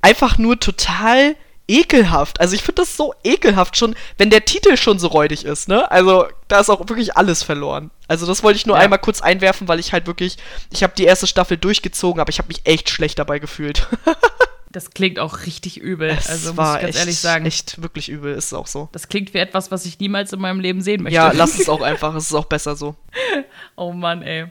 [0.00, 1.36] einfach nur total
[1.68, 2.40] ekelhaft.
[2.40, 5.90] Also, ich finde das so ekelhaft schon, wenn der Titel schon so räudig ist, ne?
[5.90, 7.90] Also, da ist auch wirklich alles verloren.
[8.08, 8.82] Also, das wollte ich nur Ja.
[8.82, 10.38] einmal kurz einwerfen, weil ich halt wirklich,
[10.70, 13.86] ich habe die erste Staffel durchgezogen, aber ich habe mich echt schlecht dabei gefühlt.
[14.70, 16.10] Das klingt auch richtig übel.
[16.10, 17.46] Es also muss ich ganz echt, ehrlich sagen.
[17.46, 18.90] echt wirklich übel, ist auch so.
[18.92, 21.16] Das klingt wie etwas, was ich niemals in meinem Leben sehen möchte.
[21.16, 22.94] Ja, lass es auch einfach, es ist auch besser so.
[23.76, 24.48] Oh Mann, ey.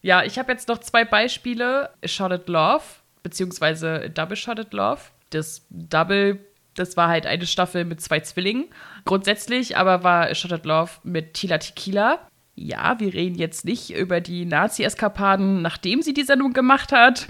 [0.00, 1.90] Ja, ich habe jetzt noch zwei Beispiele.
[2.02, 2.82] A Shot at Love,
[3.22, 5.00] beziehungsweise Double Shot at Love.
[5.34, 6.38] Das Double,
[6.74, 8.66] das war halt eine Staffel mit zwei Zwillingen.
[9.04, 12.20] Grundsätzlich aber war at Love mit Tila Tequila.
[12.54, 17.26] Ja, wir reden jetzt nicht über die Nazi-Eskapaden, nachdem sie die Sendung gemacht hat.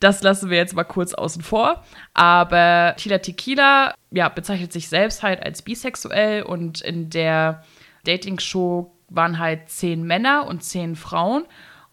[0.00, 1.84] Das lassen wir jetzt mal kurz außen vor.
[2.14, 7.64] Aber Tila Tequila ja, bezeichnet sich selbst halt als bisexuell und in der
[8.04, 11.44] Dating-Show waren halt zehn Männer und zehn Frauen.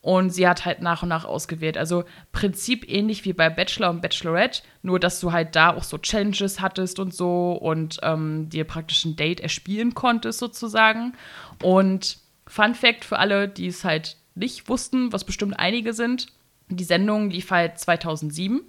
[0.02, 1.78] Und sie hat halt nach und nach ausgewählt.
[1.78, 5.98] Also Prinzip ähnlich wie bei Bachelor und Bachelorette, nur dass du halt da auch so
[5.98, 11.14] Challenges hattest und so und ähm, dir praktisch ein Date erspielen konntest sozusagen.
[11.62, 12.18] Und
[12.48, 16.28] Fun Fact für alle, die es halt nicht wussten, was bestimmt einige sind,
[16.70, 18.62] die Sendung lief halt 2007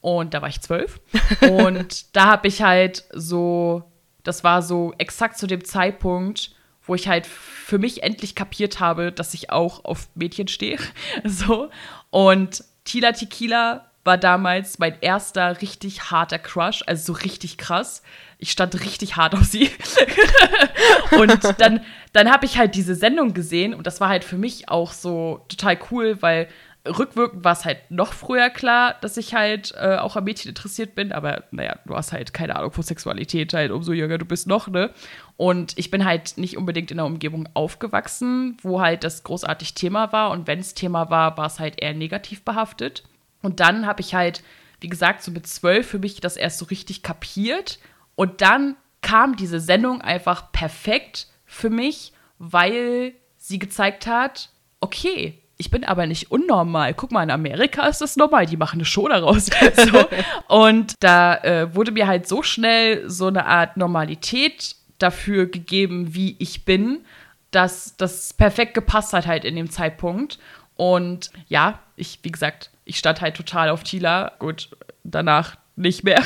[0.00, 1.00] und da war ich zwölf.
[1.50, 3.84] und da habe ich halt so,
[4.22, 6.53] das war so exakt zu dem Zeitpunkt,
[6.86, 10.78] wo ich halt für mich endlich kapiert habe, dass ich auch auf Mädchen stehe.
[11.24, 11.70] So.
[12.10, 18.02] Und Tila Tequila war damals mein erster richtig harter Crush, also so richtig krass.
[18.38, 19.70] Ich stand richtig hart auf sie.
[21.18, 21.80] und dann,
[22.12, 25.44] dann habe ich halt diese Sendung gesehen und das war halt für mich auch so
[25.48, 26.48] total cool, weil
[26.86, 30.94] rückwirkend war es halt noch früher klar, dass ich halt äh, auch am Mädchen interessiert
[30.94, 34.46] bin, aber naja, du hast halt keine Ahnung von Sexualität, halt umso jünger du bist
[34.46, 34.90] noch, ne?
[35.36, 40.12] Und ich bin halt nicht unbedingt in einer Umgebung aufgewachsen, wo halt das großartig Thema
[40.12, 43.02] war und wenn es Thema war, war es halt eher negativ behaftet.
[43.42, 44.42] Und dann habe ich halt,
[44.80, 47.78] wie gesagt, so mit zwölf für mich das erst so richtig kapiert
[48.14, 54.50] und dann kam diese Sendung einfach perfekt für mich, weil sie gezeigt hat,
[54.80, 56.94] okay, ich bin aber nicht unnormal.
[56.94, 59.46] Guck mal, in Amerika ist das normal, die machen eine Show daraus.
[59.76, 60.06] so.
[60.48, 66.36] Und da äh, wurde mir halt so schnell so eine Art Normalität dafür gegeben, wie
[66.38, 67.04] ich bin,
[67.50, 70.38] dass das perfekt gepasst hat halt in dem Zeitpunkt.
[70.76, 74.32] Und ja, ich, wie gesagt, ich stand halt total auf Tila.
[74.38, 74.70] Gut,
[75.04, 76.22] danach nicht mehr.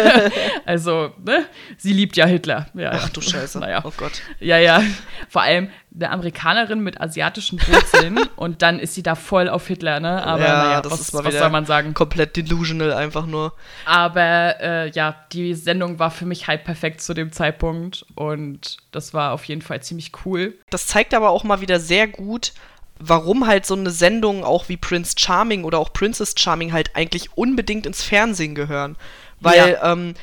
[0.66, 1.46] also, ne?
[1.78, 2.66] Sie liebt ja Hitler.
[2.74, 3.60] Ja, Ach du Scheiße.
[3.60, 3.82] Naja.
[3.84, 4.20] Oh Gott.
[4.40, 4.82] Ja, ja.
[5.28, 10.00] Vor allem eine Amerikanerin mit asiatischen Wurzeln und dann ist sie da voll auf Hitler,
[10.00, 10.24] ne?
[10.24, 11.94] Aber ja, naja, das was, ist mal was soll man sagen?
[11.94, 13.54] komplett delusional einfach nur.
[13.84, 19.14] Aber äh, ja, die Sendung war für mich halt perfekt zu dem Zeitpunkt und das
[19.14, 20.54] war auf jeden Fall ziemlich cool.
[20.70, 22.52] Das zeigt aber auch mal wieder sehr gut,
[23.00, 27.36] warum halt so eine Sendung auch wie Prince Charming oder auch Princess Charming halt eigentlich
[27.36, 28.96] unbedingt ins Fernsehen gehören.
[29.40, 30.14] Weil, ähm,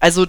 [0.00, 0.26] also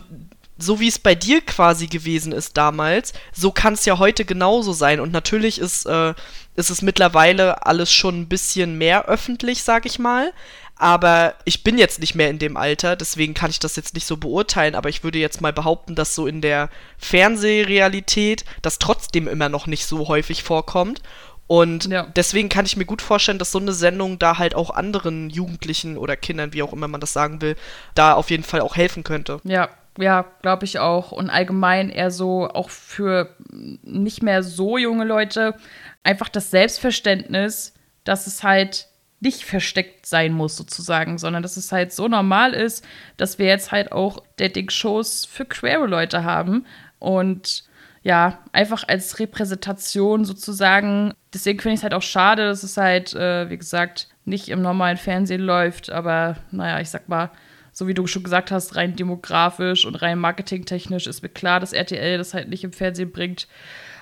[0.60, 4.74] so wie es bei dir quasi gewesen ist damals, so kann es ja heute genauso
[4.74, 5.00] sein.
[5.00, 6.14] Und natürlich ist, äh,
[6.56, 10.34] ist es mittlerweile alles schon ein bisschen mehr öffentlich, sag ich mal.
[10.80, 14.06] Aber ich bin jetzt nicht mehr in dem Alter, deswegen kann ich das jetzt nicht
[14.06, 14.76] so beurteilen.
[14.76, 19.66] Aber ich würde jetzt mal behaupten, dass so in der Fernsehrealität das trotzdem immer noch
[19.66, 21.02] nicht so häufig vorkommt.
[21.48, 22.08] Und ja.
[22.16, 25.98] deswegen kann ich mir gut vorstellen, dass so eine Sendung da halt auch anderen Jugendlichen
[25.98, 27.56] oder Kindern, wie auch immer man das sagen will,
[27.96, 29.40] da auf jeden Fall auch helfen könnte.
[29.46, 31.12] Ja, ja, glaube ich auch.
[31.12, 35.56] Und allgemein eher so auch für nicht mehr so junge Leute
[36.04, 38.88] einfach das Selbstverständnis, dass es halt
[39.20, 43.72] nicht versteckt sein muss, sozusagen, sondern dass es halt so normal ist, dass wir jetzt
[43.72, 46.66] halt auch Dating-Shows für queere Leute haben
[47.00, 47.64] und
[48.04, 51.14] ja, einfach als Repräsentation sozusagen.
[51.38, 54.64] Deswegen finde ich es halt auch schade, dass es halt, äh, wie gesagt, nicht im
[54.64, 57.30] normalen Fernsehen läuft, aber naja, ich sag mal,
[57.72, 61.74] so wie du schon gesagt hast, rein demografisch und rein marketingtechnisch ist mir klar, dass
[61.74, 63.48] RTL das halt nicht im Fernsehen bringt.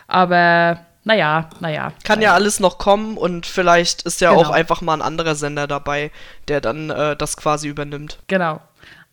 [0.08, 1.92] Aber naja, naja.
[2.06, 4.44] Kann ja alles noch kommen und vielleicht ist ja genau.
[4.44, 6.12] auch einfach mal ein anderer Sender dabei,
[6.48, 8.18] der dann äh, das quasi übernimmt.
[8.28, 8.62] Genau.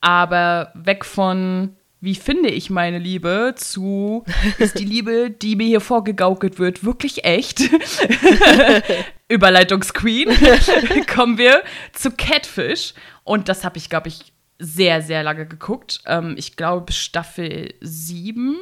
[0.01, 4.24] Aber weg von wie finde ich meine Liebe zu
[4.59, 7.61] ist die Liebe, die mir hier vorgegaukelt wird, wirklich echt?
[9.29, 10.29] Überleitungsqueen.
[11.15, 11.62] Kommen wir
[11.93, 12.95] zu Catfish.
[13.23, 16.01] Und das habe ich, glaube ich, sehr, sehr lange geguckt.
[16.07, 18.57] Ähm, ich glaube Staffel 7.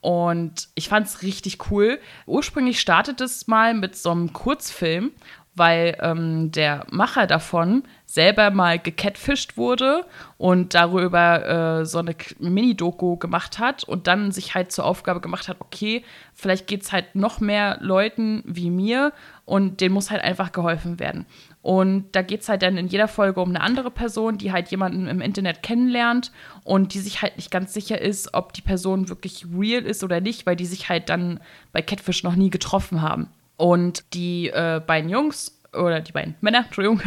[0.00, 2.00] Und ich fand es richtig cool.
[2.26, 5.12] Ursprünglich startet es mal mit so einem Kurzfilm,
[5.54, 10.06] weil ähm, der Macher davon selber mal gecatfischt wurde
[10.38, 15.48] und darüber äh, so eine Mini-Doku gemacht hat und dann sich halt zur Aufgabe gemacht
[15.48, 16.04] hat, okay,
[16.34, 19.12] vielleicht geht es halt noch mehr Leuten wie mir
[19.44, 21.26] und denen muss halt einfach geholfen werden.
[21.60, 24.68] Und da geht es halt dann in jeder Folge um eine andere Person, die halt
[24.70, 26.32] jemanden im Internet kennenlernt
[26.64, 30.20] und die sich halt nicht ganz sicher ist, ob die Person wirklich real ist oder
[30.20, 31.40] nicht, weil die sich halt dann
[31.72, 33.28] bei Catfish noch nie getroffen haben.
[33.56, 37.00] Und die äh, beiden Jungs oder die beiden Männer, Entschuldigung,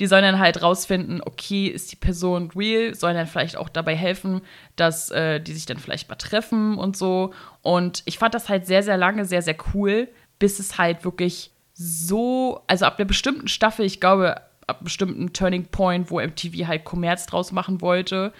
[0.00, 3.96] die sollen dann halt rausfinden, okay, ist die Person real, sollen dann vielleicht auch dabei
[3.96, 4.42] helfen,
[4.76, 7.32] dass äh, die sich dann vielleicht mal treffen und so.
[7.62, 10.08] Und ich fand das halt sehr, sehr lange sehr, sehr cool,
[10.38, 15.32] bis es halt wirklich so, also ab einer bestimmten Staffel, ich glaube, ab einem bestimmten
[15.32, 18.32] Turning Point, wo MTV halt Kommerz draus machen wollte,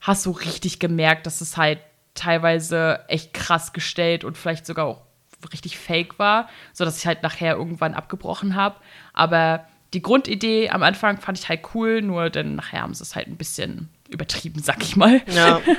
[0.00, 1.78] hast du richtig gemerkt, dass es halt
[2.14, 5.02] teilweise echt krass gestellt und vielleicht sogar auch
[5.52, 8.76] richtig fake war, sodass ich halt nachher irgendwann abgebrochen habe.
[9.12, 13.16] Aber die Grundidee am Anfang fand ich halt cool, nur dann nachher haben sie es
[13.16, 15.22] halt ein bisschen übertrieben, sag ich mal.
[15.32, 15.60] Ja.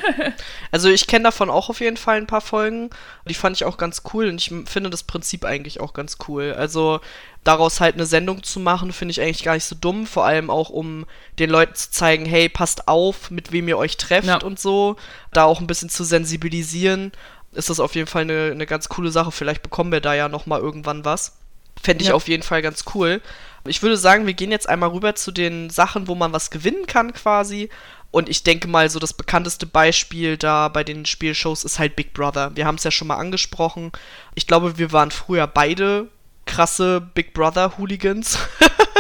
[0.72, 2.92] Also ich kenne davon auch auf jeden Fall ein paar Folgen.
[3.28, 6.54] Die fand ich auch ganz cool und ich finde das Prinzip eigentlich auch ganz cool.
[6.58, 7.02] Also
[7.44, 10.08] daraus halt eine Sendung zu machen, finde ich eigentlich gar nicht so dumm.
[10.08, 11.06] Vor allem auch, um
[11.40, 14.42] den Leuten zu zeigen, hey, passt auf, mit wem ihr euch trefft ja.
[14.42, 14.96] und so.
[15.34, 17.12] Da auch ein bisschen zu sensibilisieren,
[17.54, 19.32] ist das auf jeden Fall eine, eine ganz coole Sache.
[19.32, 21.38] Vielleicht bekommen wir da ja noch mal irgendwann was.
[21.82, 22.14] Fände ich ja.
[22.14, 23.22] auf jeden Fall ganz cool.
[23.66, 26.88] Ich würde sagen, wir gehen jetzt einmal rüber zu den Sachen, wo man was gewinnen
[26.88, 27.70] kann quasi.
[28.12, 32.14] Und ich denke mal, so das bekannteste Beispiel da bei den Spielshows ist halt Big
[32.14, 32.56] Brother.
[32.56, 33.92] Wir haben es ja schon mal angesprochen.
[34.36, 36.08] Ich glaube, wir waren früher beide
[36.46, 38.38] krasse Big Brother Hooligans.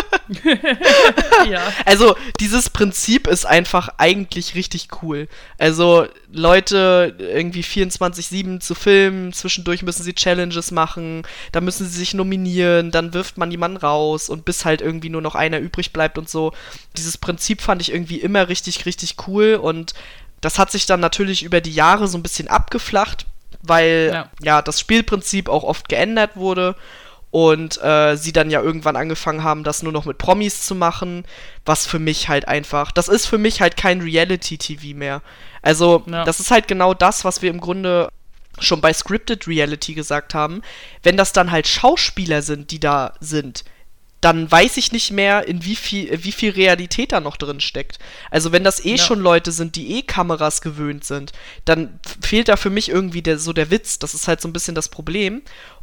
[1.50, 1.62] ja.
[1.86, 5.28] Also, dieses Prinzip ist einfach eigentlich richtig cool.
[5.58, 12.14] Also, Leute irgendwie 24-7 zu filmen, zwischendurch müssen sie Challenges machen, da müssen sie sich
[12.14, 16.18] nominieren, dann wirft man jemanden raus und bis halt irgendwie nur noch einer übrig bleibt
[16.18, 16.54] und so.
[16.98, 19.94] Dieses Prinzip fand ich irgendwie immer richtig, richtig cool und
[20.42, 23.28] das hat sich dann natürlich über die Jahre so ein bisschen abgeflacht,
[23.62, 26.76] weil ja, ja das Spielprinzip auch oft geändert wurde
[27.32, 31.24] und äh, sie dann ja irgendwann angefangen haben, das nur noch mit Promis zu machen,
[31.66, 35.22] was für mich halt einfach, das ist für mich halt kein Reality-TV mehr.
[35.62, 36.26] Also, ja.
[36.26, 38.10] das ist halt genau das, was wir im Grunde
[38.60, 40.62] schon bei Scripted Reality gesagt haben.
[41.04, 43.64] Wenn das dann halt Schauspieler sind, die da sind,
[44.22, 47.98] dann weiß ich nicht mehr, in wie viel, wie viel Realität da noch drin steckt.
[48.30, 48.98] Also wenn das eh ja.
[48.98, 51.32] schon Leute sind, die eh Kameras gewöhnt sind,
[51.66, 53.98] dann fehlt da für mich irgendwie der, so der Witz.
[53.98, 55.42] Das ist halt so ein bisschen das Problem.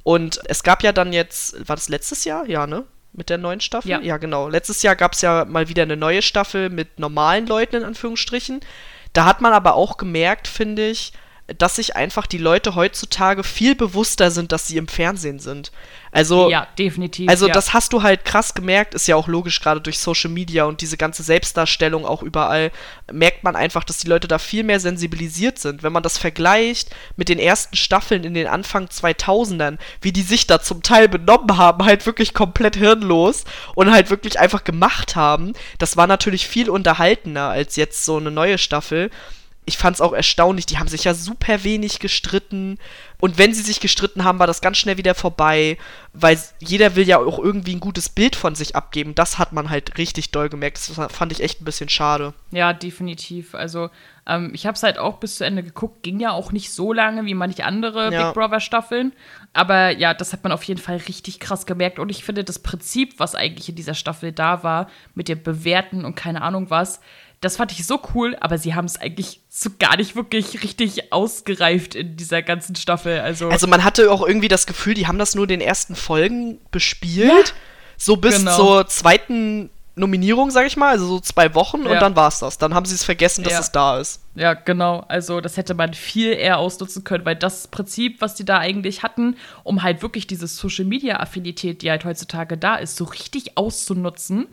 [0.09, 2.49] Und es gab ja dann jetzt, war das letztes Jahr?
[2.49, 2.85] Ja, ne?
[3.13, 3.91] Mit der neuen Staffel?
[3.91, 4.49] Ja, ja genau.
[4.49, 8.61] Letztes Jahr gab es ja mal wieder eine neue Staffel mit normalen Leuten in Anführungsstrichen.
[9.13, 11.13] Da hat man aber auch gemerkt, finde ich,
[11.57, 15.73] dass sich einfach die Leute heutzutage viel bewusster sind, dass sie im Fernsehen sind.
[16.13, 17.29] Also, ja, definitiv.
[17.29, 17.55] Also, ja.
[17.55, 20.83] das hast du halt krass gemerkt, ist ja auch logisch, gerade durch Social Media und
[20.83, 22.71] diese ganze Selbstdarstellung auch überall,
[23.11, 25.83] merkt man einfach, dass die Leute da viel mehr sensibilisiert sind.
[25.83, 30.47] Wenn man das vergleicht mit den ersten Staffeln in den Anfang 2000ern, wie die sich
[30.47, 33.45] da zum Teil benommen haben, halt wirklich komplett hirnlos
[33.75, 38.31] und halt wirklich einfach gemacht haben, das war natürlich viel unterhaltener als jetzt so eine
[38.31, 39.11] neue Staffel
[39.69, 42.79] ich fand es auch erstaunlich, die haben sich ja super wenig gestritten.
[43.21, 45.77] Und wenn sie sich gestritten haben, war das ganz schnell wieder vorbei,
[46.13, 49.15] weil jeder will ja auch irgendwie ein gutes Bild von sich abgeben.
[49.15, 50.79] Das hat man halt richtig doll gemerkt.
[50.79, 52.33] Das fand ich echt ein bisschen schade.
[52.51, 53.55] Ja, definitiv.
[53.55, 53.91] Also
[54.27, 56.03] ähm, ich habe es halt auch bis zu Ende geguckt.
[56.03, 58.27] Ging ja auch nicht so lange wie manche andere ja.
[58.27, 59.13] Big Brother Staffeln.
[59.53, 61.99] Aber ja, das hat man auf jeden Fall richtig krass gemerkt.
[61.99, 66.05] Und ich finde das Prinzip, was eigentlich in dieser Staffel da war, mit dem Bewerten
[66.05, 67.01] und keine Ahnung was,
[67.41, 71.13] das fand ich so cool, aber sie haben es eigentlich so gar nicht wirklich richtig
[71.13, 73.21] ausgereift in dieser ganzen Staffel.
[73.21, 75.95] Also, also man hatte auch irgendwie das Gefühl, die haben das nur in den ersten
[75.95, 77.49] Folgen bespielt.
[77.49, 77.55] Ja,
[77.97, 78.57] so bis genau.
[78.57, 81.91] zur zweiten Nominierung, sag ich mal, also so zwei Wochen ja.
[81.91, 82.59] und dann war es das.
[82.59, 83.61] Dann haben sie es vergessen, dass ja.
[83.61, 84.23] es da ist.
[84.35, 85.05] Ja, genau.
[85.09, 89.03] Also das hätte man viel eher ausnutzen können, weil das Prinzip, was die da eigentlich
[89.03, 94.49] hatten, um halt wirklich diese Social-Media-Affinität, die halt heutzutage da ist, so richtig auszunutzen,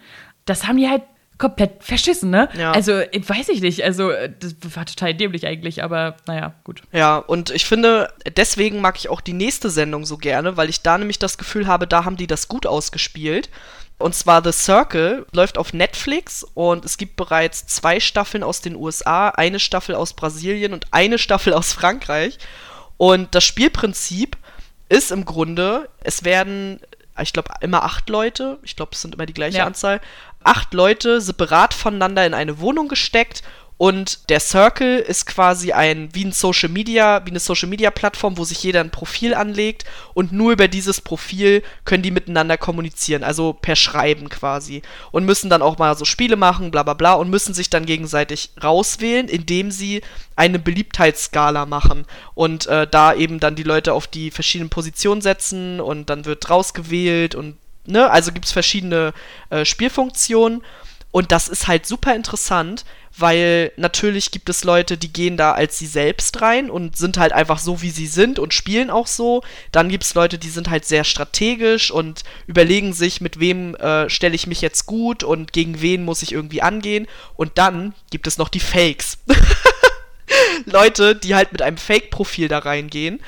[0.45, 1.03] das haben die halt
[1.37, 2.49] komplett verschissen, ne?
[2.57, 2.71] Ja.
[2.71, 3.83] Also, weiß ich nicht.
[3.83, 6.81] Also, das war total dämlich eigentlich, aber naja, gut.
[6.91, 10.81] Ja, und ich finde, deswegen mag ich auch die nächste Sendung so gerne, weil ich
[10.81, 13.49] da nämlich das Gefühl habe, da haben die das gut ausgespielt.
[13.97, 18.75] Und zwar The Circle läuft auf Netflix und es gibt bereits zwei Staffeln aus den
[18.75, 22.37] USA, eine Staffel aus Brasilien und eine Staffel aus Frankreich.
[22.97, 24.37] Und das Spielprinzip
[24.89, 26.79] ist im Grunde, es werden
[27.21, 29.65] ich glaube, immer acht Leute, ich glaube, es sind immer die gleiche ja.
[29.65, 30.01] Anzahl,
[30.45, 33.43] acht Leute separat voneinander in eine Wohnung gesteckt
[33.77, 38.37] und der Circle ist quasi ein wie ein Social Media, wie eine Social Media Plattform,
[38.37, 43.25] wo sich jeder ein Profil anlegt und nur über dieses Profil können die miteinander kommunizieren,
[43.25, 44.81] also per Schreiben quasi
[45.11, 47.85] und müssen dann auch mal so Spiele machen, bla bla bla und müssen sich dann
[47.85, 50.01] gegenseitig rauswählen, indem sie
[50.37, 55.81] eine Beliebtheitsskala machen und äh, da eben dann die Leute auf die verschiedenen Positionen setzen
[55.81, 59.13] und dann wird rausgewählt und ne, also gibt es verschiedene
[59.49, 60.61] äh, Spielfunktionen
[61.15, 62.83] und das ist halt super interessant,
[63.17, 67.31] weil natürlich gibt es Leute, die gehen da als sie selbst rein und sind halt
[67.31, 69.41] einfach so, wie sie sind und spielen auch so.
[69.71, 74.09] Dann gibt es Leute, die sind halt sehr strategisch und überlegen sich, mit wem äh,
[74.09, 77.07] stelle ich mich jetzt gut und gegen wen muss ich irgendwie angehen.
[77.37, 79.17] Und dann gibt es noch die Fakes.
[80.65, 83.21] Leute, die halt mit einem Fake-Profil da reingehen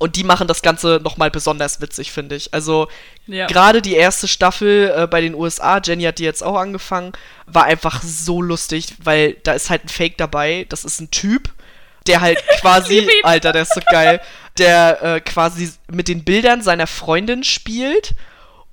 [0.00, 2.54] und die machen das Ganze nochmal besonders witzig, finde ich.
[2.54, 2.88] Also
[3.26, 3.46] ja.
[3.46, 7.12] gerade die erste Staffel äh, bei den USA, Jenny hat die jetzt auch angefangen,
[7.46, 10.64] war einfach so lustig, weil da ist halt ein Fake dabei.
[10.70, 11.50] Das ist ein Typ,
[12.06, 14.22] der halt quasi, Alter, der ist so geil,
[14.56, 18.14] der äh, quasi mit den Bildern seiner Freundin spielt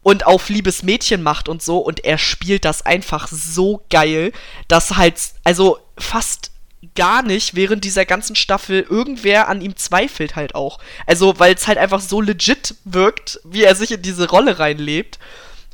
[0.04, 4.32] und auf liebes Mädchen macht und so und er spielt das einfach so geil,
[4.70, 6.52] dass halt also fast
[6.96, 10.80] gar nicht während dieser ganzen Staffel irgendwer an ihm zweifelt halt auch.
[11.06, 15.20] Also, weil es halt einfach so legit wirkt, wie er sich in diese Rolle reinlebt.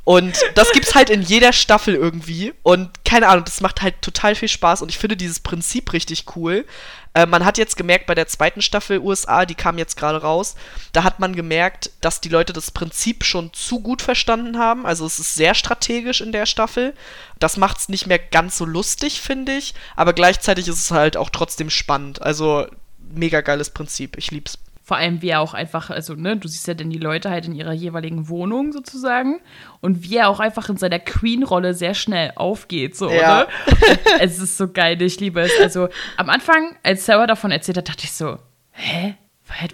[0.05, 2.53] Und das gibt's halt in jeder Staffel irgendwie.
[2.61, 4.81] Und keine Ahnung, das macht halt total viel Spaß.
[4.81, 6.65] Und ich finde dieses Prinzip richtig cool.
[7.13, 10.55] Äh, man hat jetzt gemerkt, bei der zweiten Staffel USA, die kam jetzt gerade raus,
[10.93, 14.85] da hat man gemerkt, dass die Leute das Prinzip schon zu gut verstanden haben.
[14.85, 16.93] Also es ist sehr strategisch in der Staffel.
[17.39, 19.73] Das macht's nicht mehr ganz so lustig, finde ich.
[19.95, 22.21] Aber gleichzeitig ist es halt auch trotzdem spannend.
[22.21, 22.67] Also
[22.97, 24.17] mega geiles Prinzip.
[24.17, 24.57] Ich lieb's.
[24.85, 27.45] Vor allem, wie er auch einfach, also, ne, du siehst ja dann die Leute halt
[27.45, 29.39] in ihrer jeweiligen Wohnung sozusagen
[29.79, 33.47] und wie er auch einfach in seiner Queen-Rolle sehr schnell aufgeht, so, ja.
[34.19, 35.51] es ist so geil, ich liebe es.
[35.61, 35.87] Also,
[36.17, 38.37] am Anfang, als Sarah davon erzählt hat, dachte ich so,
[38.71, 39.15] hä?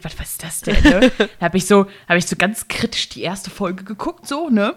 [0.03, 0.83] Was, was ist das denn?
[0.83, 1.11] Ne?
[1.39, 4.75] da habe ich so, habe ich so ganz kritisch die erste Folge geguckt, so, ne?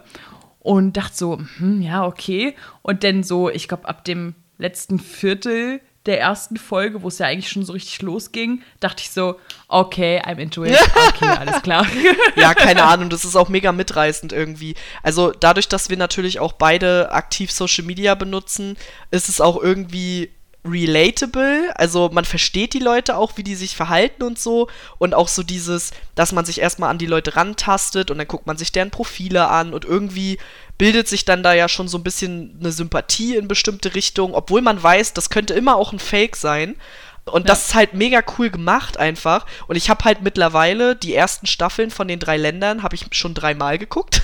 [0.60, 2.54] Und dachte so, hm, ja, okay.
[2.82, 7.26] Und dann so, ich glaube, ab dem letzten Viertel der ersten Folge, wo es ja
[7.26, 9.38] eigentlich schon so richtig losging, dachte ich so,
[9.68, 10.76] okay, I'm into it.
[11.08, 11.86] Okay, alles klar.
[12.36, 14.74] ja, keine Ahnung, das ist auch mega mitreißend irgendwie.
[15.02, 18.76] Also dadurch, dass wir natürlich auch beide aktiv Social Media benutzen,
[19.10, 20.30] ist es auch irgendwie
[20.64, 24.68] relatable, also man versteht die Leute auch, wie die sich verhalten und so.
[24.98, 28.46] Und auch so dieses, dass man sich erstmal an die Leute rantastet und dann guckt
[28.46, 29.74] man sich deren Profile an.
[29.74, 30.38] Und irgendwie
[30.78, 34.62] bildet sich dann da ja schon so ein bisschen eine Sympathie in bestimmte Richtungen, obwohl
[34.62, 36.76] man weiß, das könnte immer auch ein Fake sein.
[37.24, 37.48] Und ja.
[37.48, 39.46] das ist halt mega cool gemacht einfach.
[39.68, 43.34] Und ich habe halt mittlerweile die ersten Staffeln von den drei Ländern habe ich schon
[43.34, 44.22] dreimal geguckt.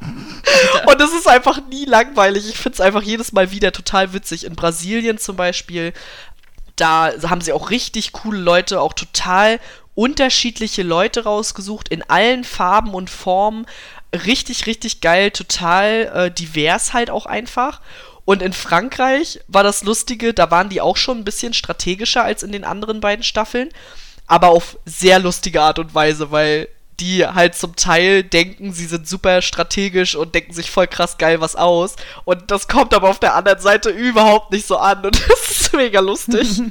[0.86, 2.48] und es ist einfach nie langweilig.
[2.48, 4.44] Ich finde es einfach jedes Mal wieder total witzig.
[4.44, 5.92] In Brasilien zum Beispiel,
[6.76, 9.60] da haben sie auch richtig coole Leute, auch total
[9.94, 13.66] unterschiedliche Leute rausgesucht, in allen Farben und Formen
[14.12, 17.80] richtig, richtig geil, total äh, divers halt auch einfach.
[18.30, 22.44] Und in Frankreich war das Lustige, da waren die auch schon ein bisschen strategischer als
[22.44, 23.70] in den anderen beiden Staffeln,
[24.28, 26.68] aber auf sehr lustige Art und Weise, weil
[27.00, 31.40] die halt zum Teil denken, sie sind super strategisch und denken sich voll krass geil
[31.40, 31.96] was aus.
[32.24, 35.72] Und das kommt aber auf der anderen Seite überhaupt nicht so an und das ist
[35.72, 36.62] mega lustig.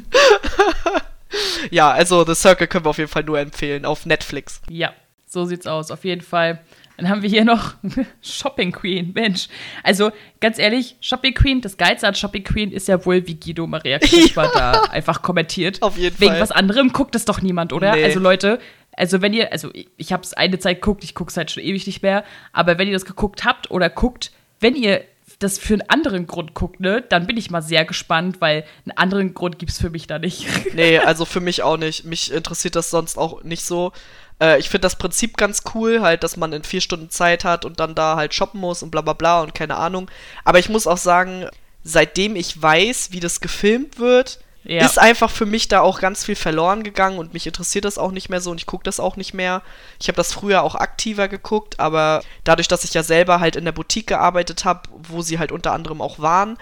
[1.72, 4.62] ja, also The Circle können wir auf jeden Fall nur empfehlen auf Netflix.
[4.70, 4.94] Ja,
[5.28, 6.62] so sieht's aus, auf jeden Fall.
[7.00, 7.76] Dann haben wir hier noch
[8.22, 9.12] Shopping Queen.
[9.14, 9.48] Mensch.
[9.84, 10.12] Also,
[10.42, 14.00] ganz ehrlich, Shopping Queen, das Geilste an Shopping Queen ist ja wohl, wie Guido Maria
[14.00, 14.52] Kretschmer ja.
[14.54, 15.82] da einfach kommentiert.
[15.82, 16.42] Auf jeden Wegen Fall.
[16.42, 17.96] was anderem guckt das doch niemand, oder?
[17.96, 18.04] Nee.
[18.04, 18.60] Also, Leute,
[18.96, 21.64] also wenn ihr, also ich habe es eine Zeit geguckt, ich gucke es halt schon
[21.64, 25.06] ewig nicht mehr, aber wenn ihr das geguckt habt oder guckt, wenn ihr
[25.40, 28.98] das für einen anderen Grund guckt, ne, dann bin ich mal sehr gespannt, weil einen
[28.98, 30.46] anderen Grund gibt es für mich da nicht.
[30.74, 32.04] Nee, also für mich auch nicht.
[32.04, 33.94] Mich interessiert das sonst auch nicht so.
[34.40, 37.66] Äh, ich finde das Prinzip ganz cool, halt, dass man in vier Stunden Zeit hat
[37.66, 40.10] und dann da halt shoppen muss und bla bla bla und keine Ahnung.
[40.44, 41.48] Aber ich muss auch sagen,
[41.84, 44.86] seitdem ich weiß, wie das gefilmt wird, ja.
[44.86, 48.12] ist einfach für mich da auch ganz viel verloren gegangen und mich interessiert das auch
[48.12, 49.62] nicht mehr so und ich gucke das auch nicht mehr.
[50.00, 53.66] Ich habe das früher auch aktiver geguckt, aber dadurch, dass ich ja selber halt in
[53.66, 56.58] der Boutique gearbeitet habe, wo sie halt unter anderem auch waren,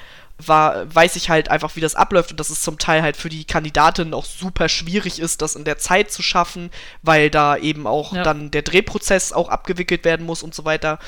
[0.45, 3.30] war, weiß ich halt einfach, wie das abläuft und dass es zum Teil halt für
[3.30, 6.69] die Kandidatin auch super schwierig ist, das in der Zeit zu schaffen,
[7.01, 8.23] weil da eben auch ja.
[8.23, 10.99] dann der Drehprozess auch abgewickelt werden muss und so weiter.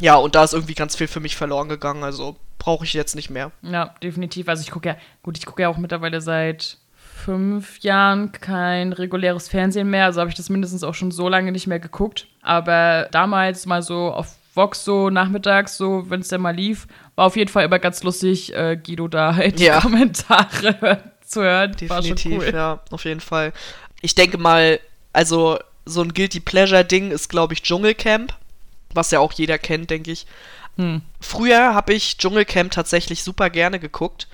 [0.00, 3.14] Ja, und da ist irgendwie ganz viel für mich verloren gegangen, also brauche ich jetzt
[3.14, 3.52] nicht mehr.
[3.62, 4.48] Ja, definitiv.
[4.48, 6.78] Also ich gucke ja, gut, ich gucke ja auch mittlerweile seit
[7.24, 11.52] fünf Jahren kein reguläres Fernsehen mehr, also habe ich das mindestens auch schon so lange
[11.52, 12.26] nicht mehr geguckt.
[12.42, 17.26] Aber damals mal so auf Vox so nachmittags, so wenn es denn mal lief, war
[17.26, 19.80] auf jeden Fall immer ganz lustig, äh, Guido da halt ja.
[19.82, 21.76] Kommentare zu hören.
[21.76, 22.52] Definitiv, cool.
[22.54, 23.52] ja, auf jeden Fall.
[24.00, 24.80] Ich denke mal,
[25.12, 28.34] also so ein Guilty Pleasure-Ding ist, glaube ich, Dschungelcamp,
[28.94, 30.26] was ja auch jeder kennt, denke ich.
[30.76, 31.02] Hm.
[31.20, 34.28] Früher habe ich Dschungelcamp tatsächlich super gerne geguckt,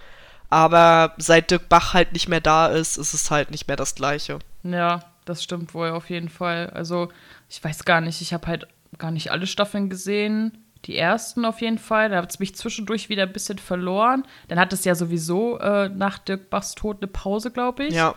[0.50, 3.94] aber seit Dirk Bach halt nicht mehr da ist, ist es halt nicht mehr das
[3.94, 4.38] Gleiche.
[4.62, 6.70] Ja, das stimmt wohl auf jeden Fall.
[6.70, 7.10] Also,
[7.48, 8.66] ich weiß gar nicht, ich habe halt
[8.98, 10.64] gar nicht alle Staffeln gesehen.
[10.84, 12.10] Die ersten auf jeden Fall.
[12.10, 14.24] Da hat es mich zwischendurch wieder ein bisschen verloren.
[14.48, 17.94] Dann hat es ja sowieso äh, nach Dirk Bachs Tod eine Pause, glaube ich.
[17.94, 18.14] Ja.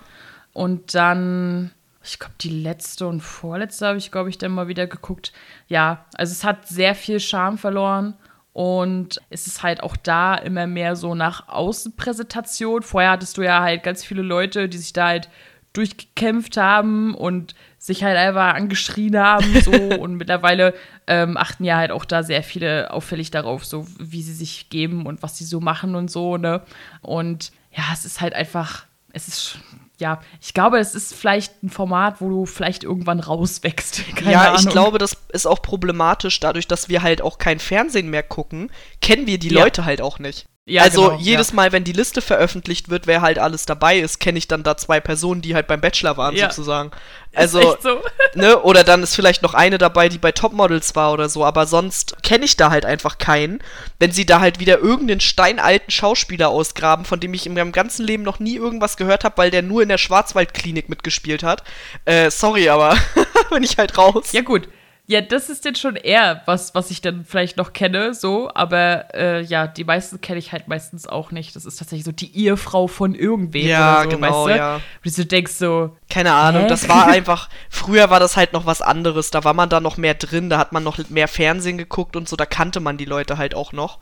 [0.54, 1.72] Und dann,
[2.04, 5.34] ich glaube, die letzte und vorletzte habe ich, glaube ich, dann mal wieder geguckt.
[5.68, 8.16] Ja, also es hat sehr viel Charme verloren.
[8.54, 12.84] Und es ist halt auch da immer mehr so nach Außenpräsentation.
[12.84, 15.30] Vorher hattest du ja halt ganz viele Leute, die sich da halt
[15.74, 20.74] durchgekämpft haben und sich halt einfach angeschrien haben so und mittlerweile
[21.12, 25.06] ähm, achten ja halt auch da sehr viele auffällig darauf, so wie sie sich geben
[25.06, 26.62] und was sie so machen und so, ne?
[27.02, 29.60] Und ja, es ist halt einfach, es ist
[30.00, 34.04] ja, ich glaube, es ist vielleicht ein Format, wo du vielleicht irgendwann rauswächst.
[34.16, 38.10] Keine ja, ich glaube, das ist auch problematisch, dadurch, dass wir halt auch kein Fernsehen
[38.10, 38.72] mehr gucken,
[39.02, 39.62] kennen wir die ja.
[39.62, 40.46] Leute halt auch nicht.
[40.66, 41.56] Ja, also genau, jedes ja.
[41.56, 44.78] Mal, wenn die Liste veröffentlicht wird, wer halt alles dabei ist, kenne ich dann da
[44.78, 46.50] zwei Personen, die halt beim Bachelor waren, ja.
[46.50, 46.92] sozusagen.
[47.34, 48.00] Also, so.
[48.36, 51.66] ne, oder dann ist vielleicht noch eine dabei, die bei Topmodels war oder so, aber
[51.66, 53.64] sonst kenne ich da halt einfach keinen.
[53.98, 58.06] Wenn sie da halt wieder irgendeinen steinalten Schauspieler ausgraben, von dem ich in meinem ganzen
[58.06, 61.64] Leben noch nie irgendwas gehört habe, weil der nur in der Schwarzwaldklinik mitgespielt hat.
[62.06, 62.96] Äh, sorry, aber
[63.50, 64.32] bin ich halt raus.
[64.32, 64.68] Ja, gut.
[65.12, 69.14] Ja, das ist jetzt schon eher was, was ich dann vielleicht noch kenne, so, aber
[69.14, 71.54] äh, ja, die meisten kenne ich halt meistens auch nicht.
[71.54, 73.68] Das ist tatsächlich so die Ehefrau von irgendwem.
[73.68, 74.58] Ja, so, genau, weißt du?
[74.58, 74.80] ja.
[75.02, 75.98] Wie du denkst so.
[76.10, 76.68] Keine Ahnung, hä?
[76.70, 79.98] das war einfach, früher war das halt noch was anderes, da war man da noch
[79.98, 83.04] mehr drin, da hat man noch mehr Fernsehen geguckt und so, da kannte man die
[83.04, 84.00] Leute halt auch noch.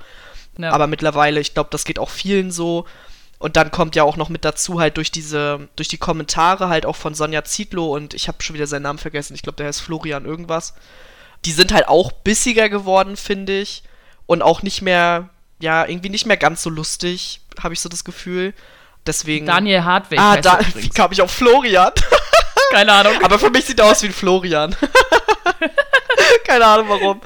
[0.60, 0.70] Ja.
[0.74, 2.86] Aber mittlerweile, ich glaube, das geht auch vielen so.
[3.40, 6.86] Und dann kommt ja auch noch mit dazu halt durch diese, durch die Kommentare halt
[6.86, 9.68] auch von Sonja Zietlow und ich habe schon wieder seinen Namen vergessen, ich glaube, der
[9.68, 10.74] heißt Florian irgendwas.
[11.46, 13.84] Die sind halt auch bissiger geworden, finde ich.
[14.26, 15.30] Und auch nicht mehr,
[15.62, 18.54] ja, irgendwie nicht mehr ganz so lustig, habe ich so das Gefühl.
[19.08, 19.46] Deswegen.
[19.46, 20.20] Daniel Hartwig.
[20.20, 21.94] Ah, da, wie kam ich auf Florian?
[22.72, 23.14] Keine Ahnung.
[23.24, 24.76] Aber für mich sieht er aus wie ein Florian.
[26.46, 27.22] Keine Ahnung warum.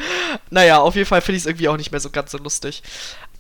[0.51, 2.83] Naja, auf jeden Fall finde ich es irgendwie auch nicht mehr so ganz so lustig.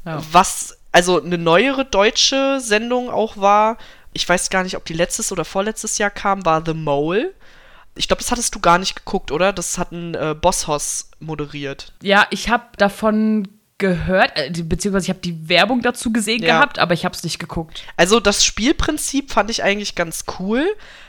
[0.05, 0.21] Ja.
[0.31, 3.77] Was also eine neuere deutsche Sendung auch war,
[4.13, 7.33] ich weiß gar nicht, ob die letztes oder vorletztes Jahr kam, war The Mole.
[7.95, 9.51] Ich glaube, das hattest du gar nicht geguckt, oder?
[9.51, 11.93] Das hat ein äh, Bosshaus moderiert.
[12.01, 13.47] Ja, ich habe davon
[13.79, 16.57] gehört, äh, beziehungsweise ich habe die Werbung dazu gesehen ja.
[16.57, 17.83] gehabt, aber ich habe es nicht geguckt.
[17.97, 20.65] Also das Spielprinzip fand ich eigentlich ganz cool.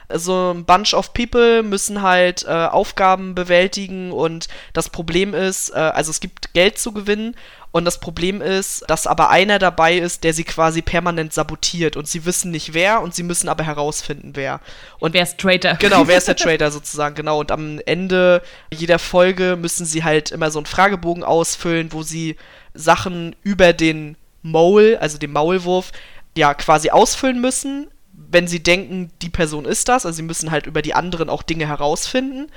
[0.09, 5.79] Also ein Bunch of People müssen halt äh, Aufgaben bewältigen und das Problem ist, äh,
[5.79, 7.35] also es gibt Geld zu gewinnen
[7.75, 12.07] und das Problem ist, dass aber einer dabei ist, der sie quasi permanent sabotiert und
[12.07, 14.61] sie wissen nicht wer und sie müssen aber herausfinden, wer.
[15.01, 15.75] Und wer ist Traitor?
[15.81, 17.41] Genau, wer ist der Traitor sozusagen, genau.
[17.41, 22.37] Und am Ende jeder Folge müssen sie halt immer so einen Fragebogen ausfüllen, wo sie
[22.75, 25.91] Sachen über den Mole, also den Maulwurf,
[26.37, 27.89] ja, quasi ausfüllen müssen,
[28.35, 30.05] wenn sie denken, die Person ist das.
[30.05, 32.51] Also sie müssen halt über die anderen auch Dinge herausfinden.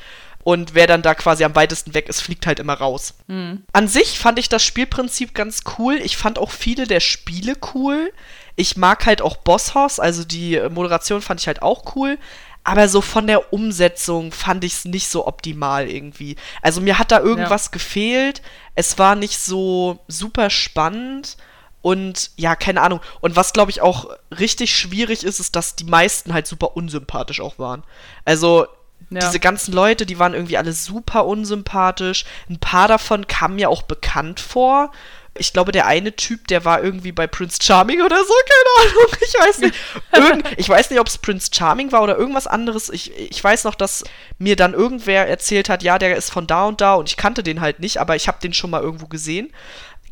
[0.43, 3.15] und wer dann da quasi am weitesten weg ist, fliegt halt immer raus.
[3.27, 3.63] Mhm.
[3.73, 5.95] An sich fand ich das Spielprinzip ganz cool.
[5.95, 8.13] Ich fand auch viele der Spiele cool.
[8.55, 12.17] Ich mag halt auch Boss Hoss, also die Moderation fand ich halt auch cool.
[12.63, 16.35] Aber so von der Umsetzung fand ich es nicht so optimal irgendwie.
[16.61, 17.71] Also mir hat da irgendwas ja.
[17.71, 18.41] gefehlt.
[18.75, 21.37] Es war nicht so super spannend.
[21.81, 22.99] Und ja, keine Ahnung.
[23.21, 27.39] Und was, glaube ich, auch richtig schwierig ist, ist, dass die meisten halt super unsympathisch
[27.39, 27.83] auch waren.
[28.25, 28.67] Also,
[29.09, 29.19] ja.
[29.19, 32.25] diese ganzen Leute, die waren irgendwie alle super unsympathisch.
[32.49, 34.91] Ein paar davon kamen mir auch bekannt vor.
[35.39, 39.15] Ich glaube, der eine Typ, der war irgendwie bei Prince Charming oder so, keine Ahnung.
[39.21, 39.75] Ich weiß nicht.
[40.13, 42.89] Irgend, ich weiß nicht, ob es Prince Charming war oder irgendwas anderes.
[42.89, 44.03] Ich, ich weiß noch, dass
[44.39, 47.43] mir dann irgendwer erzählt hat, ja, der ist von da und da und ich kannte
[47.43, 49.53] den halt nicht, aber ich habe den schon mal irgendwo gesehen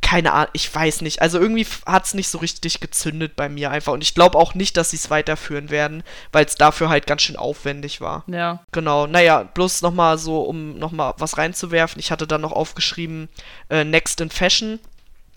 [0.06, 1.24] keine Ahnung, ich weiß nicht.
[1.24, 3.92] Also irgendwie hat es nicht so richtig gezündet bei mir einfach.
[3.92, 7.24] Und ich glaube auch nicht, dass sie es weiterführen werden, weil es dafür halt ganz
[7.24, 8.24] schön aufwendig war.
[8.28, 8.64] Ja.
[8.72, 9.08] Genau.
[9.08, 12.00] Naja, bloß nochmal so, um nochmal was reinzuwerfen.
[12.00, 13.30] Ich hatte dann noch aufgeschrieben,
[13.72, 14.80] äh, Next in Fashion.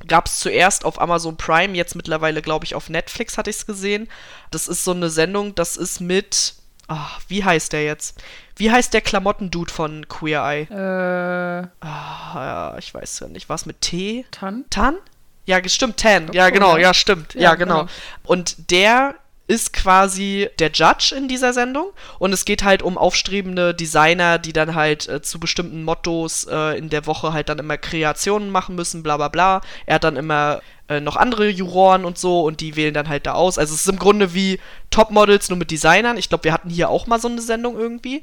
[0.07, 3.67] Gab es zuerst auf Amazon Prime, jetzt mittlerweile, glaube ich, auf Netflix hatte ich es
[3.67, 4.07] gesehen.
[4.51, 6.57] Das ist so eine Sendung, das ist mit.
[6.89, 8.23] Ach, wie heißt der jetzt?
[8.57, 10.63] Wie heißt der Klamottendude von Queer Eye?
[10.63, 11.87] Äh.
[11.87, 13.49] Ah, ja, ich weiß ja nicht.
[13.49, 14.25] Was mit T?
[14.31, 14.65] Tan?
[14.71, 14.97] Tan?
[15.45, 16.33] Ja, stimmt, Tan.
[16.33, 17.35] Ja, genau, ja, stimmt.
[17.35, 17.81] Ja, ja genau.
[17.81, 17.91] genau.
[18.25, 19.15] Und der
[19.49, 24.53] ist quasi der Judge in dieser Sendung und es geht halt um aufstrebende Designer, die
[24.53, 28.77] dann halt äh, zu bestimmten Mottos äh, in der Woche halt dann immer Kreationen machen
[28.77, 29.63] müssen, bla bla bla.
[29.87, 33.27] Er hat dann immer äh, noch andere Juroren und so und die wählen dann halt
[33.27, 33.59] da aus.
[33.59, 34.61] Also es ist im Grunde wie
[34.91, 36.19] Topmodels nur mit Designern.
[36.19, 38.23] Ich glaube, wir hatten hier auch mal so eine Sendung irgendwie.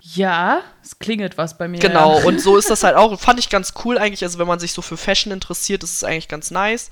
[0.00, 1.78] Ja, es klingelt was bei mir.
[1.78, 3.18] Genau, und so ist das halt auch.
[3.18, 4.22] Fand ich ganz cool eigentlich.
[4.22, 6.90] Also, wenn man sich so für Fashion interessiert, ist es eigentlich ganz nice.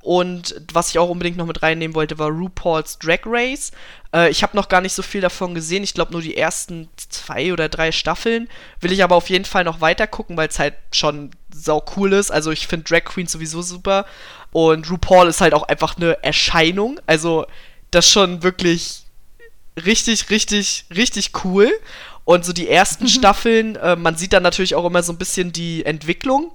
[0.00, 3.72] Und was ich auch unbedingt noch mit reinnehmen wollte, war RuPaul's Drag Race.
[4.14, 5.82] Äh, ich habe noch gar nicht so viel davon gesehen.
[5.82, 8.48] Ich glaube nur die ersten zwei oder drei Staffeln.
[8.80, 12.12] Will ich aber auf jeden Fall noch weiter gucken, weil es halt schon sau cool
[12.12, 12.30] ist.
[12.30, 14.06] Also ich finde Drag Queen sowieso super.
[14.52, 17.00] Und RuPaul ist halt auch einfach eine Erscheinung.
[17.06, 17.46] Also
[17.90, 19.02] das schon wirklich
[19.84, 21.70] richtig, richtig, richtig cool.
[22.24, 23.08] Und so die ersten.
[23.18, 26.52] Staffeln, äh, man sieht dann natürlich auch immer so ein bisschen die Entwicklung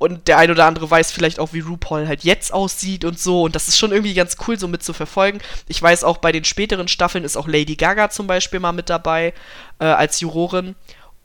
[0.00, 3.42] und der ein oder andere weiß vielleicht auch, wie RuPaul halt jetzt aussieht und so.
[3.42, 5.40] Und das ist schon irgendwie ganz cool, so mit zu verfolgen.
[5.68, 8.88] Ich weiß auch, bei den späteren Staffeln ist auch Lady Gaga zum Beispiel mal mit
[8.88, 9.34] dabei
[9.78, 10.74] äh, als Jurorin.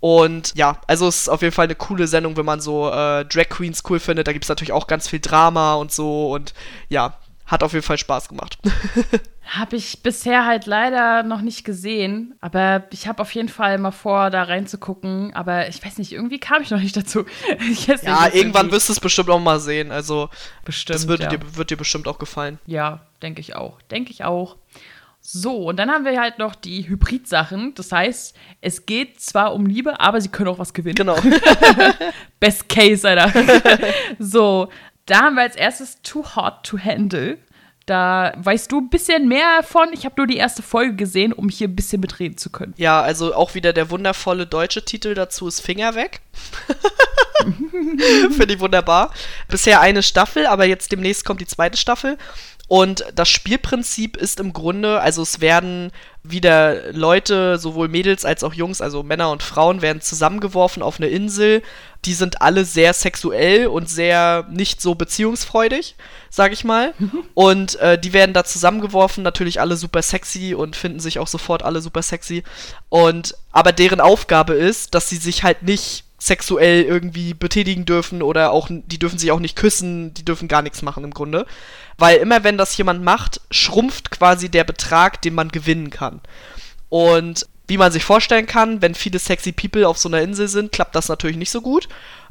[0.01, 3.23] Und ja, also es ist auf jeden Fall eine coole Sendung, wenn man so äh,
[3.23, 4.27] Drag Queens cool findet.
[4.27, 6.33] Da gibt es natürlich auch ganz viel Drama und so.
[6.33, 6.53] Und
[6.89, 8.57] ja, hat auf jeden Fall Spaß gemacht.
[9.45, 13.91] habe ich bisher halt leider noch nicht gesehen, aber ich habe auf jeden Fall mal
[13.91, 15.33] vor, da reinzugucken.
[15.35, 17.25] Aber ich weiß nicht, irgendwie kam ich noch nicht dazu.
[17.85, 19.91] ja, nicht, irgendwann wirst du es bestimmt auch mal sehen.
[19.91, 20.29] Also,
[20.63, 21.29] bestimmt, das wird, ja.
[21.29, 22.59] dir, wird dir bestimmt auch gefallen.
[22.65, 23.79] Ja, denke ich auch.
[23.91, 24.57] Denke ich auch.
[25.21, 27.73] So, und dann haben wir halt noch die Hybrid-Sachen.
[27.75, 30.95] Das heißt, es geht zwar um Liebe, aber sie können auch was gewinnen.
[30.95, 31.17] Genau.
[32.39, 33.31] Best Case, Alter.
[34.19, 34.69] so,
[35.05, 37.37] da haben wir als erstes Too Hot to Handle.
[37.85, 39.93] Da weißt du ein bisschen mehr von.
[39.93, 42.73] Ich habe nur die erste Folge gesehen, um hier ein bisschen mitreden zu können.
[42.77, 46.21] Ja, also auch wieder der wundervolle deutsche Titel dazu ist Finger weg.
[48.31, 49.13] Finde ich wunderbar.
[49.47, 52.17] Bisher eine Staffel, aber jetzt demnächst kommt die zweite Staffel.
[52.67, 55.91] Und das Spielprinzip ist im Grunde, also es werden
[56.23, 61.07] wieder Leute, sowohl Mädels als auch Jungs, also Männer und Frauen, werden zusammengeworfen auf eine
[61.07, 61.61] Insel.
[62.05, 65.95] Die sind alle sehr sexuell und sehr nicht so beziehungsfreudig,
[66.31, 66.93] sag ich mal.
[67.35, 71.63] Und äh, die werden da zusammengeworfen, natürlich alle super sexy und finden sich auch sofort
[71.63, 72.43] alle super sexy.
[72.89, 78.51] Und aber deren Aufgabe ist, dass sie sich halt nicht sexuell irgendwie betätigen dürfen oder
[78.51, 81.45] auch, die dürfen sich auch nicht küssen, die dürfen gar nichts machen im Grunde.
[81.97, 86.21] Weil immer wenn das jemand macht, schrumpft quasi der Betrag, den man gewinnen kann.
[86.89, 90.71] Und wie man sich vorstellen kann, wenn viele sexy People auf so einer Insel sind,
[90.71, 91.87] klappt das natürlich nicht so gut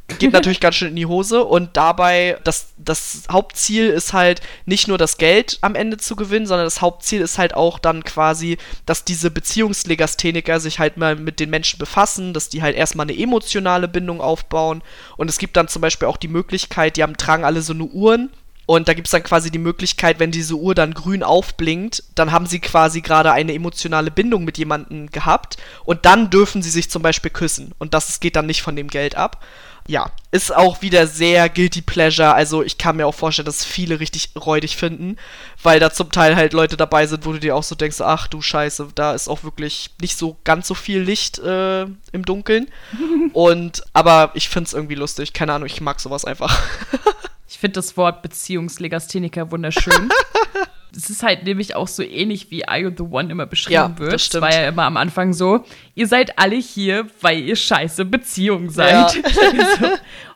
[0.07, 4.87] geht natürlich ganz schön in die Hose und dabei, das, das Hauptziel ist halt nicht
[4.87, 8.59] nur das Geld am Ende zu gewinnen, sondern das Hauptziel ist halt auch dann quasi,
[8.85, 13.19] dass diese Beziehungslegastheniker sich halt mal mit den Menschen befassen, dass die halt erstmal eine
[13.19, 14.83] emotionale Bindung aufbauen.
[15.17, 17.85] Und es gibt dann zum Beispiel auch die Möglichkeit, die haben, tragen alle so eine
[17.85, 18.31] Uhren.
[18.67, 22.33] Und da gibt es dann quasi die Möglichkeit, wenn diese Uhr dann grün aufblinkt, dann
[22.33, 25.59] haben sie quasi gerade eine emotionale Bindung mit jemandem gehabt.
[25.85, 27.73] Und dann dürfen sie sich zum Beispiel küssen.
[27.79, 29.45] Und das geht dann nicht von dem Geld ab
[29.87, 32.33] ja, ist auch wieder sehr guilty pleasure.
[32.33, 35.17] Also ich kann mir auch vorstellen, dass viele richtig räudig finden,
[35.63, 38.27] weil da zum Teil halt Leute dabei sind, wo du dir auch so denkst, ach
[38.27, 42.71] du Scheiße, da ist auch wirklich nicht so ganz so viel Licht äh, im Dunkeln.
[43.35, 45.35] Und aber ich find's irgendwie lustig.
[45.35, 46.59] Keine Ahnung, ich mag sowas einfach.
[47.49, 50.09] ich finde das Wort Beziehungslegastheniker wunderschön.
[50.97, 54.13] es ist halt nämlich auch so ähnlich, wie I the One immer beschrieben Ja, wird.
[54.13, 54.43] das stimmt.
[54.43, 55.65] war ja immer am Anfang so,
[55.95, 58.93] ihr seid alle hier, weil ihr scheiße Beziehungen seid.
[58.93, 59.09] Ja.
[59.81, 59.89] so.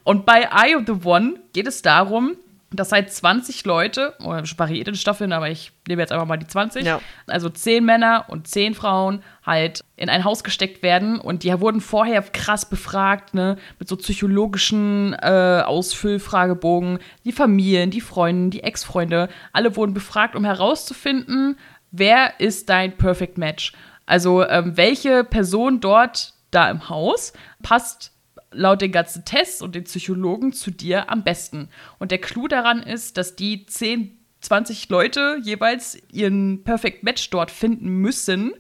[0.05, 2.37] Und bei I of the One geht es darum,
[2.71, 6.47] dass halt 20 Leute, oder variiert in Staffeln, aber ich nehme jetzt einfach mal die
[6.47, 7.01] 20, Ja.
[7.27, 11.81] also 10 Männer und 10 Frauen halt in ein Haus gesteckt werden und die wurden
[11.81, 19.29] vorher krass befragt, ne, mit so psychologischen äh, Ausfüllfragebogen, die Familien, die Freunde, die Ex-Freunde,
[19.53, 21.59] alle wurden befragt, um herauszufinden,
[21.91, 23.73] wer ist dein Perfect Match?
[24.05, 27.33] Also ähm, welche Person dort da im Haus
[27.63, 28.13] passt
[28.59, 31.69] laut den ganzen Tests und den Psychologen zu dir am besten.
[31.99, 37.51] Und der Clou daran ist, dass die 10, 20 Leute jeweils ihren Perfect Match dort
[37.51, 38.53] finden müssen,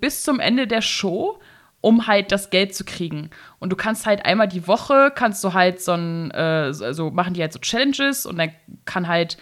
[0.00, 1.38] bis zum Ende der Show,
[1.80, 3.30] um halt das Geld zu kriegen.
[3.58, 7.10] Und du kannst halt einmal die Woche, kannst du halt so ein, äh, so also
[7.10, 8.50] machen die halt so Challenges und dann
[8.84, 9.36] kann halt,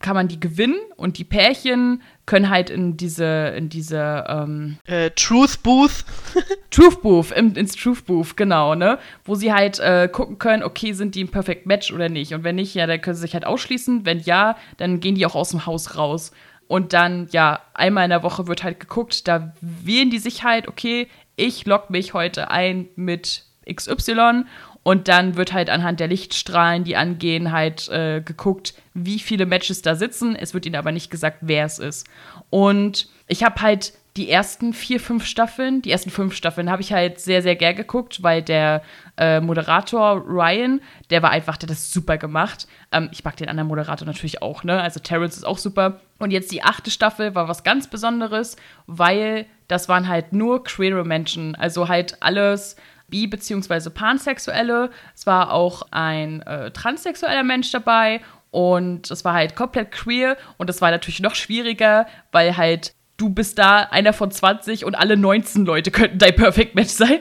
[0.00, 5.10] kann man die gewinnen und die Pärchen können halt in diese, in diese, ähm, Äh,
[5.12, 6.04] Truth Booth.
[6.70, 8.98] Truth Booth, im, ins Truth Booth, genau, ne?
[9.24, 12.34] Wo sie halt äh, gucken können, okay, sind die ein Perfect Match oder nicht?
[12.34, 14.04] Und wenn nicht, ja, dann können sie sich halt ausschließen.
[14.04, 16.30] Wenn ja, dann gehen die auch aus dem Haus raus.
[16.66, 20.68] Und dann, ja, einmal in der Woche wird halt geguckt, da wählen die sich halt,
[20.68, 24.44] okay, ich log mich heute ein mit XY
[24.82, 29.82] und dann wird halt anhand der Lichtstrahlen, die angehen, halt äh, geguckt, wie viele Matches
[29.82, 30.34] da sitzen.
[30.34, 32.06] Es wird ihnen aber nicht gesagt, wer es ist.
[32.50, 36.92] Und ich habe halt die ersten vier, fünf Staffeln, die ersten fünf Staffeln habe ich
[36.92, 38.82] halt sehr, sehr gern geguckt, weil der
[39.16, 40.80] äh, Moderator Ryan,
[41.10, 42.66] der war einfach, der hat das super gemacht.
[42.90, 44.80] Ähm, ich mag den anderen Moderator natürlich auch, ne?
[44.82, 46.00] Also Terrence ist auch super.
[46.18, 48.56] Und jetzt die achte Staffel war was ganz Besonderes,
[48.88, 51.54] weil das waren halt nur queere Menschen.
[51.54, 52.74] Also halt alles
[53.08, 53.90] bi- bzw.
[53.90, 54.90] pansexuelle.
[55.14, 58.20] Es war auch ein äh, transsexueller Mensch dabei
[58.50, 63.28] und es war halt komplett queer und es war natürlich noch schwieriger, weil halt du
[63.30, 67.18] bist da einer von 20 und alle 19 Leute könnten dein Perfect Match sein.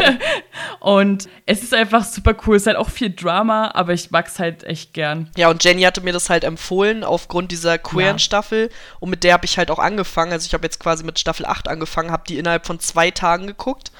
[0.80, 2.56] und es ist einfach super cool.
[2.56, 5.30] Es ist halt auch viel Drama, aber ich mag es halt echt gern.
[5.36, 8.18] Ja, und Jenny hatte mir das halt empfohlen aufgrund dieser queeren Ja.
[8.18, 8.70] Staffel.
[9.00, 10.32] Und mit der habe ich halt auch angefangen.
[10.32, 13.46] Also ich habe jetzt quasi mit Staffel 8 angefangen, habe die innerhalb von zwei Tagen
[13.46, 13.92] geguckt.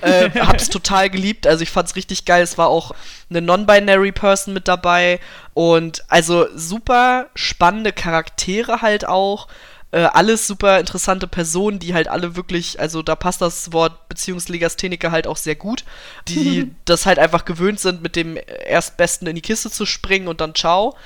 [0.00, 1.46] Äh, hab's total geliebt.
[1.46, 2.42] Also ich fand's richtig geil.
[2.42, 2.92] Es war auch
[3.30, 5.20] eine non-binary Person mit dabei.
[5.54, 9.48] Und also super spannende Charaktere halt auch.
[9.94, 15.12] Äh, alles super interessante Personen, die halt alle wirklich, also da passt das Wort Beziehungslegastheniker
[15.12, 15.84] halt auch sehr gut,
[16.26, 20.40] die das halt einfach gewöhnt sind, mit dem Erstbesten in die Kiste zu springen und
[20.40, 20.96] dann ciao.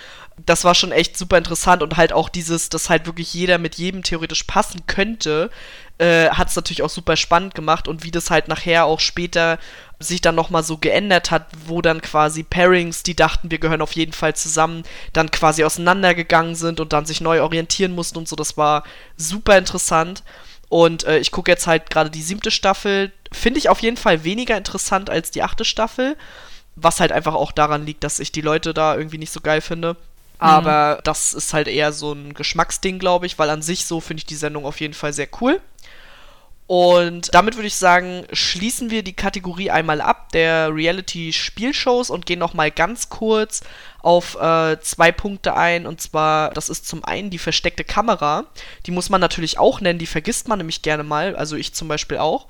[0.47, 3.75] Das war schon echt super interessant und halt auch dieses, dass halt wirklich jeder mit
[3.75, 5.51] jedem theoretisch passen könnte,
[5.99, 9.59] äh, hat es natürlich auch super spannend gemacht und wie das halt nachher auch später
[9.99, 13.93] sich dann nochmal so geändert hat, wo dann quasi Pairings, die dachten, wir gehören auf
[13.93, 18.37] jeden Fall zusammen, dann quasi auseinandergegangen sind und dann sich neu orientieren mussten und so.
[18.37, 18.85] Das war
[19.17, 20.23] super interessant.
[20.69, 23.13] Und äh, ich gucke jetzt halt gerade die siebte Staffel.
[23.33, 26.17] Finde ich auf jeden Fall weniger interessant als die achte Staffel.
[26.77, 29.61] Was halt einfach auch daran liegt, dass ich die Leute da irgendwie nicht so geil
[29.61, 29.97] finde.
[30.39, 34.21] Aber das ist halt eher so ein Geschmacksding, glaube ich, weil an sich so finde
[34.21, 35.61] ich die Sendung auf jeden Fall sehr cool.
[36.69, 42.39] Und damit würde ich sagen, schließen wir die Kategorie einmal ab der Reality-Spielshows und gehen
[42.39, 43.63] noch mal ganz kurz
[44.01, 45.87] auf äh, zwei Punkte ein.
[45.87, 48.45] Und zwar, das ist zum einen die versteckte Kamera.
[48.85, 51.35] Die muss man natürlich auch nennen, die vergisst man nämlich gerne mal.
[51.37, 52.49] Also ich zum Beispiel auch.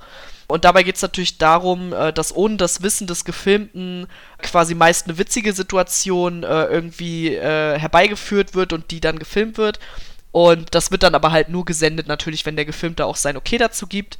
[0.48, 4.06] Und dabei geht es natürlich darum, äh, dass ohne das Wissen des Gefilmten
[4.42, 9.78] quasi meist eine witzige Situation äh, irgendwie äh, herbeigeführt wird und die dann gefilmt wird.
[10.32, 13.58] Und das wird dann aber halt nur gesendet, natürlich, wenn der Gefilmte auch sein Okay
[13.58, 14.18] dazu gibt.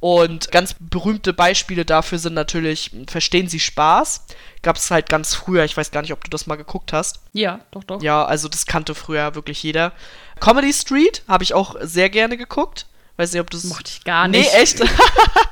[0.00, 4.24] Und ganz berühmte Beispiele dafür sind natürlich, verstehen Sie Spaß?
[4.62, 7.20] Gab es halt ganz früher, ich weiß gar nicht, ob du das mal geguckt hast.
[7.34, 8.02] Ja, doch, doch.
[8.02, 9.92] Ja, also das kannte früher wirklich jeder.
[10.40, 12.86] Comedy Street habe ich auch sehr gerne geguckt.
[13.20, 13.64] Weiß nicht, ob du es.
[13.64, 14.50] Mochte ich gar nicht.
[14.54, 14.82] Nee, echt?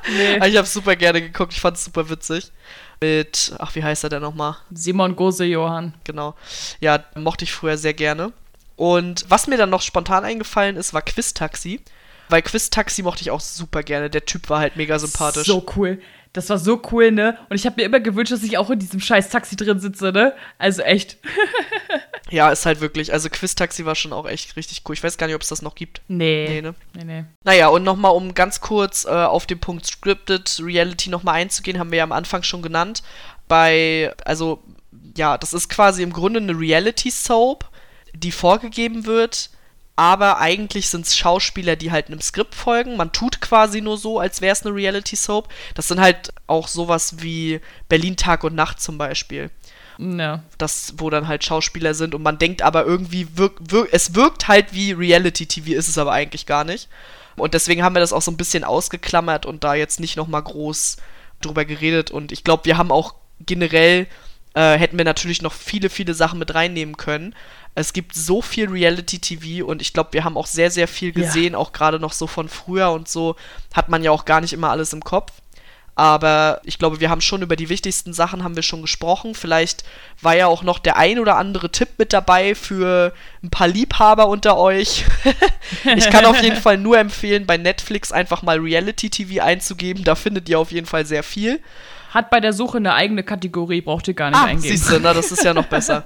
[0.07, 0.47] Nee.
[0.47, 2.51] ich habe super gerne geguckt, ich fand es super witzig.
[2.99, 4.57] Mit, ach, wie heißt er denn nochmal?
[4.71, 5.93] Simon Gose Johann.
[6.03, 6.33] Genau.
[6.79, 8.33] Ja, mochte ich früher sehr gerne.
[8.75, 11.81] Und was mir dann noch spontan eingefallen ist, war Quiz-Taxi.
[12.29, 14.09] Weil Quiz-Taxi mochte ich auch super gerne.
[14.09, 15.45] Der Typ war halt mega sympathisch.
[15.45, 16.01] So cool.
[16.33, 17.37] Das war so cool, ne?
[17.49, 20.11] Und ich habe mir immer gewünscht, dass ich auch in diesem scheiß Taxi drin sitze,
[20.11, 20.33] ne?
[20.57, 21.17] Also echt.
[22.31, 23.11] Ja, ist halt wirklich.
[23.11, 24.93] Also Quiz-Taxi war schon auch echt richtig cool.
[24.93, 26.01] Ich weiß gar nicht, ob es das noch gibt.
[26.07, 26.47] Nee.
[26.47, 26.75] Nee, ne?
[26.93, 27.25] Nee, nee.
[27.43, 31.91] Naja, und nochmal, um ganz kurz äh, auf den Punkt Scripted Reality nochmal einzugehen, haben
[31.91, 33.03] wir ja am Anfang schon genannt.
[33.47, 34.63] Bei, also,
[35.17, 37.67] ja, das ist quasi im Grunde eine Reality-Soap,
[38.13, 39.49] die vorgegeben wird,
[39.99, 42.95] aber eigentlich sind es Schauspieler, die halt einem Skript folgen.
[42.95, 45.49] Man tut quasi nur so, als wäre es eine Reality-Soap.
[45.75, 47.59] Das sind halt auch sowas wie
[47.89, 49.51] Berlin Tag und Nacht zum Beispiel.
[49.97, 50.41] Ja.
[50.57, 54.47] Das, wo dann halt Schauspieler sind und man denkt aber irgendwie, wirk, wirk, es wirkt
[54.47, 56.87] halt wie Reality-TV, ist es aber eigentlich gar nicht.
[57.35, 60.43] Und deswegen haben wir das auch so ein bisschen ausgeklammert und da jetzt nicht nochmal
[60.43, 60.95] groß
[61.41, 62.09] drüber geredet.
[62.09, 63.15] Und ich glaube, wir haben auch
[63.45, 64.07] generell,
[64.53, 67.35] äh, hätten wir natürlich noch viele, viele Sachen mit reinnehmen können.
[67.79, 71.53] Es gibt so viel Reality-TV und ich glaube, wir haben auch sehr, sehr viel gesehen,
[71.53, 71.59] ja.
[71.59, 73.35] auch gerade noch so von früher und so
[73.73, 75.31] hat man ja auch gar nicht immer alles im Kopf.
[75.99, 79.35] Aber ich glaube, wir haben schon über die wichtigsten Sachen haben wir schon gesprochen.
[79.35, 79.83] Vielleicht
[80.21, 83.11] war ja auch noch der ein oder andere Tipp mit dabei für
[83.43, 85.03] ein paar Liebhaber unter euch.
[85.97, 90.05] ich kann auf jeden Fall nur empfehlen, bei Netflix einfach mal Reality TV einzugeben.
[90.05, 91.59] Da findet ihr auf jeden Fall sehr viel.
[92.09, 94.75] Hat bei der Suche eine eigene Kategorie, braucht ihr gar nicht ah, eingeben.
[94.75, 96.03] Siehst du, na, das ist ja noch besser.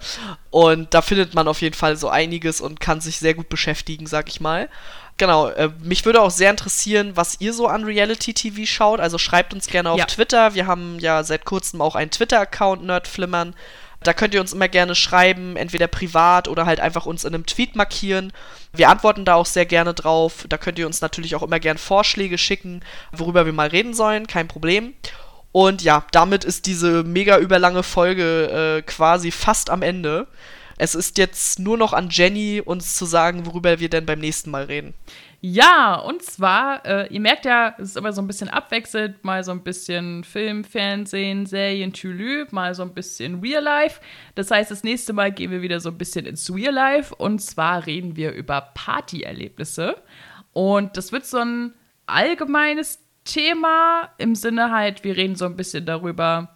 [0.50, 4.06] Und da findet man auf jeden Fall so einiges und kann sich sehr gut beschäftigen,
[4.06, 4.70] sag ich mal.
[5.18, 9.00] Genau, äh, mich würde auch sehr interessieren, was ihr so an Reality-TV schaut.
[9.00, 10.06] Also schreibt uns gerne auf ja.
[10.06, 10.56] Twitter.
[10.56, 13.56] Wir haben ja seit kurzem auch einen Twitter-Account, Nerdflimmern.
[14.02, 17.46] Da könnt ihr uns immer gerne schreiben, entweder privat oder halt einfach uns in einem
[17.46, 18.34] Tweet markieren.
[18.74, 20.46] Wir antworten da auch sehr gerne drauf.
[20.50, 22.82] Da könnt ihr uns natürlich auch immer gerne Vorschläge schicken,
[23.14, 24.28] worüber wir mal reden sollen.
[24.28, 24.94] Kein Problem.
[25.54, 30.28] Und ja, damit ist diese mega überlange Folge äh, quasi fast am Ende.
[30.78, 34.50] Es ist jetzt nur noch an Jenny, uns zu sagen, worüber wir denn beim nächsten
[34.50, 34.96] Mal reden.
[35.42, 39.44] Ja, und zwar, äh, ihr merkt ja, es ist immer so ein bisschen abwechselt, mal
[39.44, 44.02] so ein bisschen Film, Fernsehen, Serien, Tülü, mal so ein bisschen Real Life.
[44.34, 47.40] Das heißt, das nächste Mal gehen wir wieder so ein bisschen ins Real Life und
[47.40, 49.98] zwar reden wir über Partyerlebnisse.
[50.54, 51.74] Und das wird so ein
[52.08, 56.50] allgemeines Thema im Sinne halt, wir reden so ein bisschen darüber,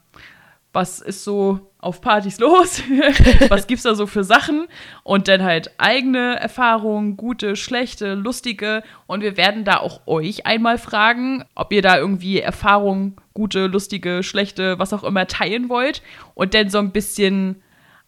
[0.73, 2.84] was ist so auf Partys los?
[3.49, 4.68] was gibt's da so für Sachen?
[5.03, 8.84] Und dann halt eigene Erfahrungen, gute, schlechte, lustige.
[9.07, 14.22] Und wir werden da auch euch einmal fragen, ob ihr da irgendwie Erfahrungen, gute, lustige,
[14.22, 16.03] schlechte, was auch immer teilen wollt.
[16.35, 17.64] Und dann so ein bisschen,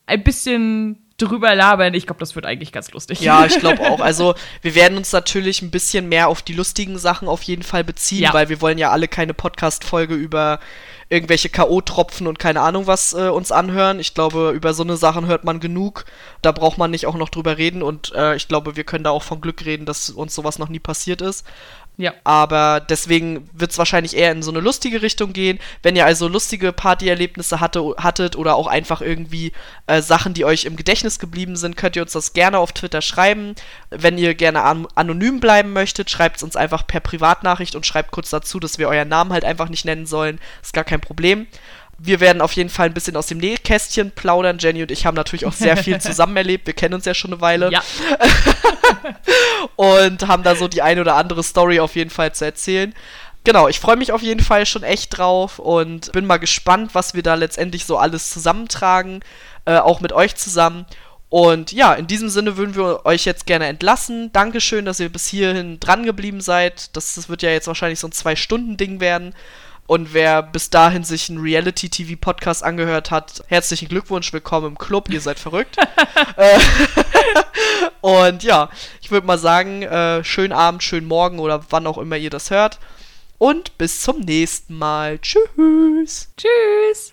[0.06, 1.94] ein bisschen drüber labern.
[1.94, 3.22] Ich glaube, das wird eigentlich ganz lustig.
[3.22, 4.00] Ja, ich glaube auch.
[4.00, 7.84] Also wir werden uns natürlich ein bisschen mehr auf die lustigen Sachen auf jeden Fall
[7.84, 8.34] beziehen, ja.
[8.34, 10.60] weil wir wollen ja alle keine Podcast-Folge über
[11.10, 14.00] irgendwelche K.O.-Tropfen und keine Ahnung was äh, uns anhören.
[14.00, 16.06] Ich glaube, über so eine Sachen hört man genug.
[16.44, 19.10] Da braucht man nicht auch noch drüber reden und äh, ich glaube, wir können da
[19.10, 21.46] auch von Glück reden, dass uns sowas noch nie passiert ist.
[22.00, 22.14] Ja.
[22.24, 25.60] Aber deswegen wird es wahrscheinlich eher in so eine lustige Richtung gehen.
[25.84, 29.52] Wenn ihr also lustige Partyerlebnisse hatte, hattet oder auch einfach irgendwie
[29.86, 33.02] äh, Sachen, die euch im Gedächtnis geblieben sind, könnt ihr uns das gerne auf Twitter
[33.02, 33.54] schreiben.
[33.90, 38.12] Wenn ihr gerne an anonym bleiben möchtet, schreibt es uns einfach per Privatnachricht und schreibt
[38.12, 40.40] kurz dazu, dass wir euren Namen halt einfach nicht nennen sollen.
[40.62, 41.48] Ist gar kein Problem
[42.00, 44.58] wir werden auf jeden Fall ein bisschen aus dem Nähkästchen plaudern.
[44.60, 46.66] Jenny und ich haben natürlich auch sehr viel zusammen erlebt.
[46.66, 47.72] Wir kennen uns ja schon eine Weile.
[47.72, 47.84] Ja.
[49.76, 52.94] und haben da so die eine oder andere Story auf jeden Fall zu erzählen.
[53.44, 57.14] Genau, ich freue mich auf jeden Fall schon echt drauf und bin mal gespannt, was
[57.14, 59.22] wir da letztendlich so alles zusammentragen,
[59.66, 60.86] äh, auch mit euch zusammen.
[61.30, 64.32] Und ja, in diesem Sinne würden wir euch jetzt gerne entlassen.
[64.34, 66.96] Dankeschön, dass ihr bis hierhin dran geblieben seid.
[66.96, 69.36] Das, das wird ja jetzt wahrscheinlich so ein Zwei-Stunden-Ding werden.
[69.90, 75.20] Und wer bis dahin sich einen Reality-TV-Podcast angehört hat, herzlichen Glückwunsch, willkommen im Club, ihr
[75.20, 75.78] seid verrückt.
[76.38, 76.60] Äh,
[78.02, 78.70] und ja,
[79.02, 82.52] ich würde mal sagen, äh, schönen Abend, schönen Morgen oder wann auch immer ihr das
[82.52, 82.80] hört.
[83.38, 85.18] Und bis zum nächsten Mal.
[85.20, 86.30] Tschüss.
[86.38, 87.08] Tschüss.